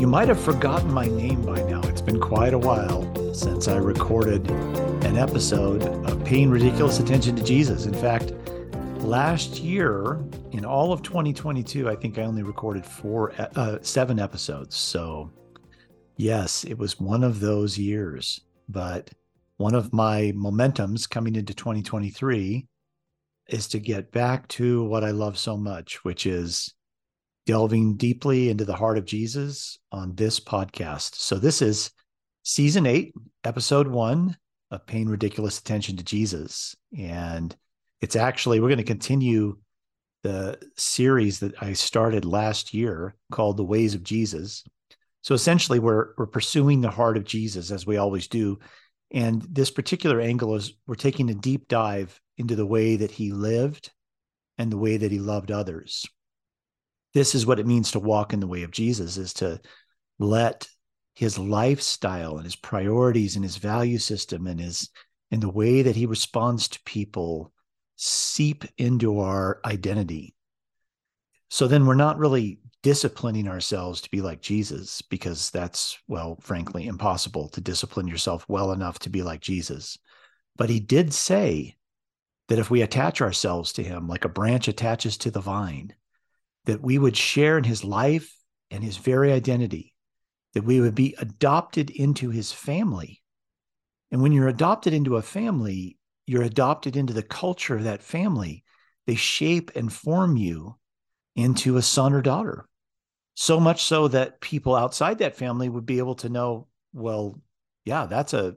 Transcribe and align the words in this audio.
You 0.00 0.06
might 0.06 0.28
have 0.28 0.40
forgotten 0.40 0.90
my 0.90 1.04
name 1.08 1.44
by 1.44 1.62
now. 1.64 1.82
It's 1.82 2.00
been 2.00 2.18
quite 2.18 2.54
a 2.54 2.58
while 2.58 3.34
since 3.34 3.68
I 3.68 3.76
recorded 3.76 4.50
an 5.04 5.18
episode 5.18 5.82
of 5.82 6.24
Paying 6.24 6.48
Ridiculous 6.48 7.00
Attention 7.00 7.36
to 7.36 7.44
Jesus. 7.44 7.84
In 7.84 7.92
fact, 7.92 8.32
last 9.02 9.58
year, 9.58 10.18
in 10.52 10.64
all 10.64 10.94
of 10.94 11.02
2022, 11.02 11.86
I 11.86 11.96
think 11.96 12.18
I 12.18 12.22
only 12.22 12.42
recorded 12.42 12.86
four, 12.86 13.34
uh, 13.38 13.76
seven 13.82 14.18
episodes. 14.18 14.74
So, 14.74 15.30
yes, 16.16 16.64
it 16.64 16.78
was 16.78 16.98
one 16.98 17.22
of 17.22 17.40
those 17.40 17.76
years. 17.76 18.40
But 18.70 19.10
one 19.58 19.74
of 19.74 19.92
my 19.92 20.32
momentums 20.34 21.10
coming 21.10 21.36
into 21.36 21.52
2023 21.52 22.66
is 23.48 23.68
to 23.68 23.78
get 23.78 24.12
back 24.12 24.48
to 24.48 24.82
what 24.82 25.04
I 25.04 25.10
love 25.10 25.38
so 25.38 25.58
much, 25.58 26.02
which 26.06 26.24
is 26.24 26.72
delving 27.50 27.96
deeply 27.96 28.48
into 28.48 28.64
the 28.64 28.76
heart 28.76 28.96
of 28.96 29.04
Jesus 29.04 29.80
on 29.90 30.14
this 30.14 30.38
podcast. 30.38 31.16
So, 31.16 31.34
this 31.34 31.60
is 31.60 31.90
season 32.44 32.86
eight, 32.86 33.12
episode 33.42 33.88
one 33.88 34.36
of 34.70 34.86
Paying 34.86 35.08
Ridiculous 35.08 35.58
Attention 35.58 35.96
to 35.96 36.04
Jesus. 36.04 36.76
And 36.96 37.52
it's 38.00 38.14
actually, 38.14 38.60
we're 38.60 38.68
going 38.68 38.78
to 38.78 38.84
continue 38.84 39.58
the 40.22 40.60
series 40.76 41.40
that 41.40 41.60
I 41.60 41.72
started 41.72 42.24
last 42.24 42.72
year 42.72 43.16
called 43.32 43.56
The 43.56 43.64
Ways 43.64 43.96
of 43.96 44.04
Jesus. 44.04 44.62
So 45.22 45.34
essentially, 45.34 45.80
we're 45.80 46.10
we're 46.16 46.26
pursuing 46.26 46.80
the 46.80 46.88
heart 46.88 47.16
of 47.16 47.24
Jesus 47.24 47.72
as 47.72 47.84
we 47.84 47.96
always 47.96 48.28
do, 48.28 48.60
and 49.10 49.42
this 49.50 49.72
particular 49.72 50.20
angle 50.20 50.54
is 50.54 50.74
we're 50.86 50.94
taking 50.94 51.28
a 51.30 51.34
deep 51.34 51.66
dive 51.66 52.20
into 52.38 52.54
the 52.54 52.64
way 52.64 52.94
that 52.94 53.10
he 53.10 53.32
lived 53.32 53.90
and 54.56 54.70
the 54.70 54.78
way 54.78 54.98
that 54.98 55.10
he 55.10 55.18
loved 55.18 55.50
others 55.50 56.06
this 57.14 57.34
is 57.34 57.46
what 57.46 57.58
it 57.58 57.66
means 57.66 57.92
to 57.92 58.00
walk 58.00 58.32
in 58.32 58.40
the 58.40 58.46
way 58.46 58.62
of 58.62 58.70
Jesus 58.70 59.16
is 59.16 59.32
to 59.34 59.60
let 60.18 60.68
his 61.14 61.38
lifestyle 61.38 62.36
and 62.36 62.44
his 62.44 62.56
priorities 62.56 63.36
and 63.36 63.44
his 63.44 63.56
value 63.56 63.98
system 63.98 64.46
and 64.46 64.60
his 64.60 64.88
and 65.30 65.42
the 65.42 65.50
way 65.50 65.82
that 65.82 65.96
he 65.96 66.06
responds 66.06 66.68
to 66.68 66.82
people 66.84 67.52
seep 67.96 68.64
into 68.78 69.20
our 69.20 69.60
identity. 69.64 70.34
So 71.50 71.68
then 71.68 71.86
we're 71.86 71.94
not 71.94 72.18
really 72.18 72.60
disciplining 72.82 73.46
ourselves 73.46 74.00
to 74.00 74.10
be 74.10 74.20
like 74.22 74.40
Jesus 74.40 75.02
because 75.02 75.50
that's 75.50 75.98
well 76.08 76.38
frankly 76.40 76.86
impossible 76.86 77.48
to 77.50 77.60
discipline 77.60 78.08
yourself 78.08 78.44
well 78.48 78.72
enough 78.72 78.98
to 79.00 79.10
be 79.10 79.22
like 79.22 79.40
Jesus. 79.40 79.98
But 80.56 80.70
he 80.70 80.80
did 80.80 81.12
say 81.12 81.76
that 82.48 82.58
if 82.58 82.70
we 82.70 82.82
attach 82.82 83.20
ourselves 83.20 83.72
to 83.74 83.82
him 83.82 84.08
like 84.08 84.24
a 84.24 84.28
branch 84.28 84.68
attaches 84.68 85.16
to 85.18 85.30
the 85.30 85.40
vine, 85.40 85.94
that 86.66 86.82
we 86.82 86.98
would 86.98 87.16
share 87.16 87.58
in 87.58 87.64
his 87.64 87.84
life 87.84 88.34
and 88.70 88.84
his 88.84 88.96
very 88.96 89.32
identity, 89.32 89.94
that 90.54 90.64
we 90.64 90.80
would 90.80 90.94
be 90.94 91.14
adopted 91.18 91.90
into 91.90 92.30
his 92.30 92.52
family. 92.52 93.22
And 94.10 94.22
when 94.22 94.32
you're 94.32 94.48
adopted 94.48 94.92
into 94.92 95.16
a 95.16 95.22
family, 95.22 95.98
you're 96.26 96.42
adopted 96.42 96.96
into 96.96 97.12
the 97.12 97.22
culture 97.22 97.76
of 97.76 97.84
that 97.84 98.02
family. 98.02 98.64
They 99.06 99.14
shape 99.14 99.72
and 99.74 99.92
form 99.92 100.36
you 100.36 100.76
into 101.34 101.76
a 101.76 101.82
son 101.82 102.12
or 102.12 102.22
daughter. 102.22 102.68
So 103.34 103.58
much 103.58 103.84
so 103.84 104.08
that 104.08 104.40
people 104.40 104.74
outside 104.74 105.18
that 105.18 105.36
family 105.36 105.68
would 105.68 105.86
be 105.86 105.98
able 105.98 106.16
to 106.16 106.28
know, 106.28 106.66
well, 106.92 107.40
yeah, 107.84 108.06
that's 108.06 108.34
a 108.34 108.56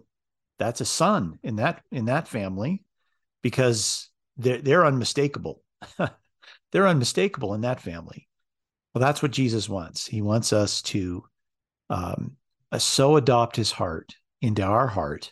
that's 0.59 0.81
a 0.81 0.85
son 0.85 1.39
in 1.43 1.57
that 1.57 1.81
in 1.91 2.05
that 2.05 2.27
family 2.27 2.83
because 3.41 4.09
they're 4.37 4.61
they're 4.61 4.85
unmistakable. 4.85 5.61
they're 6.73 6.87
unmistakable 6.87 7.53
in 7.53 7.61
that 7.61 7.79
family. 7.79 8.27
Well, 8.93 8.99
that's 8.99 9.21
what 9.21 9.31
Jesus 9.31 9.69
wants. 9.69 10.05
He 10.05 10.21
wants 10.21 10.51
us 10.51 10.81
to 10.83 11.23
um, 11.89 12.35
uh, 12.71 12.79
so 12.79 13.15
adopt 13.15 13.55
his 13.55 13.71
heart 13.71 14.15
into 14.41 14.63
our 14.63 14.87
heart 14.87 15.31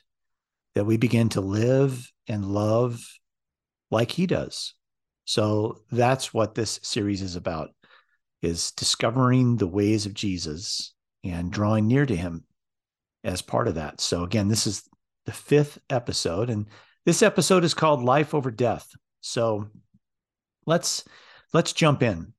that 0.75 0.85
we 0.85 0.97
begin 0.97 1.29
to 1.29 1.41
live 1.41 2.09
and 2.27 2.45
love 2.45 3.03
like 3.89 4.11
he 4.11 4.27
does. 4.27 4.75
So 5.25 5.81
that's 5.91 6.33
what 6.33 6.55
this 6.55 6.79
series 6.83 7.21
is 7.21 7.35
about 7.35 7.71
is 8.41 8.71
discovering 8.71 9.57
the 9.57 9.67
ways 9.67 10.05
of 10.05 10.13
Jesus 10.13 10.93
and 11.23 11.51
drawing 11.51 11.87
near 11.87 12.05
to 12.05 12.15
him 12.15 12.45
as 13.23 13.41
part 13.41 13.67
of 13.67 13.75
that. 13.75 13.99
So 13.99 14.23
again, 14.23 14.47
this 14.47 14.65
is 14.65 14.83
the 15.25 15.31
fifth 15.31 15.79
episode 15.89 16.49
and 16.49 16.67
this 17.05 17.23
episode 17.23 17.63
is 17.63 17.73
called 17.73 18.03
Life 18.03 18.33
Over 18.33 18.51
Death. 18.51 18.87
So 19.21 19.67
let's 20.65 21.03
let's 21.53 21.73
jump 21.73 22.03
in. 22.03 22.33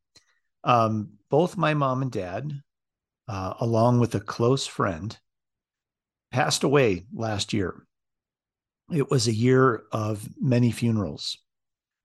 Um, 0.64 1.14
both 1.30 1.56
my 1.56 1.74
mom 1.74 2.02
and 2.02 2.12
dad, 2.12 2.52
uh, 3.28 3.54
along 3.60 4.00
with 4.00 4.14
a 4.14 4.20
close 4.20 4.66
friend, 4.66 5.16
passed 6.30 6.64
away 6.64 7.06
last 7.12 7.52
year. 7.52 7.86
It 8.90 9.10
was 9.10 9.26
a 9.26 9.34
year 9.34 9.84
of 9.92 10.28
many 10.40 10.70
funerals. 10.70 11.38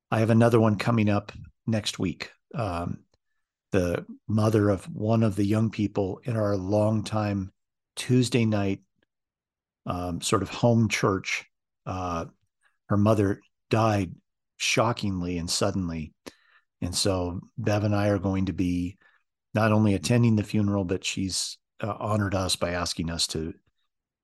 I 0.10 0.20
have 0.20 0.30
another 0.30 0.60
one 0.60 0.78
coming 0.78 1.10
up 1.10 1.32
next 1.66 2.00
week. 2.00 2.32
Um, 2.56 3.00
the 3.72 4.06
mother 4.28 4.70
of 4.70 4.86
one 4.86 5.24
of 5.24 5.36
the 5.36 5.46
young 5.46 5.70
people 5.70 6.22
in 6.24 6.38
our 6.38 6.56
longtime 6.56 7.52
Tuesday 7.96 8.46
night 8.46 8.80
um, 9.86 10.22
sort 10.22 10.44
of 10.44 10.50
home 10.50 10.88
church. 10.88 11.46
Uh, 11.86 12.26
her 12.88 12.98
mother 12.98 13.42
died 13.70 14.14
shockingly 14.58 15.38
and 15.38 15.50
suddenly 15.50 16.14
and 16.82 16.94
so 16.94 17.42
Bev 17.58 17.84
and 17.84 17.96
I 17.96 18.10
are 18.10 18.20
going 18.20 18.46
to 18.46 18.54
be 18.54 18.98
not 19.54 19.72
only 19.72 19.96
attending 19.96 20.36
the 20.36 20.44
funeral, 20.44 20.84
but 20.84 21.04
she's 21.04 21.58
uh, 21.82 21.94
honored 22.00 22.36
us 22.36 22.56
by 22.56 22.72
asking 22.72 23.10
us 23.10 23.28
to 23.28 23.54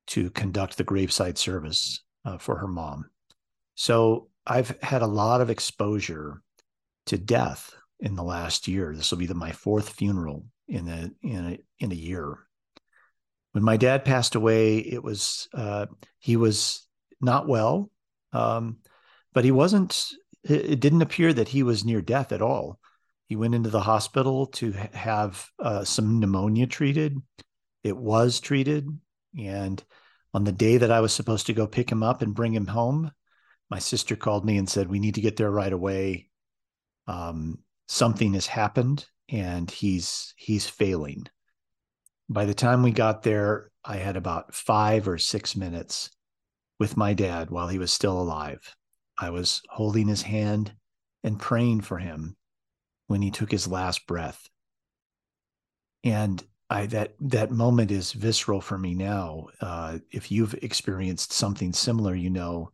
to 0.08 0.30
conduct 0.32 0.78
the 0.78 0.84
graveside 0.84 1.38
service 1.38 2.04
uh, 2.26 2.38
for 2.38 2.58
her 2.58 2.68
mom. 2.68 3.10
So 3.76 4.28
I've 4.46 4.78
had 4.82 5.02
a 5.02 5.08
lot 5.08 5.42
of 5.42 5.50
exposure 5.50 6.42
to 7.06 7.18
death 7.18 7.74
in 8.00 8.16
the 8.16 8.24
last 8.24 8.68
year. 8.68 8.94
This 8.94 9.12
will 9.12 9.18
be 9.18 9.26
the, 9.26 9.34
my 9.34 9.52
fourth 9.52 9.90
funeral 9.90 10.46
in 10.68 10.88
a 10.88 11.12
in 11.22 11.46
a 11.54 11.60
in 11.80 11.92
a 11.92 11.96
year. 11.96 12.40
When 13.54 13.64
my 13.64 13.78
dad 13.78 14.04
passed 14.04 14.36
away, 14.36 14.80
it 14.80 15.04
was 15.04 15.48
uh, 15.54 15.86
he 16.20 16.38
was 16.38 16.88
not 17.22 17.48
well, 17.48 17.90
um, 18.34 18.78
but 19.32 19.46
he 19.46 19.52
wasn't 19.52 20.12
it 20.44 20.80
didn't 20.80 21.02
appear 21.02 21.34
that 21.34 21.50
he 21.50 21.64
was 21.64 21.86
near 21.86 22.02
death 22.02 22.32
at 22.32 22.42
all. 22.42 22.80
He 23.28 23.36
went 23.36 23.56
into 23.56 23.70
the 23.70 23.82
hospital 23.82 24.48
to 24.48 24.72
have 24.94 25.48
uh, 25.60 25.84
some 25.84 26.20
pneumonia 26.20 26.68
treated. 26.68 27.18
It 27.84 27.96
was 27.96 28.40
treated. 28.40 28.88
And 29.40 29.84
on 30.34 30.44
the 30.44 30.52
day 30.52 30.78
that 30.78 30.92
I 30.92 31.00
was 31.00 31.14
supposed 31.14 31.48
to 31.48 31.54
go 31.54 31.66
pick 31.66 31.92
him 31.92 32.04
up 32.04 32.22
and 32.22 32.36
bring 32.36 32.54
him 32.54 32.68
home, 32.68 33.12
my 33.70 33.80
sister 33.80 34.16
called 34.16 34.46
me 34.46 34.58
and 34.58 34.70
said, 34.70 34.90
We 34.90 35.00
need 35.00 35.16
to 35.16 35.22
get 35.22 35.38
there 35.38 35.50
right 35.50 35.72
away. 35.72 36.30
Um, 37.08 37.60
something 37.88 38.34
has 38.34 38.48
happened 38.48 39.06
and 39.30 39.70
he's 39.70 40.34
he's 40.38 40.68
failing. 40.68 41.26
By 42.30 42.46
the 42.46 42.54
time 42.54 42.84
we 42.84 42.92
got 42.92 43.24
there, 43.24 43.72
I 43.84 43.98
had 43.98 44.16
about 44.18 44.54
five 44.54 45.08
or 45.08 45.18
six 45.18 45.56
minutes 45.56 46.10
with 46.80 46.98
my 46.98 47.14
dad 47.14 47.50
while 47.50 47.68
he 47.68 47.80
was 47.80 47.92
still 47.92 48.20
alive. 48.20 48.76
I 49.24 49.30
was 49.30 49.62
holding 49.70 50.10
his 50.10 50.22
hand 50.22 50.74
and 51.24 51.40
praying 51.40 51.82
for 51.82 51.98
him 51.98 52.36
when 53.08 53.22
he 53.22 53.32
took 53.32 53.52
his 53.52 53.68
last 53.68 54.06
breath. 54.06 54.50
And 56.04 56.44
I 56.70 56.88
that 56.88 57.14
that 57.22 57.52
moment 57.52 57.90
is 57.90 58.12
visceral 58.12 58.60
for 58.60 58.78
me 58.78 58.94
now. 58.94 59.48
Uh, 59.62 60.00
if 60.12 60.30
you've 60.30 60.56
experienced 60.56 61.32
something 61.32 61.72
similar, 61.72 62.14
you 62.14 62.30
know 62.30 62.72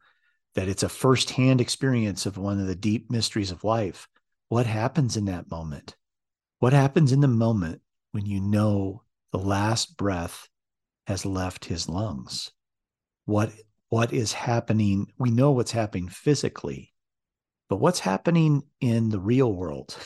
that 0.55 0.67
it's 0.67 0.83
a 0.83 0.89
firsthand 0.89 1.61
experience 1.61 2.25
of 2.25 2.37
one 2.37 2.59
of 2.59 2.65
the 2.65 2.75
deep 2.75 3.11
mysteries 3.11 3.51
of 3.51 3.63
life. 3.63 4.07
What 4.47 4.65
happens 4.65 5.15
in 5.15 5.25
that 5.25 5.51
moment? 5.51 5.95
What 6.57 6.73
happens 6.73 7.11
in 7.11 7.21
the 7.21 7.27
moment 7.27 7.81
when 8.11 8.25
you 8.25 8.41
know 8.41 9.03
the 9.31 9.37
last 9.37 9.97
breath 9.97 10.49
has 11.05 11.27
left 11.27 11.65
his 11.65 11.87
lungs? 11.87 12.51
What 13.25 13.51
what 13.89 14.13
is 14.13 14.33
happening. 14.33 15.11
We 15.17 15.31
know 15.31 15.51
what's 15.51 15.71
happening 15.71 16.09
physically, 16.09 16.93
but 17.69 17.77
what's 17.77 17.99
happening 17.99 18.63
in 18.79 19.09
the 19.09 19.19
real 19.19 19.51
world, 19.51 19.97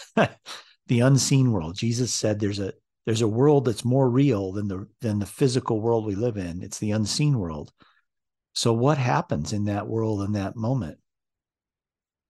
the 0.87 0.99
unseen 1.01 1.51
world? 1.51 1.75
Jesus 1.75 2.13
said 2.13 2.39
there's 2.39 2.59
a 2.59 2.73
there's 3.05 3.21
a 3.21 3.27
world 3.27 3.65
that's 3.65 3.83
more 3.83 4.09
real 4.09 4.53
than 4.53 4.67
the 4.67 4.87
than 5.01 5.19
the 5.19 5.25
physical 5.25 5.81
world 5.81 6.05
we 6.05 6.15
live 6.15 6.37
in. 6.37 6.61
It's 6.61 6.79
the 6.79 6.91
unseen 6.91 7.37
world. 7.37 7.71
So 8.53 8.71
what 8.71 8.97
happens 8.97 9.51
in 9.51 9.65
that 9.65 9.87
world 9.87 10.21
in 10.21 10.33
that 10.33 10.55
moment? 10.55 10.99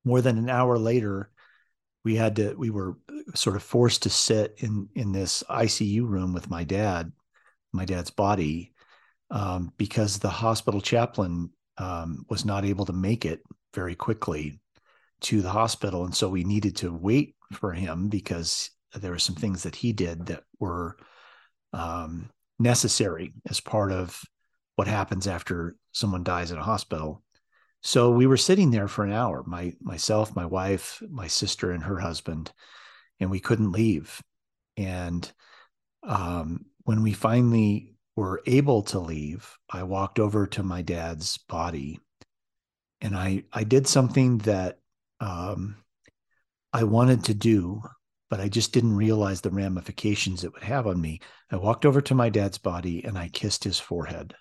More 0.03 0.21
than 0.21 0.38
an 0.38 0.49
hour 0.49 0.77
later, 0.77 1.29
we 2.03 2.15
had 2.15 2.38
to 2.38 2.56
we 2.56 2.69
were 2.69 2.97
sort 3.35 3.56
of 3.56 3.63
forced 3.63 4.03
to 4.03 4.09
sit 4.09 4.56
in 4.57 4.89
in 4.95 5.11
this 5.11 5.44
ICU 5.49 6.07
room 6.07 6.33
with 6.33 6.49
my 6.49 6.63
dad, 6.63 7.11
my 7.71 7.85
dad's 7.85 8.11
body, 8.11 8.72
um, 9.33 9.74
because 9.77 10.19
the 10.19 10.30
hospital 10.30 10.80
chaplain 10.80 11.50
um, 11.80 12.24
was 12.30 12.45
not 12.45 12.63
able 12.63 12.85
to 12.85 12.94
make 12.94 13.25
it 13.25 13.41
very 13.74 13.95
quickly 13.95 14.62
to 15.21 15.41
the 15.41 15.50
hospital, 15.50 16.06
and 16.06 16.15
so 16.15 16.30
we 16.30 16.44
needed 16.44 16.75
to 16.77 16.94
wait 16.94 17.35
for 17.51 17.74
him 17.74 18.09
because 18.09 18.69
there 18.94 19.12
were 19.12 19.19
some 19.19 19.35
things 19.35 19.63
that 19.63 19.75
he 19.75 19.91
did 19.91 20.27
that 20.27 20.44
were 20.59 20.97
um, 21.74 22.30
necessary 22.59 23.33
as 23.50 23.59
part 23.59 23.91
of 23.91 24.21
what 24.75 24.88
happens 24.88 25.27
after 25.27 25.75
someone 25.94 26.24
dies 26.24 26.51
in 26.51 26.59
a 26.59 26.63
hospital. 26.63 27.24
So 27.81 28.12
we 28.12 28.27
were 28.27 28.38
sitting 28.38 28.69
there 28.69 28.88
for 28.88 29.03
an 29.03 29.12
hour, 29.12 29.44
my 29.47 29.74
myself, 29.81 30.35
my 30.35 30.45
wife, 30.45 31.01
my 31.09 31.27
sister, 31.27 31.71
and 31.71 31.83
her 31.83 32.00
husband, 32.00 32.51
and 33.19 33.31
we 33.31 33.39
couldn't 33.39 33.71
leave. 33.71 34.21
And 34.77 35.30
um, 36.03 36.65
when 36.83 37.01
we 37.01 37.13
finally 37.13 37.93
were 38.15 38.42
able 38.45 38.83
to 38.83 39.00
leave, 39.00 39.57
I 39.69 39.83
walked 39.83 40.19
over 40.19 40.45
to 40.48 40.63
my 40.63 40.81
dad's 40.81 41.38
body, 41.38 42.00
and 43.01 43.15
I 43.15 43.44
I 43.51 43.63
did 43.63 43.88
something 43.88 44.39
that 44.39 44.80
um, 45.19 45.77
I 46.74 46.83
wanted 46.83 47.24
to 47.25 47.33
do, 47.33 47.81
but 48.30 48.39
I 48.39 48.50
just 48.50 48.74
didn't 48.74 48.95
realize 48.95 49.42
the 49.42 49.51
ramifications 49.51 50.44
it 50.44 50.51
would 50.54 50.63
have 50.63 50.88
on 50.88 51.00
me. 51.00 51.19
I 51.51 51.57
walked 51.57 51.86
over 51.86 52.01
to 52.01 52.15
my 52.15 52.30
dad's 52.30 52.57
body 52.57 53.04
and 53.06 53.15
I 53.15 53.30
kissed 53.30 53.63
his 53.63 53.80
forehead. 53.80 54.33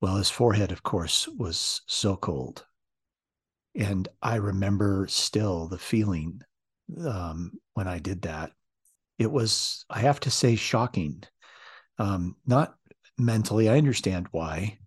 Well, 0.00 0.16
his 0.16 0.30
forehead, 0.30 0.72
of 0.72 0.82
course, 0.82 1.28
was 1.28 1.82
so 1.86 2.16
cold. 2.16 2.66
And 3.76 4.08
I 4.20 4.36
remember 4.36 5.06
still 5.08 5.68
the 5.68 5.78
feeling 5.78 6.40
um, 7.06 7.52
when 7.74 7.86
I 7.86 8.00
did 8.00 8.22
that. 8.22 8.50
It 9.18 9.30
was, 9.30 9.84
I 9.88 10.00
have 10.00 10.18
to 10.20 10.30
say, 10.30 10.56
shocking. 10.56 11.22
Um, 12.00 12.36
not 12.46 12.76
mentally, 13.18 13.68
I 13.68 13.76
understand 13.76 14.26
why, 14.30 14.78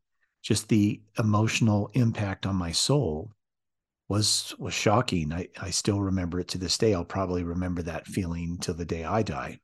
just 0.42 0.68
the 0.68 1.00
emotional 1.20 1.92
impact 1.94 2.48
on 2.48 2.56
my 2.56 2.72
soul 2.72 3.32
was 4.10 4.56
was 4.58 4.74
shocking. 4.74 5.32
I, 5.32 5.48
I 5.62 5.70
still 5.70 6.02
remember 6.02 6.40
it 6.40 6.48
to 6.50 6.58
this 6.58 6.78
day. 6.78 6.96
I'll 6.96 7.06
probably 7.06 7.44
remember 7.44 7.84
that 7.84 8.08
feeling 8.08 8.58
till 8.58 8.74
the 8.74 8.84
day 8.84 9.04
I 9.04 9.22
die. 9.22 9.60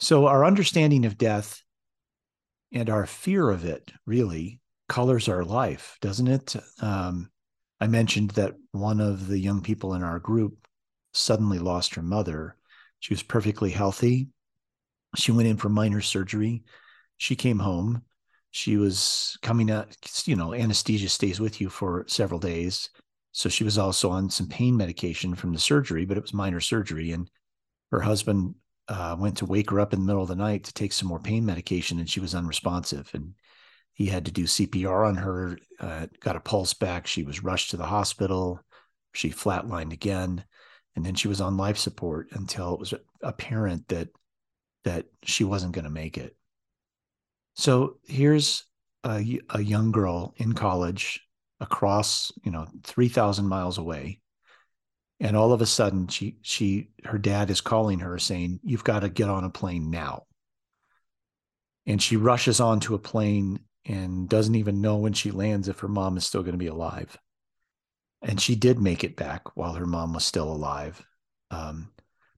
So 0.00 0.26
our 0.26 0.46
understanding 0.46 1.04
of 1.04 1.18
death 1.18 1.62
and 2.72 2.88
our 2.88 3.04
fear 3.04 3.50
of 3.50 3.66
it 3.66 3.92
really 4.06 4.60
colors 4.88 5.28
our 5.28 5.44
life, 5.44 5.98
doesn't 6.00 6.26
it? 6.26 6.56
Um, 6.80 7.30
I 7.80 7.86
mentioned 7.86 8.30
that 8.30 8.54
one 8.72 9.00
of 9.00 9.28
the 9.28 9.38
young 9.38 9.60
people 9.60 9.92
in 9.92 10.02
our 10.02 10.18
group 10.18 10.66
suddenly 11.12 11.58
lost 11.58 11.96
her 11.96 12.02
mother. 12.02 12.56
She 13.00 13.12
was 13.12 13.22
perfectly 13.22 13.70
healthy. 13.70 14.28
She 15.16 15.32
went 15.32 15.48
in 15.48 15.56
for 15.56 15.68
minor 15.68 16.00
surgery. 16.00 16.62
She 17.16 17.36
came 17.36 17.58
home. 17.58 18.02
She 18.50 18.76
was 18.76 19.36
coming 19.42 19.70
out, 19.70 19.96
you 20.24 20.36
know, 20.36 20.54
anesthesia 20.54 21.08
stays 21.08 21.40
with 21.40 21.60
you 21.60 21.68
for 21.68 22.04
several 22.08 22.40
days. 22.40 22.90
So 23.32 23.48
she 23.48 23.64
was 23.64 23.76
also 23.76 24.10
on 24.10 24.30
some 24.30 24.48
pain 24.48 24.76
medication 24.76 25.34
from 25.34 25.52
the 25.52 25.58
surgery, 25.58 26.06
but 26.06 26.16
it 26.16 26.22
was 26.22 26.32
minor 26.32 26.60
surgery. 26.60 27.12
And 27.12 27.30
her 27.90 28.00
husband 28.00 28.54
uh, 28.88 29.16
went 29.18 29.36
to 29.38 29.46
wake 29.46 29.70
her 29.70 29.80
up 29.80 29.92
in 29.92 30.00
the 30.00 30.06
middle 30.06 30.22
of 30.22 30.28
the 30.28 30.36
night 30.36 30.64
to 30.64 30.72
take 30.72 30.92
some 30.92 31.08
more 31.08 31.18
pain 31.18 31.44
medication, 31.44 31.98
and 31.98 32.08
she 32.08 32.20
was 32.20 32.34
unresponsive. 32.34 33.10
And 33.12 33.34
he 33.92 34.06
had 34.06 34.24
to 34.26 34.32
do 34.32 34.44
CPR 34.44 35.06
on 35.06 35.16
her, 35.16 35.58
uh, 35.80 36.06
got 36.20 36.36
a 36.36 36.40
pulse 36.40 36.72
back. 36.72 37.06
She 37.06 37.24
was 37.24 37.42
rushed 37.42 37.70
to 37.72 37.76
the 37.76 37.86
hospital. 37.86 38.60
She 39.12 39.30
flatlined 39.30 39.92
again, 39.92 40.44
and 40.94 41.04
then 41.04 41.14
she 41.14 41.28
was 41.28 41.40
on 41.40 41.56
life 41.56 41.78
support 41.78 42.28
until 42.32 42.74
it 42.74 42.80
was 42.80 42.94
apparent 43.22 43.88
that 43.88 44.08
that 44.86 45.04
she 45.24 45.42
wasn't 45.42 45.72
going 45.72 45.84
to 45.84 45.90
make 45.90 46.16
it. 46.16 46.36
So 47.56 47.96
here's 48.06 48.64
a, 49.02 49.40
a 49.50 49.60
young 49.60 49.90
girl 49.90 50.32
in 50.36 50.52
college 50.52 51.20
across, 51.58 52.30
you 52.44 52.52
know, 52.52 52.68
3,000 52.84 53.48
miles 53.48 53.78
away. 53.78 54.20
And 55.18 55.36
all 55.36 55.52
of 55.52 55.60
a 55.60 55.66
sudden 55.66 56.06
she 56.08 56.36
she 56.42 56.90
her 57.04 57.18
dad 57.18 57.50
is 57.50 57.60
calling 57.60 58.00
her 58.00 58.18
saying 58.18 58.60
you've 58.62 58.84
got 58.84 59.00
to 59.00 59.08
get 59.08 59.28
on 59.28 59.44
a 59.44 59.50
plane 59.50 59.90
now. 59.90 60.24
And 61.86 62.00
she 62.00 62.16
rushes 62.16 62.60
onto 62.60 62.94
a 62.94 62.98
plane 62.98 63.60
and 63.86 64.28
doesn't 64.28 64.54
even 64.54 64.82
know 64.82 64.98
when 64.98 65.14
she 65.14 65.30
lands 65.32 65.68
if 65.68 65.80
her 65.80 65.88
mom 65.88 66.16
is 66.16 66.24
still 66.26 66.42
going 66.42 66.52
to 66.52 66.58
be 66.58 66.66
alive. 66.66 67.16
And 68.22 68.40
she 68.40 68.54
did 68.54 68.78
make 68.78 69.02
it 69.02 69.16
back 69.16 69.56
while 69.56 69.72
her 69.72 69.86
mom 69.86 70.12
was 70.12 70.24
still 70.24 70.52
alive. 70.52 71.04
Um, 71.50 71.90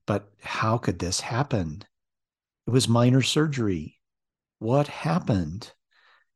but 0.07 0.31
how 0.41 0.77
could 0.77 0.97
this 0.97 1.19
happen 1.19 1.83
it 2.69 2.73
was 2.73 2.87
minor 2.87 3.21
surgery 3.21 3.99
what 4.59 4.87
happened 4.87 5.73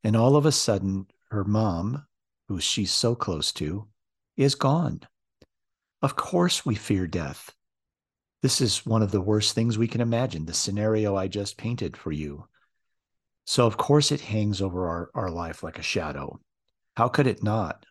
and 0.02 0.16
all 0.16 0.36
of 0.36 0.44
a 0.44 0.52
sudden 0.52 1.06
her 1.30 1.44
mom 1.44 2.04
who 2.48 2.60
she's 2.60 2.90
so 2.90 3.14
close 3.14 3.52
to 3.52 3.86
is 4.36 4.54
gone 4.54 5.00
of 6.04 6.16
course, 6.16 6.66
we 6.66 6.74
fear 6.74 7.06
death. 7.06 7.50
This 8.42 8.60
is 8.60 8.84
one 8.84 9.00
of 9.00 9.10
the 9.10 9.22
worst 9.22 9.54
things 9.54 9.78
we 9.78 9.88
can 9.88 10.02
imagine, 10.02 10.44
the 10.44 10.52
scenario 10.52 11.16
I 11.16 11.28
just 11.28 11.56
painted 11.56 11.96
for 11.96 12.12
you. 12.12 12.44
So, 13.46 13.66
of 13.66 13.78
course, 13.78 14.12
it 14.12 14.20
hangs 14.20 14.60
over 14.60 14.86
our, 14.86 15.10
our 15.14 15.30
life 15.30 15.62
like 15.62 15.78
a 15.78 15.82
shadow. 15.82 16.40
How 16.94 17.08
could 17.08 17.26
it 17.26 17.42
not? 17.42 17.86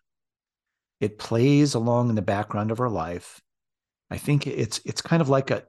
It 0.99 1.17
plays 1.17 1.73
along 1.73 2.09
in 2.09 2.15
the 2.15 2.21
background 2.21 2.69
of 2.69 2.79
our 2.79 2.89
life. 2.89 3.41
I 4.11 4.17
think 4.19 4.45
it's 4.45 4.79
it's 4.85 5.01
kind 5.01 5.23
of 5.23 5.29
like 5.29 5.49
a, 5.49 5.63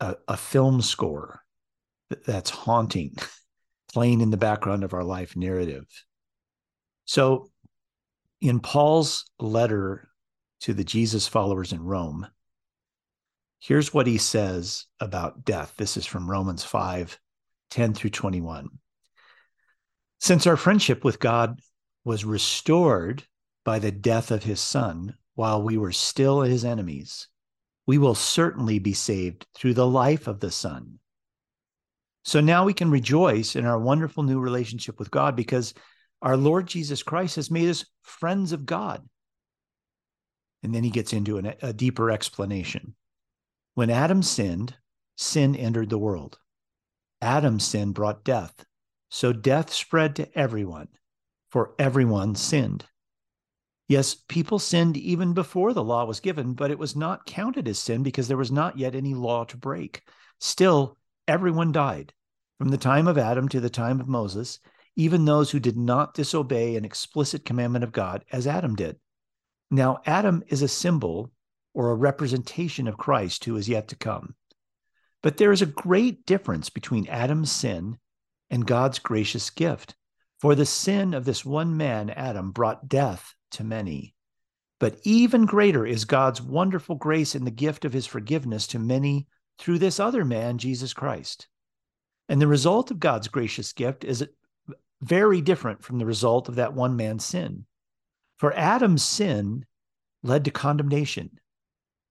a, 0.00 0.16
a 0.26 0.36
film 0.38 0.80
score 0.80 1.42
that's 2.26 2.50
haunting, 2.50 3.16
playing 3.92 4.20
in 4.20 4.30
the 4.30 4.36
background 4.36 4.84
of 4.84 4.94
our 4.94 5.04
life 5.04 5.36
narrative. 5.36 5.86
So, 7.04 7.50
in 8.40 8.60
Paul's 8.60 9.24
letter 9.38 10.08
to 10.62 10.72
the 10.72 10.84
Jesus 10.84 11.26
followers 11.26 11.72
in 11.72 11.82
Rome. 11.82 12.26
Here's 13.58 13.92
what 13.92 14.06
he 14.06 14.16
says 14.16 14.86
about 15.00 15.44
death. 15.44 15.74
This 15.76 15.96
is 15.96 16.06
from 16.06 16.30
Romans 16.30 16.64
5 16.64 17.18
10 17.70 17.94
through 17.94 18.10
21. 18.10 18.68
Since 20.20 20.46
our 20.46 20.56
friendship 20.56 21.04
with 21.04 21.18
God 21.18 21.58
was 22.04 22.24
restored 22.24 23.24
by 23.64 23.78
the 23.78 23.90
death 23.90 24.30
of 24.30 24.44
his 24.44 24.60
son 24.60 25.16
while 25.34 25.62
we 25.62 25.78
were 25.78 25.92
still 25.92 26.42
his 26.42 26.64
enemies, 26.64 27.28
we 27.86 27.98
will 27.98 28.14
certainly 28.14 28.78
be 28.78 28.92
saved 28.92 29.46
through 29.54 29.74
the 29.74 29.86
life 29.86 30.28
of 30.28 30.38
the 30.38 30.50
son. 30.50 30.98
So 32.24 32.40
now 32.40 32.64
we 32.64 32.74
can 32.74 32.90
rejoice 32.90 33.56
in 33.56 33.66
our 33.66 33.78
wonderful 33.78 34.22
new 34.22 34.38
relationship 34.38 34.98
with 34.98 35.10
God 35.10 35.34
because 35.34 35.74
our 36.20 36.36
Lord 36.36 36.66
Jesus 36.66 37.02
Christ 37.02 37.36
has 37.36 37.50
made 37.50 37.68
us 37.68 37.84
friends 38.02 38.52
of 38.52 38.64
God. 38.64 39.06
And 40.62 40.72
then 40.74 40.84
he 40.84 40.90
gets 40.90 41.12
into 41.12 41.38
an, 41.38 41.54
a 41.62 41.72
deeper 41.72 42.10
explanation. 42.10 42.94
When 43.74 43.90
Adam 43.90 44.22
sinned, 44.22 44.76
sin 45.16 45.56
entered 45.56 45.90
the 45.90 45.98
world. 45.98 46.38
Adam's 47.20 47.66
sin 47.66 47.92
brought 47.92 48.24
death. 48.24 48.64
So 49.10 49.32
death 49.32 49.72
spread 49.72 50.16
to 50.16 50.38
everyone, 50.38 50.88
for 51.50 51.74
everyone 51.78 52.34
sinned. 52.34 52.84
Yes, 53.88 54.14
people 54.14 54.58
sinned 54.58 54.96
even 54.96 55.34
before 55.34 55.72
the 55.72 55.84
law 55.84 56.04
was 56.04 56.20
given, 56.20 56.54
but 56.54 56.70
it 56.70 56.78
was 56.78 56.96
not 56.96 57.26
counted 57.26 57.68
as 57.68 57.78
sin 57.78 58.02
because 58.02 58.28
there 58.28 58.36
was 58.36 58.52
not 58.52 58.78
yet 58.78 58.94
any 58.94 59.12
law 59.12 59.44
to 59.44 59.56
break. 59.56 60.02
Still, 60.40 60.96
everyone 61.28 61.72
died. 61.72 62.12
From 62.58 62.68
the 62.68 62.76
time 62.76 63.08
of 63.08 63.18
Adam 63.18 63.48
to 63.48 63.60
the 63.60 63.70
time 63.70 64.00
of 64.00 64.06
Moses, 64.06 64.60
even 64.94 65.24
those 65.24 65.50
who 65.50 65.58
did 65.58 65.76
not 65.76 66.14
disobey 66.14 66.76
an 66.76 66.84
explicit 66.84 67.44
commandment 67.44 67.82
of 67.82 67.92
God, 67.92 68.24
as 68.30 68.46
Adam 68.46 68.76
did. 68.76 68.96
Now, 69.70 70.00
Adam 70.06 70.44
is 70.48 70.62
a 70.62 70.68
symbol 70.68 71.32
or 71.74 71.90
a 71.90 71.96
representation 71.96 72.86
of 72.86 72.98
Christ 72.98 73.44
who 73.44 73.56
is 73.56 73.68
yet 73.68 73.88
to 73.88 73.96
come. 73.96 74.34
But 75.22 75.38
there 75.38 75.52
is 75.52 75.62
a 75.62 75.66
great 75.66 76.26
difference 76.26 76.68
between 76.68 77.08
Adam's 77.08 77.50
sin 77.50 77.98
and 78.50 78.66
God's 78.66 78.98
gracious 78.98 79.50
gift. 79.50 79.94
For 80.40 80.54
the 80.54 80.66
sin 80.66 81.14
of 81.14 81.24
this 81.24 81.44
one 81.44 81.76
man, 81.76 82.10
Adam, 82.10 82.50
brought 82.50 82.88
death 82.88 83.34
to 83.52 83.64
many. 83.64 84.14
But 84.78 84.98
even 85.04 85.46
greater 85.46 85.86
is 85.86 86.04
God's 86.04 86.42
wonderful 86.42 86.96
grace 86.96 87.34
in 87.34 87.44
the 87.44 87.50
gift 87.50 87.84
of 87.84 87.92
his 87.92 88.06
forgiveness 88.06 88.66
to 88.68 88.78
many 88.80 89.28
through 89.62 89.78
this 89.78 90.00
other 90.00 90.24
man, 90.24 90.58
Jesus 90.58 90.92
Christ. 90.92 91.46
And 92.28 92.40
the 92.40 92.48
result 92.48 92.90
of 92.90 92.98
God's 92.98 93.28
gracious 93.28 93.72
gift 93.72 94.02
is 94.02 94.26
very 95.00 95.40
different 95.40 95.84
from 95.84 95.98
the 95.98 96.06
result 96.06 96.48
of 96.48 96.56
that 96.56 96.74
one 96.74 96.96
man's 96.96 97.24
sin. 97.24 97.66
For 98.38 98.52
Adam's 98.54 99.04
sin 99.04 99.64
led 100.24 100.44
to 100.46 100.50
condemnation, 100.50 101.38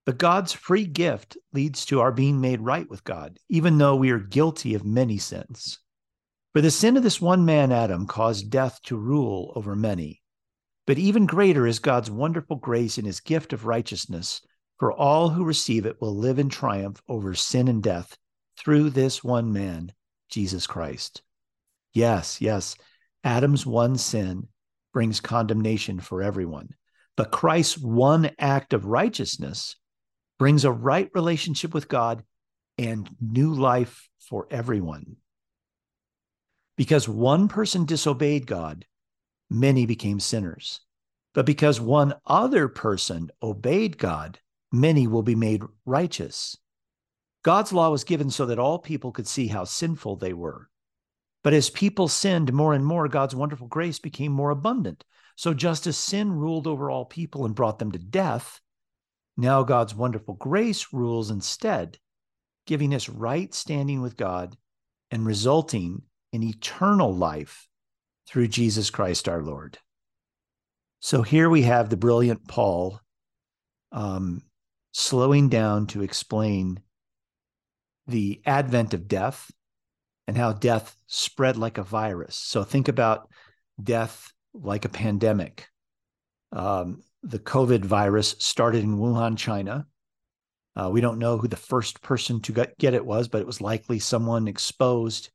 But 0.06 0.18
God's 0.18 0.54
free 0.54 0.86
gift 0.86 1.38
leads 1.52 1.86
to 1.88 2.00
our 2.00 2.14
being 2.14 2.40
made 2.40 2.62
right 2.62 2.90
with 2.90 3.04
God, 3.04 3.38
even 3.50 3.78
though 3.78 3.98
we 3.98 4.12
are 4.12 4.20
guilty 4.20 4.74
of 4.74 4.86
many 4.86 5.18
sins. 5.18 5.80
For 6.54 6.62
the 6.62 6.72
sin 6.72 6.96
of 6.96 7.04
this 7.04 7.20
one 7.20 7.44
man, 7.44 7.74
Adam, 7.74 8.08
caused 8.08 8.50
death 8.50 8.80
to 8.84 8.96
rule 8.96 9.52
over 9.58 9.76
many. 9.76 10.22
But 10.88 10.98
even 10.98 11.26
greater 11.26 11.68
is 11.68 11.80
God's 11.80 12.10
wonderful 12.10 12.56
grace 12.56 12.98
and 12.98 13.06
his 13.06 13.20
gift 13.20 13.52
of 13.52 13.66
righteousness, 13.66 14.42
for 14.82 14.92
all 14.92 15.30
who 15.30 15.44
receive 15.44 15.86
it 15.86 16.02
will 16.02 16.18
live 16.18 16.40
in 16.40 16.50
triumph 16.50 17.04
over 17.08 17.36
sin 17.36 17.68
and 17.68 17.84
death 17.84 18.18
through 18.58 18.90
this 18.90 19.24
one 19.24 19.54
man, 19.54 19.94
Jesus 20.28 20.66
Christ. 20.66 21.22
Yes, 21.94 22.42
yes, 22.42 22.76
Adam's 23.24 23.64
one 23.64 23.96
sin 23.96 24.48
brings 24.92 25.20
condemnation 25.20 26.00
for 26.00 26.24
everyone, 26.24 26.70
but 27.16 27.30
Christ's 27.30 27.78
one 27.78 28.32
act 28.40 28.74
of 28.74 28.86
righteousness 28.86 29.76
brings 30.40 30.66
a 30.66 30.72
right 30.72 31.12
relationship 31.14 31.76
with 31.76 31.88
God 31.88 32.24
and 32.80 33.08
new 33.22 33.54
life 33.54 34.10
for 34.18 34.48
everyone. 34.50 35.18
Because 36.76 37.08
one 37.08 37.50
person 37.50 37.86
disobeyed 37.86 38.48
God, 38.48 38.88
many 39.48 39.86
became 39.86 40.20
sinners. 40.20 40.82
But 41.36 41.46
because 41.46 41.80
one 41.80 42.16
other 42.26 42.68
person 42.68 43.30
obeyed 43.44 44.00
God, 44.00 44.40
many 44.72 45.08
will 45.08 45.24
be 45.24 45.36
made 45.36 45.64
righteous. 45.86 46.58
God's 47.44 47.74
law 47.74 47.90
was 47.90 48.04
given 48.04 48.30
so 48.30 48.46
that 48.46 48.60
all 48.60 48.80
people 48.80 49.12
could 49.12 49.28
see 49.28 49.48
how 49.48 49.64
sinful 49.64 50.18
they 50.18 50.34
were. 50.34 50.70
But 51.44 51.54
as 51.54 51.70
people 51.70 52.08
sinned 52.08 52.54
more 52.54 52.74
and 52.74 52.86
more, 52.86 53.08
God's 53.08 53.36
wonderful 53.36 53.68
grace 53.68 54.00
became 54.00 54.32
more 54.32 54.52
abundant. 54.52 55.04
So 55.36 55.54
just 55.54 55.88
as 55.88 55.98
sin 55.98 56.32
ruled 56.32 56.68
over 56.68 56.92
all 56.92 57.06
people 57.06 57.46
and 57.46 57.56
brought 57.56 57.80
them 57.80 57.92
to 57.94 58.00
death, 58.00 58.62
now 59.38 59.64
God's 59.64 59.96
wonderful 59.96 60.36
grace 60.36 60.94
rules 60.94 61.32
instead, 61.32 61.98
giving 62.68 62.94
us 62.94 63.10
right 63.10 63.52
standing 63.54 64.02
with 64.02 64.18
God 64.18 64.56
and 65.10 65.26
resulting 65.26 66.04
in 66.32 66.44
eternal 66.44 67.14
life 67.14 67.68
through 68.28 68.50
Jesus 68.50 68.90
Christ 68.92 69.28
our 69.28 69.42
Lord. 69.42 69.80
So 71.00 71.24
here 71.24 71.50
we 71.50 71.64
have 71.64 71.90
the 71.90 71.98
brilliant 71.98 72.48
Paul 72.48 73.00
um, 73.92 74.44
slowing 74.92 75.50
down 75.50 75.88
to 75.88 76.02
explain 76.02 76.80
the 78.08 78.42
advent 78.46 78.94
of 78.94 79.08
death 79.08 79.52
and 80.28 80.38
how 80.38 80.54
death 80.54 80.96
spread 81.08 81.58
like 81.58 81.78
a 81.78 81.84
virus. 81.84 82.36
So 82.36 82.64
think 82.64 82.88
about 82.88 83.30
death 83.82 84.32
like 84.54 84.86
a 84.86 84.90
pandemic. 84.90 85.68
Um, 86.52 87.04
the 87.24 87.40
COVID 87.40 87.86
virus 87.86 88.36
started 88.40 88.84
in 88.84 88.98
Wuhan, 88.98 89.38
China. 89.38 89.88
Uh, 90.76 90.90
we 90.92 91.02
don't 91.02 91.20
know 91.20 91.38
who 91.38 91.48
the 91.48 91.56
first 91.56 92.02
person 92.02 92.42
to 92.42 92.68
get 92.78 92.94
it 92.94 93.06
was, 93.06 93.28
but 93.28 93.42
it 93.42 93.48
was 93.48 93.62
likely 93.62 94.00
someone 94.00 94.48
exposed 94.48 95.30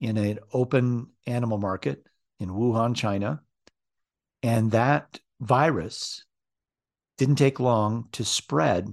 in 0.00 0.16
an 0.16 0.38
open 0.52 1.08
animal 1.26 1.58
market 1.58 2.06
in 2.40 2.48
Wuhan, 2.50 2.94
China. 2.94 3.40
And 4.42 4.72
that 4.72 5.18
virus 5.40 6.24
didn't 7.18 7.36
take 7.36 7.60
long 7.60 8.08
to 8.12 8.24
spread 8.24 8.92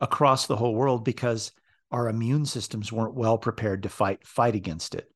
across 0.00 0.46
the 0.46 0.56
whole 0.56 0.74
world 0.74 1.04
because 1.04 1.52
our 1.90 2.08
immune 2.08 2.46
systems 2.46 2.92
weren't 2.92 3.14
well 3.14 3.38
prepared 3.38 3.84
to 3.84 3.88
fight 3.88 4.26
fight 4.26 4.54
against 4.54 4.94
it. 4.94 5.10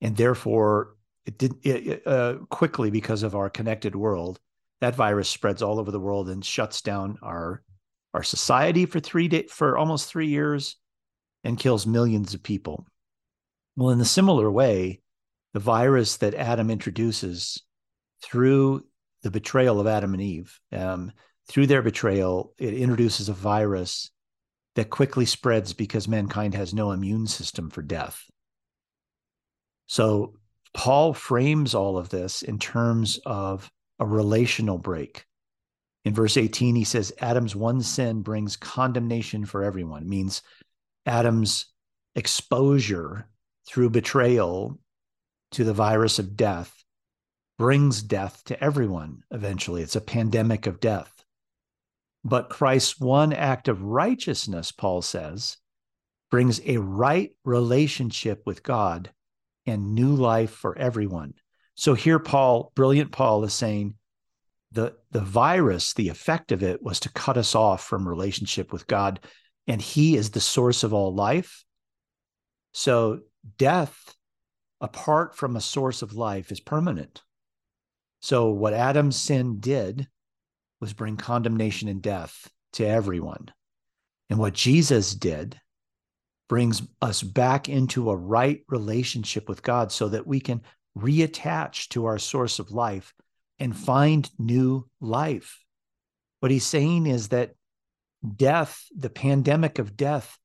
And 0.00 0.16
therefore, 0.16 0.96
it 1.24 1.38
did 1.38 1.54
it, 1.64 2.06
uh, 2.06 2.36
quickly 2.48 2.90
because 2.90 3.22
of 3.22 3.34
our 3.34 3.50
connected 3.50 3.94
world 3.94 4.40
that 4.80 4.94
virus 4.94 5.28
spreads 5.28 5.62
all 5.62 5.78
over 5.78 5.90
the 5.90 6.00
world 6.00 6.28
and 6.28 6.44
shuts 6.44 6.82
down 6.82 7.18
our 7.22 7.62
our 8.14 8.22
society 8.22 8.86
for 8.86 9.00
three 9.00 9.28
day, 9.28 9.46
for 9.46 9.76
almost 9.76 10.08
three 10.08 10.28
years 10.28 10.76
and 11.44 11.58
kills 11.58 11.86
millions 11.86 12.34
of 12.34 12.42
people. 12.42 12.86
Well, 13.76 13.90
in 13.90 14.00
a 14.00 14.06
similar 14.06 14.50
way, 14.50 15.02
the 15.52 15.60
virus 15.60 16.16
that 16.18 16.34
Adam 16.34 16.70
introduces 16.70 17.62
through 18.22 18.84
the 19.26 19.30
betrayal 19.32 19.80
of 19.80 19.88
Adam 19.88 20.14
and 20.14 20.22
Eve, 20.22 20.60
um, 20.72 21.10
through 21.48 21.66
their 21.66 21.82
betrayal, 21.82 22.54
it 22.58 22.74
introduces 22.74 23.28
a 23.28 23.32
virus 23.32 24.12
that 24.76 24.88
quickly 24.88 25.26
spreads 25.26 25.72
because 25.72 26.06
mankind 26.06 26.54
has 26.54 26.72
no 26.72 26.92
immune 26.92 27.26
system 27.26 27.68
for 27.68 27.82
death. 27.82 28.22
So 29.88 30.34
Paul 30.74 31.12
frames 31.12 31.74
all 31.74 31.98
of 31.98 32.08
this 32.08 32.42
in 32.42 32.60
terms 32.60 33.18
of 33.26 33.68
a 33.98 34.06
relational 34.06 34.78
break. 34.78 35.24
In 36.04 36.14
verse 36.14 36.36
18, 36.36 36.76
he 36.76 36.84
says, 36.84 37.12
Adam's 37.18 37.56
one 37.56 37.82
sin 37.82 38.22
brings 38.22 38.56
condemnation 38.56 39.44
for 39.44 39.64
everyone, 39.64 40.02
it 40.02 40.08
means 40.08 40.40
Adam's 41.04 41.66
exposure 42.14 43.28
through 43.66 43.90
betrayal 43.90 44.78
to 45.50 45.64
the 45.64 45.72
virus 45.72 46.20
of 46.20 46.36
death 46.36 46.84
brings 47.58 48.02
death 48.02 48.42
to 48.44 48.62
everyone 48.62 49.22
eventually. 49.30 49.82
It's 49.82 49.96
a 49.96 50.00
pandemic 50.00 50.66
of 50.66 50.80
death. 50.80 51.12
But 52.24 52.50
Christ's 52.50 52.98
one 52.98 53.32
act 53.32 53.68
of 53.68 53.82
righteousness, 53.82 54.72
Paul 54.72 55.00
says, 55.02 55.58
brings 56.30 56.60
a 56.64 56.78
right 56.78 57.30
relationship 57.44 58.42
with 58.44 58.62
God 58.62 59.10
and 59.64 59.94
new 59.94 60.14
life 60.14 60.50
for 60.50 60.76
everyone. 60.76 61.34
So 61.76 61.94
here, 61.94 62.18
Paul, 62.18 62.72
brilliant 62.74 63.12
Paul, 63.12 63.44
is 63.44 63.54
saying 63.54 63.94
the 64.72 64.96
the 65.10 65.20
virus, 65.20 65.94
the 65.94 66.08
effect 66.08 66.52
of 66.52 66.62
it 66.62 66.82
was 66.82 67.00
to 67.00 67.12
cut 67.12 67.36
us 67.36 67.54
off 67.54 67.84
from 67.84 68.08
relationship 68.08 68.72
with 68.72 68.86
God, 68.86 69.20
and 69.66 69.80
He 69.80 70.16
is 70.16 70.30
the 70.30 70.40
source 70.40 70.82
of 70.82 70.92
all 70.92 71.14
life. 71.14 71.64
So 72.72 73.20
death, 73.56 74.14
apart 74.80 75.36
from 75.36 75.56
a 75.56 75.60
source 75.60 76.02
of 76.02 76.14
life, 76.14 76.50
is 76.50 76.60
permanent. 76.60 77.22
So 78.26 78.48
what 78.48 78.74
Adam's 78.74 79.14
sin 79.14 79.60
did 79.60 80.08
was 80.80 80.92
bring 80.92 81.16
condemnation 81.16 81.86
and 81.86 82.02
death 82.02 82.50
to 82.72 82.84
everyone. 82.84 83.52
And 84.28 84.40
what 84.40 84.52
Jesus 84.52 85.14
did 85.14 85.60
brings 86.48 86.82
us 87.00 87.22
back 87.22 87.68
into 87.68 88.10
a 88.10 88.16
right 88.16 88.64
relationship 88.68 89.48
with 89.48 89.62
God 89.62 89.92
so 89.92 90.08
that 90.08 90.26
we 90.26 90.40
can 90.40 90.62
reattach 90.98 91.86
to 91.90 92.06
our 92.06 92.18
source 92.18 92.58
of 92.58 92.72
life 92.72 93.14
and 93.60 93.76
find 93.76 94.28
new 94.40 94.88
life. 95.00 95.60
What 96.40 96.50
he's 96.50 96.66
saying 96.66 97.06
is 97.06 97.28
that 97.28 97.54
death, 98.34 98.86
the 98.92 99.08
pandemic 99.08 99.78
of 99.78 99.96
death, 99.96 100.36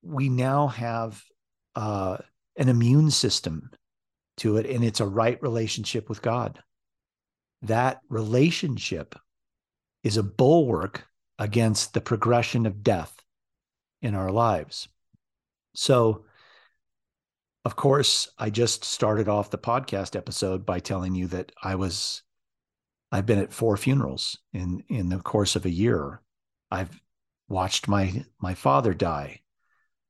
we 0.00 0.28
now 0.28 0.68
have 0.68 1.20
uh, 1.74 2.18
an 2.56 2.68
immune 2.68 3.10
system 3.10 3.68
to 4.36 4.58
it, 4.58 4.66
and 4.66 4.84
it's 4.84 5.00
a 5.00 5.06
right 5.08 5.42
relationship 5.42 6.08
with 6.08 6.22
God. 6.22 6.62
That 7.62 8.00
relationship 8.08 9.14
is 10.02 10.16
a 10.16 10.22
bulwark 10.22 11.06
against 11.38 11.94
the 11.94 12.00
progression 12.00 12.66
of 12.66 12.82
death 12.82 13.16
in 14.02 14.14
our 14.14 14.30
lives. 14.30 14.88
So, 15.74 16.24
of 17.64 17.76
course, 17.76 18.28
I 18.38 18.50
just 18.50 18.84
started 18.84 19.28
off 19.28 19.50
the 19.50 19.58
podcast 19.58 20.16
episode 20.16 20.64
by 20.64 20.80
telling 20.80 21.14
you 21.14 21.26
that 21.28 21.52
I 21.62 21.74
was 21.74 22.22
I've 23.12 23.26
been 23.26 23.40
at 23.40 23.52
four 23.52 23.76
funerals 23.76 24.38
in 24.52 24.84
in 24.88 25.08
the 25.08 25.18
course 25.18 25.56
of 25.56 25.66
a 25.66 25.70
year. 25.70 26.22
I've 26.70 27.00
watched 27.48 27.88
my 27.88 28.24
my 28.40 28.54
father 28.54 28.94
die. 28.94 29.40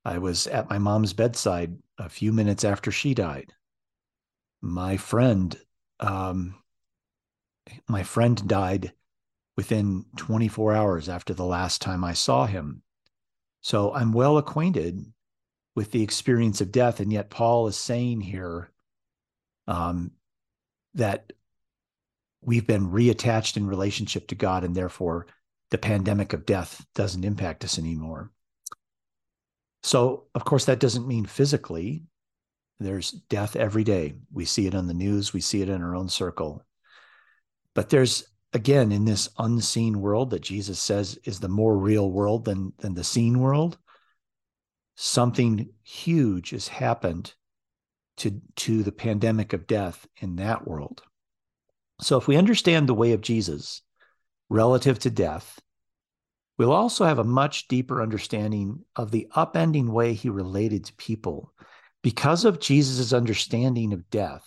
I 0.05 0.19
was 0.19 0.47
at 0.47 0.71
my 0.71 0.79
mom's 0.79 1.13
bedside 1.13 1.77
a 1.99 2.09
few 2.09 2.33
minutes 2.33 2.65
after 2.65 2.91
she 2.91 3.15
died. 3.15 3.53
My 4.63 4.97
friend 4.97 5.59
um, 5.99 6.55
my 7.89 8.03
friend 8.03 8.47
died 8.47 8.93
within 9.57 10.07
24 10.17 10.73
hours 10.73 11.09
after 11.09 11.35
the 11.35 11.45
last 11.45 11.83
time 11.83 12.05
I 12.05 12.13
saw 12.13 12.47
him. 12.47 12.83
So 13.61 13.93
I'm 13.93 14.13
well 14.13 14.39
acquainted 14.39 15.05
with 15.75 15.91
the 15.91 16.03
experience 16.03 16.61
of 16.61 16.73
death. 16.73 17.01
And 17.01 17.13
yet, 17.13 17.31
Paul 17.31 17.67
is 17.67 17.77
saying 17.77 18.23
here 18.23 18.71
um, 19.67 20.13
that 20.95 21.33
we've 22.43 22.67
been 22.67 22.91
reattached 22.91 23.57
in 23.57 23.67
relationship 23.67 24.29
to 24.29 24.35
God, 24.35 24.65
and 24.65 24.75
therefore 24.75 25.27
the 25.71 25.79
pandemic 25.79 26.33
of 26.33 26.47
death 26.47 26.85
doesn't 26.95 27.25
impact 27.25 27.65
us 27.65 27.79
anymore. 27.79 28.31
So, 29.83 30.25
of 30.35 30.45
course, 30.45 30.67
that 30.67 30.81
doesn't 30.81 31.09
mean 31.09 31.25
physically. 31.25 32.03
There's 32.81 33.11
death 33.11 33.57
every 33.57 33.85
day. 33.85 34.15
We 34.33 34.45
see 34.45 34.67
it 34.67 34.75
on 34.75 34.87
the 34.87 34.95
news, 34.95 35.33
we 35.33 35.41
see 35.41 35.63
it 35.63 35.69
in 35.69 35.83
our 35.83 35.95
own 35.95 36.09
circle. 36.09 36.65
But 37.75 37.91
there's 37.91 38.25
again 38.53 38.93
in 38.93 39.05
this 39.05 39.29
unseen 39.39 40.01
world 40.01 40.31
that 40.31 40.43
Jesus 40.43 40.81
says 40.81 41.19
is 41.25 41.41
the 41.41 41.49
more 41.49 41.77
real 41.77 42.11
world 42.11 42.45
than 42.45 42.73
than 42.79 42.95
the 42.95 43.05
seen 43.05 43.39
world 43.39 43.79
something 44.97 45.71
huge 45.83 46.51
has 46.51 46.69
happened 46.69 47.33
to 48.17 48.41
to 48.57 48.83
the 48.83 48.93
pandemic 48.93 49.53
of 49.53 49.69
death 49.69 50.07
in 50.17 50.37
that 50.37 50.67
world 50.67 51.01
so 52.01 52.19
if 52.19 52.27
we 52.27 52.37
understand 52.37 52.89
the 52.89 52.95
way 52.95 53.13
of 53.13 53.21
Jesus 53.21 53.83
relative 54.49 54.99
to 54.99 55.11
death 55.11 55.61
we'll 56.61 56.73
also 56.73 57.07
have 57.07 57.19
a 57.19 57.25
much 57.25 57.69
deeper 57.69 58.03
understanding 58.03 58.85
of 58.95 59.11
the 59.11 59.27
upending 59.35 59.89
way 59.89 60.13
he 60.13 60.29
related 60.29 60.85
to 60.85 60.93
people. 60.97 61.55
Because 62.03 62.45
of 62.45 62.61
Jesus' 62.61 63.15
understanding 63.15 63.95
of 63.95 64.11
death, 64.11 64.45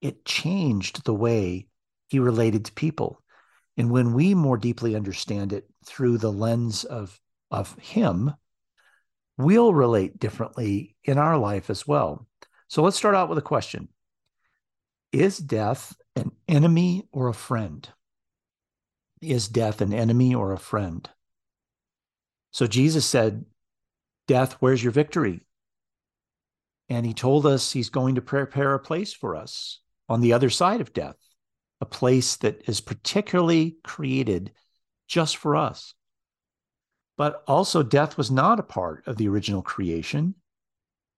it 0.00 0.24
changed 0.24 1.04
the 1.04 1.12
way 1.12 1.66
he 2.12 2.18
related 2.18 2.66
to 2.66 2.72
people. 2.72 3.22
And 3.78 3.90
when 3.90 4.12
we 4.12 4.34
more 4.34 4.58
deeply 4.58 4.94
understand 4.94 5.54
it 5.54 5.64
through 5.86 6.18
the 6.18 6.30
lens 6.30 6.84
of, 6.84 7.18
of 7.50 7.76
him, 7.78 8.34
we'll 9.38 9.72
relate 9.72 10.20
differently 10.20 10.94
in 11.04 11.16
our 11.16 11.38
life 11.38 11.70
as 11.70 11.88
well. 11.88 12.26
So 12.68 12.82
let's 12.82 12.98
start 12.98 13.14
out 13.14 13.30
with 13.30 13.38
a 13.38 13.42
question 13.42 13.88
Is 15.10 15.38
death 15.38 15.96
an 16.14 16.32
enemy 16.46 17.08
or 17.12 17.28
a 17.28 17.34
friend? 17.34 17.88
Is 19.22 19.48
death 19.48 19.80
an 19.80 19.94
enemy 19.94 20.34
or 20.34 20.52
a 20.52 20.58
friend? 20.58 21.08
So 22.50 22.66
Jesus 22.66 23.06
said, 23.06 23.46
Death, 24.28 24.56
where's 24.60 24.82
your 24.82 24.92
victory? 24.92 25.40
And 26.90 27.06
he 27.06 27.14
told 27.14 27.46
us 27.46 27.72
he's 27.72 27.88
going 27.88 28.16
to 28.16 28.22
prepare 28.22 28.74
a 28.74 28.78
place 28.78 29.14
for 29.14 29.34
us 29.34 29.80
on 30.10 30.20
the 30.20 30.34
other 30.34 30.50
side 30.50 30.82
of 30.82 30.92
death, 30.92 31.16
a 31.82 31.84
place 31.84 32.36
that 32.36 32.62
is 32.68 32.80
particularly 32.80 33.76
created 33.82 34.52
just 35.08 35.36
for 35.36 35.56
us. 35.56 35.94
But 37.18 37.42
also, 37.48 37.82
death 37.82 38.16
was 38.16 38.30
not 38.30 38.60
a 38.60 38.62
part 38.62 39.02
of 39.08 39.16
the 39.16 39.26
original 39.26 39.62
creation. 39.62 40.36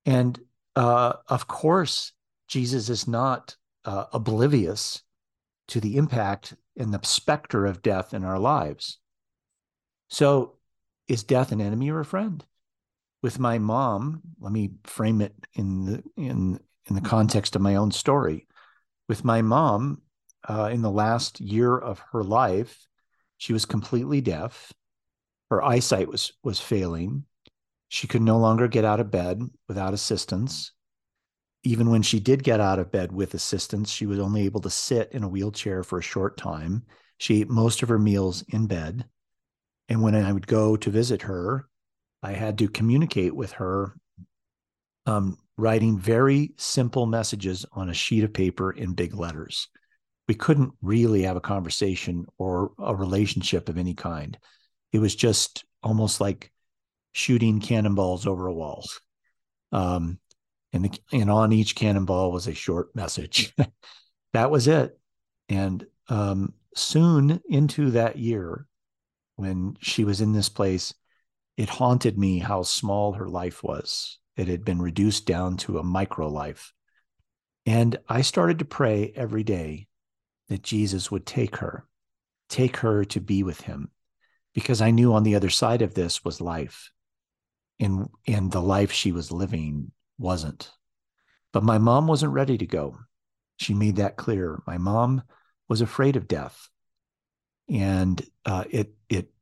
And 0.07 0.41
uh, 0.75 1.13
of 1.29 1.47
course, 1.47 2.13
Jesus 2.49 2.89
is 2.89 3.07
not 3.07 3.57
uh, 3.85 4.07
oblivious 4.15 5.03
to 5.69 5.81
the 5.81 5.99
impact 5.99 6.55
and 6.79 6.95
the 6.95 7.01
specter 7.03 7.67
of 7.67 7.83
death 7.83 8.15
in 8.15 8.25
our 8.25 8.39
lives. 8.39 8.99
So, 10.09 10.57
is 11.09 11.25
death 11.25 11.53
an 11.53 11.61
enemy 11.61 11.91
or 11.91 12.01
a 12.01 12.07
friend? 12.07 12.43
With 13.23 13.39
my 13.39 13.59
mom, 13.59 14.23
let 14.41 14.53
me 14.53 14.71
frame 14.85 15.21
it 15.21 15.35
in 15.53 15.85
the 15.85 16.03
in 16.17 16.59
in 16.87 16.95
the 16.95 17.03
context 17.03 17.55
of 17.55 17.61
my 17.61 17.77
own 17.77 17.91
story. 17.91 18.47
With 19.09 19.25
my 19.25 19.43
mom, 19.43 20.01
uh, 20.49 20.71
in 20.73 20.83
the 20.83 20.91
last 20.91 21.41
year 21.41 21.77
of 21.77 22.01
her 22.13 22.23
life, 22.23 22.87
she 23.39 23.53
was 23.53 23.65
completely 23.65 24.21
deaf. 24.21 24.73
Her 25.51 25.63
eyesight 25.63 26.09
was 26.09 26.33
was 26.43 26.61
failing. 26.61 27.25
She 27.89 28.07
could 28.07 28.23
no 28.23 28.39
longer 28.39 28.67
get 28.69 28.85
out 28.85 29.01
of 29.01 29.11
bed 29.11 29.43
without 29.69 29.95
assistance. 29.95 30.73
Even 31.63 31.91
when 31.91 32.03
she 32.03 32.21
did 32.21 32.43
get 32.43 32.61
out 32.61 32.79
of 32.79 32.91
bed 32.91 33.13
with 33.13 33.35
assistance, 33.35 33.91
she 33.91 34.07
was 34.07 34.19
only 34.19 34.45
able 34.45 34.61
to 34.63 34.71
sit 34.71 35.13
in 35.13 35.23
a 35.23 35.29
wheelchair 35.29 35.83
for 35.83 35.99
a 35.99 36.03
short 36.03 36.37
time. 36.37 36.85
She 37.19 37.41
ate 37.41 37.49
most 37.49 37.83
of 37.83 37.89
her 37.89 37.99
meals 37.99 38.43
in 38.49 38.67
bed. 38.67 39.07
And 39.89 40.03
when 40.03 40.15
I 40.15 40.33
would 40.33 40.47
go 40.47 40.77
to 40.77 40.91
visit 40.91 41.23
her, 41.23 41.69
I 42.23 42.33
had 42.33 42.59
to 42.59 42.69
communicate 42.69 43.35
with 43.35 43.53
her, 43.53 43.97
um, 45.07 45.39
writing 45.57 45.99
very 45.99 46.53
simple 46.57 47.07
messages 47.07 47.65
on 47.73 47.89
a 47.89 47.95
sheet 47.95 48.25
of 48.25 48.33
paper 48.33 48.73
in 48.73 48.95
big 48.95 49.15
letters. 49.15 49.69
We 50.29 50.35
couldn't 50.35 50.73
really 50.81 51.23
have 51.23 51.37
a 51.37 51.41
conversation 51.41 52.27
or 52.39 52.73
a 52.79 52.95
relationship 52.95 53.69
of 53.69 53.79
any 53.79 53.95
kind. 53.95 54.39
It 54.93 54.99
was 54.99 55.15
just 55.15 55.65
almost 55.83 56.21
like 56.21 56.51
shooting 57.13 57.61
cannonballs 57.61 58.27
over 58.27 58.47
a 58.47 58.55
wall. 58.55 58.85
Um, 59.73 60.19
and, 60.73 60.85
the, 60.85 60.99
and 61.13 61.31
on 61.31 61.53
each 61.53 61.75
cannonball 61.77 62.33
was 62.33 62.47
a 62.47 62.55
short 62.55 62.95
message. 62.97 63.55
that 64.33 64.51
was 64.51 64.67
it. 64.67 64.99
And 65.49 65.87
um, 66.09 66.55
soon 66.75 67.41
into 67.49 67.93
that 67.93 68.19
year, 68.19 68.67
when 69.37 69.77
she 69.81 70.05
was 70.05 70.21
in 70.21 70.33
this 70.33 70.49
place, 70.49 70.95
it 71.57 71.69
haunted 71.69 72.19
me 72.19 72.39
how 72.39 72.63
small 72.63 73.13
her 73.13 73.29
life 73.29 73.63
was. 73.63 74.19
It 74.37 74.49
had 74.49 74.65
been 74.65 74.83
reduced 74.83 75.27
down 75.27 75.57
to 75.59 75.79
a 75.79 75.85
micro 75.85 76.29
life. 76.29 76.73
And 77.67 77.97
I 78.09 78.23
started 78.23 78.59
to 78.59 78.65
pray 78.65 79.13
every 79.15 79.45
day 79.45 79.87
that 80.55 80.63
Jesus 80.63 81.11
would 81.11 81.27
take 81.27 81.57
her, 81.57 81.85
take 82.49 82.79
her 82.79 83.05
to 83.07 83.21
be 83.21 83.43
with 83.43 83.61
him, 83.61 83.91
because 84.55 84.81
I 84.81 84.93
knew 84.93 85.13
on 85.13 85.25
the 85.25 85.35
other 85.35 85.51
side 85.51 85.83
of 85.83 85.95
this 85.95 86.25
was 86.25 86.41
life. 86.41 86.91
And, 87.81 88.09
and 88.29 88.53
the 88.53 88.63
life 88.63 88.93
she 88.93 89.11
was 89.11 89.33
living 89.33 89.91
wasn't. 90.17 90.71
But 91.53 91.65
my 91.65 91.79
mom 91.79 92.07
wasn't 92.07 92.33
ready 92.33 92.57
to 92.59 92.67
go. 92.67 92.97
She 93.57 93.75
made 93.75 93.97
that 93.97 94.17
clear. 94.17 94.63
My 94.65 94.79
mom 94.79 95.23
was 95.69 95.81
afraid 95.81 96.15
of 96.15 96.29
death 96.29 96.69
and 97.69 98.23
uh, 98.45 98.65
it 98.71 98.95
it 99.09 99.33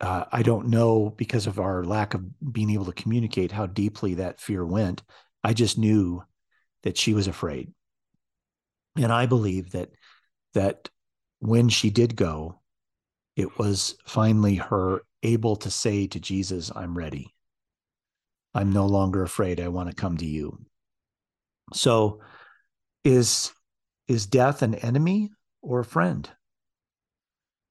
uh, 0.00 0.24
I 0.30 0.42
don't 0.42 0.68
know 0.68 1.10
because 1.16 1.46
of 1.46 1.58
our 1.58 1.84
lack 1.84 2.14
of 2.14 2.22
being 2.52 2.70
able 2.70 2.84
to 2.86 2.92
communicate 2.92 3.52
how 3.52 3.66
deeply 3.66 4.14
that 4.14 4.40
fear 4.40 4.64
went. 4.64 5.02
I 5.42 5.54
just 5.54 5.78
knew 5.78 6.22
that 6.82 6.98
she 6.98 7.14
was 7.14 7.26
afraid, 7.26 7.72
and 8.96 9.12
I 9.12 9.26
believe 9.26 9.72
that 9.72 9.90
that 10.56 10.88
when 11.38 11.68
she 11.68 11.90
did 11.90 12.16
go, 12.16 12.60
it 13.36 13.58
was 13.58 13.96
finally 14.06 14.56
her 14.56 15.02
able 15.22 15.56
to 15.56 15.70
say 15.70 16.06
to 16.08 16.18
Jesus, 16.18 16.72
"I'm 16.74 16.96
ready. 16.96 17.34
I'm 18.54 18.72
no 18.72 18.86
longer 18.86 19.22
afraid. 19.22 19.60
I 19.60 19.68
want 19.68 19.90
to 19.90 19.94
come 19.94 20.16
to 20.16 20.26
you." 20.26 20.58
So, 21.72 22.20
is 23.04 23.52
is 24.08 24.26
death 24.26 24.62
an 24.62 24.74
enemy 24.76 25.30
or 25.62 25.80
a 25.80 25.84
friend? 25.84 26.28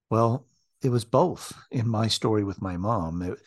Well, 0.09 0.47
it 0.81 0.89
was 0.89 1.05
both 1.05 1.53
in 1.71 1.87
my 1.87 2.07
story 2.07 2.43
with 2.43 2.61
my 2.61 2.77
mom. 2.77 3.21
It, 3.23 3.39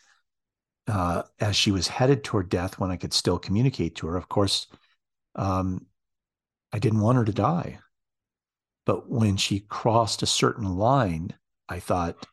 uh, 0.89 1.23
as 1.39 1.55
she 1.55 1.71
was 1.71 1.87
headed 1.87 2.25
toward 2.25 2.49
death, 2.49 2.79
when 2.79 2.91
I 2.91 2.97
could 2.97 3.13
still 3.13 3.39
communicate 3.39 3.95
to 3.97 4.09
her, 4.09 4.17
of 4.17 4.29
course, 4.29 4.67
um, 5.37 5.87
I 6.73 6.79
didn't 6.79 7.01
want 7.01 7.19
her 7.19 7.25
to 7.25 7.33
die. 7.33 7.79
But 8.89 9.11
when 9.11 9.37
she 9.37 9.61
crossed 9.61 10.23
a 10.23 10.27
certain 10.27 10.79
line, 10.79 11.35
I 11.69 11.79
thought 11.79 12.27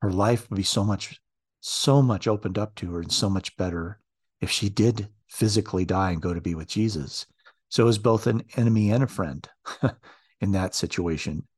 her 0.00 0.12
life 0.12 0.48
would 0.48 0.56
be 0.56 0.62
so 0.62 0.84
much, 0.84 1.20
so 1.58 2.02
much 2.02 2.28
opened 2.28 2.56
up 2.56 2.76
to 2.76 2.92
her 2.92 3.00
and 3.00 3.10
so 3.10 3.28
much 3.28 3.56
better 3.56 3.98
if 4.40 4.48
she 4.48 4.68
did 4.68 5.08
physically 5.26 5.84
die 5.84 6.12
and 6.12 6.22
go 6.22 6.32
to 6.32 6.40
be 6.40 6.54
with 6.54 6.68
Jesus. 6.68 7.26
So 7.68 7.82
it 7.82 7.86
was 7.86 7.98
both 7.98 8.28
an 8.28 8.44
enemy 8.56 8.92
and 8.92 9.02
a 9.02 9.08
friend 9.08 9.48
in 10.40 10.52
that 10.52 10.76
situation. 10.76 11.48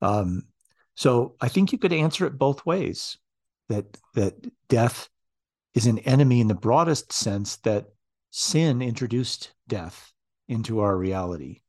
Um, 0.00 0.44
so 0.94 1.36
I 1.38 1.48
think 1.48 1.72
you 1.72 1.78
could 1.78 1.92
answer 1.92 2.24
it 2.24 2.38
both 2.38 2.64
ways 2.64 3.18
that 3.68 3.98
that 4.14 4.34
death 4.68 5.10
is 5.74 5.86
an 5.86 5.98
enemy 5.98 6.40
in 6.40 6.48
the 6.48 6.54
broadest 6.54 7.12
sense 7.12 7.56
that 7.56 7.90
sin 8.30 8.80
introduced 8.80 9.52
death 9.68 10.10
into 10.48 10.80
our 10.80 10.96
reality. 10.96 11.60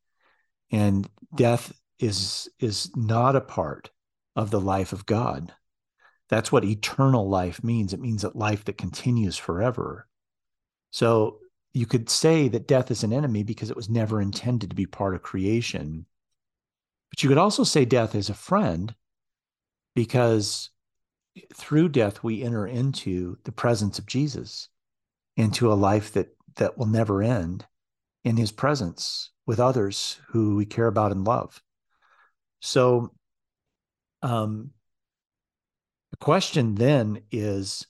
And 0.74 1.08
death 1.36 1.72
is 2.00 2.48
is 2.58 2.90
not 2.96 3.36
a 3.36 3.40
part 3.40 3.90
of 4.34 4.50
the 4.50 4.60
life 4.60 4.92
of 4.92 5.06
God. 5.06 5.52
That's 6.28 6.50
what 6.50 6.64
eternal 6.64 7.28
life 7.28 7.62
means. 7.62 7.92
It 7.92 8.00
means 8.00 8.22
that 8.22 8.34
life 8.34 8.64
that 8.64 8.76
continues 8.76 9.36
forever. 9.36 10.08
So 10.90 11.38
you 11.74 11.86
could 11.86 12.10
say 12.10 12.48
that 12.48 12.66
death 12.66 12.90
is 12.90 13.04
an 13.04 13.12
enemy 13.12 13.44
because 13.44 13.70
it 13.70 13.76
was 13.76 13.88
never 13.88 14.20
intended 14.20 14.70
to 14.70 14.76
be 14.76 14.86
part 14.86 15.14
of 15.14 15.22
creation. 15.22 16.06
But 17.10 17.22
you 17.22 17.28
could 17.28 17.38
also 17.38 17.62
say 17.62 17.84
death 17.84 18.16
is 18.16 18.28
a 18.28 18.34
friend 18.34 18.92
because 19.94 20.70
through 21.54 21.90
death 21.90 22.24
we 22.24 22.42
enter 22.42 22.66
into 22.66 23.38
the 23.44 23.52
presence 23.52 24.00
of 24.00 24.06
Jesus, 24.06 24.68
into 25.36 25.72
a 25.72 25.74
life 25.74 26.14
that 26.14 26.36
that 26.56 26.76
will 26.76 26.86
never 26.86 27.22
end 27.22 27.64
in 28.24 28.36
his 28.36 28.50
presence 28.52 29.30
with 29.46 29.60
others 29.60 30.18
who 30.28 30.56
we 30.56 30.66
care 30.66 30.86
about 30.86 31.12
and 31.12 31.24
love. 31.26 31.62
So 32.60 33.12
um 34.22 34.70
the 36.10 36.16
question 36.18 36.76
then 36.76 37.22
is 37.30 37.86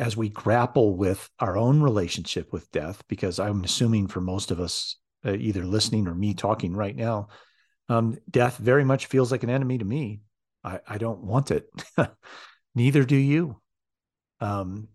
as 0.00 0.16
we 0.16 0.28
grapple 0.28 0.96
with 0.96 1.28
our 1.40 1.56
own 1.56 1.82
relationship 1.82 2.52
with 2.52 2.70
death, 2.70 3.02
because 3.08 3.38
I'm 3.38 3.64
assuming 3.64 4.06
for 4.06 4.20
most 4.20 4.50
of 4.50 4.60
us, 4.60 4.96
uh, 5.26 5.32
either 5.32 5.64
listening 5.64 6.06
or 6.06 6.14
me 6.14 6.34
talking 6.34 6.74
right 6.74 6.94
now, 6.94 7.28
um, 7.88 8.18
death 8.30 8.58
very 8.58 8.84
much 8.84 9.06
feels 9.06 9.32
like 9.32 9.42
an 9.42 9.50
enemy 9.50 9.78
to 9.78 9.84
me. 9.84 10.20
I, 10.62 10.80
I 10.86 10.98
don't 10.98 11.24
want 11.24 11.50
it. 11.50 11.68
Neither 12.74 13.04
do 13.04 13.16
you. 13.16 13.60
Um, 14.40 14.88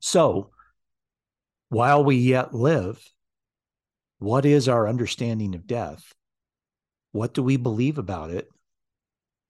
so, 0.00 0.50
while 1.70 2.04
we 2.04 2.16
yet 2.16 2.54
live, 2.54 3.02
what 4.18 4.44
is 4.44 4.68
our 4.68 4.88
understanding 4.88 5.54
of 5.54 5.66
death? 5.66 6.12
What 7.12 7.34
do 7.34 7.42
we 7.42 7.56
believe 7.56 7.98
about 7.98 8.30
it? 8.30 8.48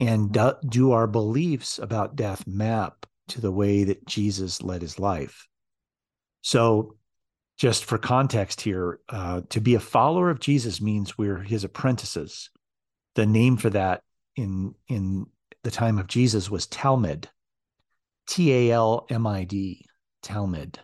And 0.01 0.33
do, 0.33 0.53
do 0.67 0.93
our 0.93 1.07
beliefs 1.07 1.79
about 1.79 2.17
death 2.17 2.47
map 2.47 3.07
to 3.29 3.41
the 3.41 3.51
way 3.51 3.85
that 3.85 4.07
Jesus 4.07 4.63
led 4.63 4.83
his 4.83 4.99
life? 4.99 5.49
So, 6.43 6.97
just 7.59 7.85
for 7.85 7.99
context 7.99 8.61
here, 8.61 9.01
uh, 9.09 9.41
to 9.49 9.61
be 9.61 9.75
a 9.75 9.81
follower 9.81 10.31
of 10.31 10.39
Jesus 10.39 10.81
means 10.81 11.19
we're 11.19 11.39
his 11.39 11.65
apprentices. 11.65 12.51
The 13.17 13.27
name 13.27 13.57
for 13.57 13.71
that 13.71 14.03
in 14.37 14.75
in 14.87 15.27
the 15.65 15.71
time 15.73 15.99
of 15.99 16.07
Jesus 16.07 16.49
was 16.49 16.69
Talmid. 16.69 17.27
T 18.29 18.53
A 18.53 18.73
L 18.73 19.07
M 19.11 19.27
I 19.27 19.43
D, 19.43 19.87
Talmid. 20.23 20.77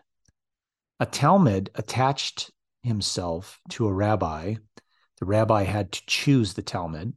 A 0.98 1.06
Talmid 1.06 1.68
attached 1.76 2.50
himself 2.84 3.60
to 3.70 3.86
a 3.86 3.92
rabbi. 3.92 4.54
The 5.18 5.26
rabbi 5.26 5.64
had 5.64 5.92
to 5.92 6.02
choose 6.06 6.54
the 6.54 6.62
Talmid. 6.62 7.12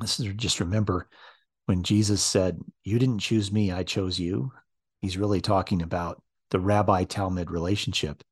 This 0.00 0.20
is 0.20 0.32
just 0.34 0.60
remember 0.60 1.08
when 1.66 1.82
Jesus 1.82 2.22
said, 2.22 2.58
You 2.84 2.98
didn't 2.98 3.20
choose 3.20 3.52
me, 3.52 3.72
I 3.72 3.82
chose 3.82 4.18
you. 4.18 4.52
He's 5.00 5.18
really 5.18 5.40
talking 5.40 5.82
about 5.82 6.22
the 6.50 6.60
rabbi 6.60 7.04
Talmid 7.04 7.50
relationship. 7.50 8.22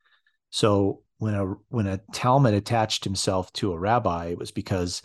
So 0.50 1.02
when 1.18 1.34
a 1.34 1.44
when 1.68 1.86
a 1.86 1.98
Talmid 2.12 2.54
attached 2.54 3.04
himself 3.04 3.52
to 3.54 3.72
a 3.72 3.78
rabbi, 3.78 4.26
it 4.26 4.38
was 4.38 4.50
because 4.50 5.02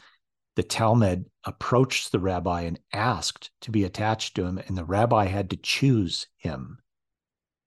the 0.55 0.63
Talmid 0.63 1.25
approached 1.45 2.11
the 2.11 2.19
rabbi 2.19 2.61
and 2.61 2.79
asked 2.93 3.51
to 3.61 3.71
be 3.71 3.83
attached 3.83 4.35
to 4.35 4.45
him, 4.45 4.57
and 4.67 4.77
the 4.77 4.85
rabbi 4.85 5.25
had 5.25 5.49
to 5.51 5.57
choose 5.57 6.27
him. 6.37 6.79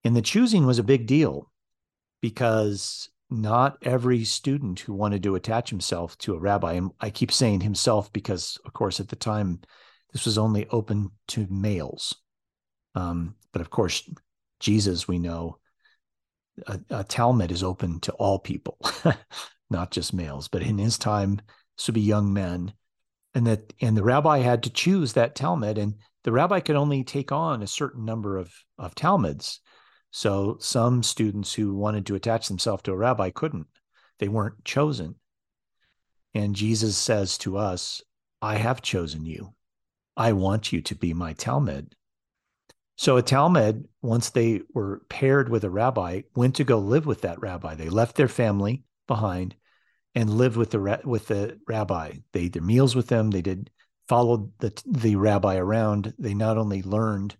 And 0.05 0.15
the 0.15 0.23
choosing 0.23 0.67
was 0.67 0.79
a 0.79 0.85
big 0.85 1.07
deal 1.07 1.51
because 2.21 3.09
not 3.31 3.79
every 3.83 4.25
student 4.25 4.81
who 4.81 4.93
wanted 4.93 5.23
to 5.23 5.35
attach 5.35 5.71
himself 5.71 6.17
to 6.19 6.35
a 6.35 6.39
rabbi, 6.39 6.75
and 6.75 6.91
I 7.01 7.11
keep 7.11 7.33
saying 7.33 7.61
himself 7.61 8.13
because, 8.13 8.59
of 8.65 8.73
course, 8.73 9.01
at 9.01 9.09
the 9.09 9.17
time, 9.17 9.61
this 10.13 10.25
was 10.25 10.39
only 10.39 10.67
open 10.69 11.11
to 11.29 11.47
males. 11.51 12.15
Um, 12.95 13.35
but 13.53 13.61
of 13.61 13.71
course, 13.71 14.09
Jesus, 14.61 15.09
we 15.09 15.19
know, 15.19 15.59
a, 16.67 16.79
a 16.91 17.05
Talmid 17.05 17.51
is 17.51 17.63
open 17.63 18.01
to 18.01 18.13
all 18.13 18.39
people, 18.39 18.79
not 19.71 19.91
just 19.91 20.15
males. 20.15 20.49
But 20.49 20.63
in 20.63 20.79
his 20.79 20.99
time, 20.99 21.41
this 21.77 21.89
would 21.89 21.95
be 21.95 22.01
young 22.01 22.33
men, 22.33 22.73
and 23.35 23.47
that 23.47 23.73
and 23.81 23.97
the 23.97 24.05
rabbi 24.05 24.39
had 24.39 24.63
to 24.65 24.71
choose 24.71 25.15
that 25.15 25.35
Talmid, 25.35 25.79
and 25.79 25.95
the 26.23 26.33
rabbi 26.33 26.61
could 26.61 26.77
only 26.77 27.03
take 27.03 27.33
on 27.33 27.63
a 27.63 27.67
certain 27.67 28.05
number 28.05 28.37
of 28.37 28.53
of 28.79 28.95
Talmids. 28.95 29.59
So 30.17 30.59
some 30.61 31.03
students 31.03 31.55
who 31.55 31.75
wanted 31.75 32.07
to 32.07 32.15
attach 32.15 32.47
themselves 32.47 32.85
to 32.85 32.93
a 32.93 32.97
rabbi 32.97 33.31
couldn't; 33.31 33.67
they 34.21 34.29
weren't 34.29 34.65
chosen. 34.65 35.17
And 36.33 36.55
Jesus 36.55 36.97
says 36.97 37.37
to 37.39 37.57
us, 37.57 38.01
"I 38.41 38.55
have 38.55 38.81
chosen 38.81 39.27
you. 39.27 39.57
I 40.17 40.33
want 40.33 40.73
you 40.73 40.83
to 40.83 40.95
be 40.95 41.13
my 41.15 41.35
Talmid." 41.35 41.95
So 42.95 43.17
a 43.17 43.25
Talmid, 43.25 43.89
once 44.03 44.31
they 44.31 44.63
were 44.73 45.03
paired 45.09 45.49
with 45.49 45.65
a 45.65 45.69
rabbi, 45.69 46.23
went 46.37 46.55
to 46.57 46.65
go 46.65 46.79
live 46.79 47.07
with 47.07 47.23
that 47.23 47.41
rabbi. 47.41 47.75
They 47.75 47.89
left 47.89 48.15
their 48.15 48.29
family 48.29 48.85
behind 49.09 49.57
and 50.15 50.31
lived 50.31 50.57
with 50.57 50.71
the 50.71 51.01
with 51.05 51.27
the 51.27 51.59
rabbi. 51.67 52.19
They 52.31 52.43
ate 52.43 52.53
their 52.53 52.63
meals 52.63 52.95
with 52.95 53.09
them. 53.09 53.33
They 53.33 53.43
did 53.43 53.69
followed 54.07 54.53
the 54.61 54.81
the 54.87 55.17
rabbi 55.17 55.57
around. 55.57 56.15
They 56.21 56.35
not 56.35 56.57
only 56.57 56.83
learned 56.83 57.37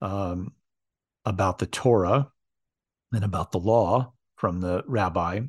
um, 0.00 0.54
about 1.24 1.58
the 1.58 1.66
Torah 1.66 2.30
and 3.12 3.24
about 3.24 3.52
the 3.52 3.58
law 3.58 4.12
from 4.36 4.60
the 4.60 4.82
rabbi, 4.86 5.40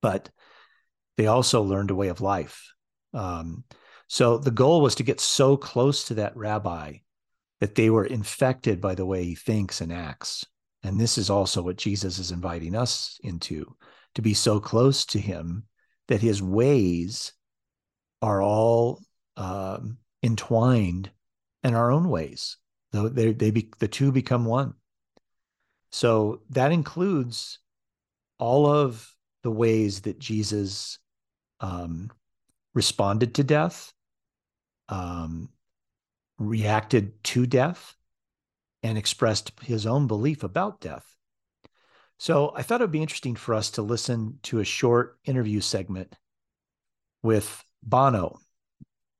but 0.00 0.30
they 1.16 1.26
also 1.26 1.62
learned 1.62 1.90
a 1.90 1.94
way 1.94 2.08
of 2.08 2.20
life. 2.20 2.72
Um, 3.14 3.64
so 4.08 4.38
the 4.38 4.50
goal 4.50 4.80
was 4.80 4.96
to 4.96 5.02
get 5.02 5.20
so 5.20 5.56
close 5.56 6.04
to 6.04 6.14
that 6.14 6.36
rabbi 6.36 6.96
that 7.60 7.74
they 7.74 7.90
were 7.90 8.04
infected 8.04 8.80
by 8.80 8.94
the 8.94 9.06
way 9.06 9.24
he 9.24 9.34
thinks 9.34 9.80
and 9.80 9.92
acts. 9.92 10.44
And 10.82 10.98
this 10.98 11.16
is 11.16 11.30
also 11.30 11.62
what 11.62 11.76
Jesus 11.76 12.18
is 12.18 12.32
inviting 12.32 12.74
us 12.74 13.20
into 13.22 13.76
to 14.14 14.22
be 14.22 14.34
so 14.34 14.58
close 14.58 15.06
to 15.06 15.20
him 15.20 15.64
that 16.08 16.20
his 16.20 16.42
ways 16.42 17.32
are 18.20 18.42
all 18.42 19.00
um, 19.36 19.98
entwined 20.22 21.10
in 21.62 21.74
our 21.74 21.90
own 21.90 22.08
ways. 22.08 22.56
They, 22.92 23.32
they 23.32 23.50
be, 23.50 23.70
the 23.78 23.88
two 23.88 24.12
become 24.12 24.44
one. 24.44 24.74
So 25.90 26.42
that 26.50 26.72
includes 26.72 27.58
all 28.38 28.66
of 28.66 29.14
the 29.42 29.50
ways 29.50 30.02
that 30.02 30.18
Jesus 30.18 30.98
um, 31.60 32.10
responded 32.74 33.34
to 33.36 33.44
death, 33.44 33.92
um, 34.88 35.48
reacted 36.38 37.22
to 37.24 37.46
death, 37.46 37.96
and 38.82 38.98
expressed 38.98 39.52
his 39.62 39.86
own 39.86 40.06
belief 40.06 40.42
about 40.42 40.80
death. 40.80 41.14
So 42.18 42.52
I 42.54 42.62
thought 42.62 42.80
it 42.80 42.84
would 42.84 42.92
be 42.92 43.02
interesting 43.02 43.36
for 43.36 43.54
us 43.54 43.70
to 43.72 43.82
listen 43.82 44.38
to 44.44 44.60
a 44.60 44.64
short 44.64 45.18
interview 45.24 45.60
segment 45.60 46.14
with 47.22 47.64
Bono. 47.82 48.38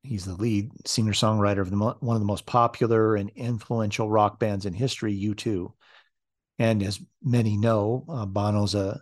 He's 0.03 0.25
the 0.25 0.35
lead 0.35 0.71
singer 0.87 1.13
songwriter 1.13 1.61
of 1.61 1.71
the, 1.71 1.77
one 1.77 2.17
of 2.17 2.21
the 2.21 2.27
most 2.27 2.45
popular 2.45 3.15
and 3.17 3.31
influential 3.37 4.11
rock 4.11 4.41
bands 4.41 4.67
in 4.67 4.73
history, 4.73 5.15
U2. 5.15 5.73
And 6.59 6.83
as 6.83 7.01
many 7.23 7.57
know, 7.57 8.05
uh, 8.09 8.27
Bono's 8.27 8.75
a, 8.75 9.01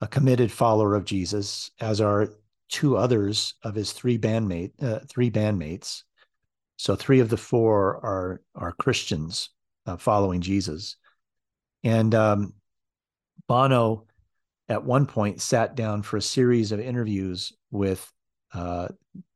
a 0.00 0.06
committed 0.06 0.52
follower 0.52 0.94
of 0.94 1.04
Jesus, 1.04 1.70
as 1.80 2.00
are 2.00 2.28
two 2.68 2.96
others 2.96 3.54
of 3.62 3.74
his 3.74 3.92
three 3.92 4.18
bandmate 4.18 4.72
uh, 4.82 5.00
three 5.08 5.30
bandmates. 5.30 6.04
So 6.76 6.96
three 6.96 7.20
of 7.20 7.28
the 7.28 7.36
four 7.36 7.96
are 8.04 8.40
are 8.54 8.72
Christians 8.72 9.50
uh, 9.86 9.96
following 9.96 10.40
Jesus, 10.40 10.96
and 11.82 12.14
um, 12.14 12.54
Bono 13.48 14.06
at 14.68 14.84
one 14.84 15.04
point 15.04 15.40
sat 15.40 15.74
down 15.74 16.02
for 16.02 16.16
a 16.16 16.22
series 16.22 16.72
of 16.72 16.80
interviews 16.80 17.52
with 17.70 18.10
uh, 18.54 18.88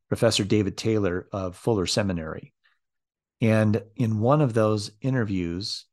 Professor 0.09 0.45
David 0.45 0.77
Taylor 0.77 1.29
of 1.33 1.57
Fuller 1.57 1.87
Seminary. 1.87 2.53
And 3.41 3.83
in 3.97 4.21
one 4.21 4.41
of 4.41 4.55
those 4.55 4.91
interviews, 5.01 5.87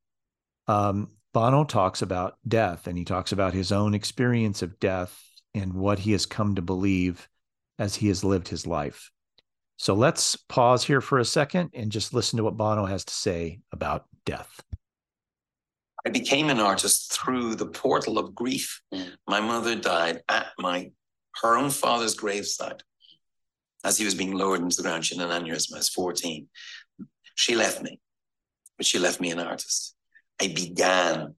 um, 0.67 1.09
Bono 1.33 1.63
talks 1.63 2.01
about 2.01 2.37
death 2.47 2.87
and 2.87 2.97
he 2.97 3.05
talks 3.05 3.31
about 3.31 3.53
his 3.53 3.71
own 3.71 3.93
experience 3.93 4.61
of 4.61 4.79
death 4.79 5.19
and 5.53 5.73
what 5.73 5.99
he 5.99 6.11
has 6.11 6.25
come 6.25 6.55
to 6.55 6.61
believe 6.61 7.27
as 7.79 7.95
he 7.95 8.07
has 8.09 8.23
lived 8.23 8.47
his 8.47 8.67
life. 8.67 9.11
So 9.77 9.95
let's 9.95 10.35
pause 10.35 10.83
here 10.83 11.01
for 11.01 11.17
a 11.17 11.25
second 11.25 11.71
and 11.73 11.91
just 11.91 12.13
listen 12.13 12.37
to 12.37 12.43
what 12.43 12.57
Bono 12.57 12.85
has 12.85 13.03
to 13.05 13.13
say 13.13 13.61
about 13.71 14.05
death. 14.25 14.61
I 16.05 16.09
became 16.09 16.49
an 16.49 16.59
artist 16.59 17.13
through 17.13 17.55
the 17.55 17.65
portal 17.65 18.17
of 18.17 18.35
grief. 18.35 18.81
My 19.27 19.39
mother 19.39 19.75
died 19.75 20.21
at 20.29 20.47
my 20.59 20.91
her 21.41 21.57
own 21.57 21.69
father's 21.69 22.15
graveside 22.15 22.83
as 23.83 23.97
he 23.97 24.05
was 24.05 24.15
being 24.15 24.33
lowered 24.33 24.61
into 24.61 24.77
the 24.77 24.83
ground. 24.83 25.05
She 25.05 25.17
had 25.17 25.29
an 25.29 25.43
aneurysm. 25.43 25.73
I 25.73 25.77
was 25.77 25.89
14. 25.89 26.47
She 27.35 27.55
left 27.55 27.81
me, 27.81 27.99
but 28.77 28.85
she 28.85 28.99
left 28.99 29.19
me 29.19 29.31
an 29.31 29.39
artist. 29.39 29.95
I 30.41 30.47
began 30.47 31.35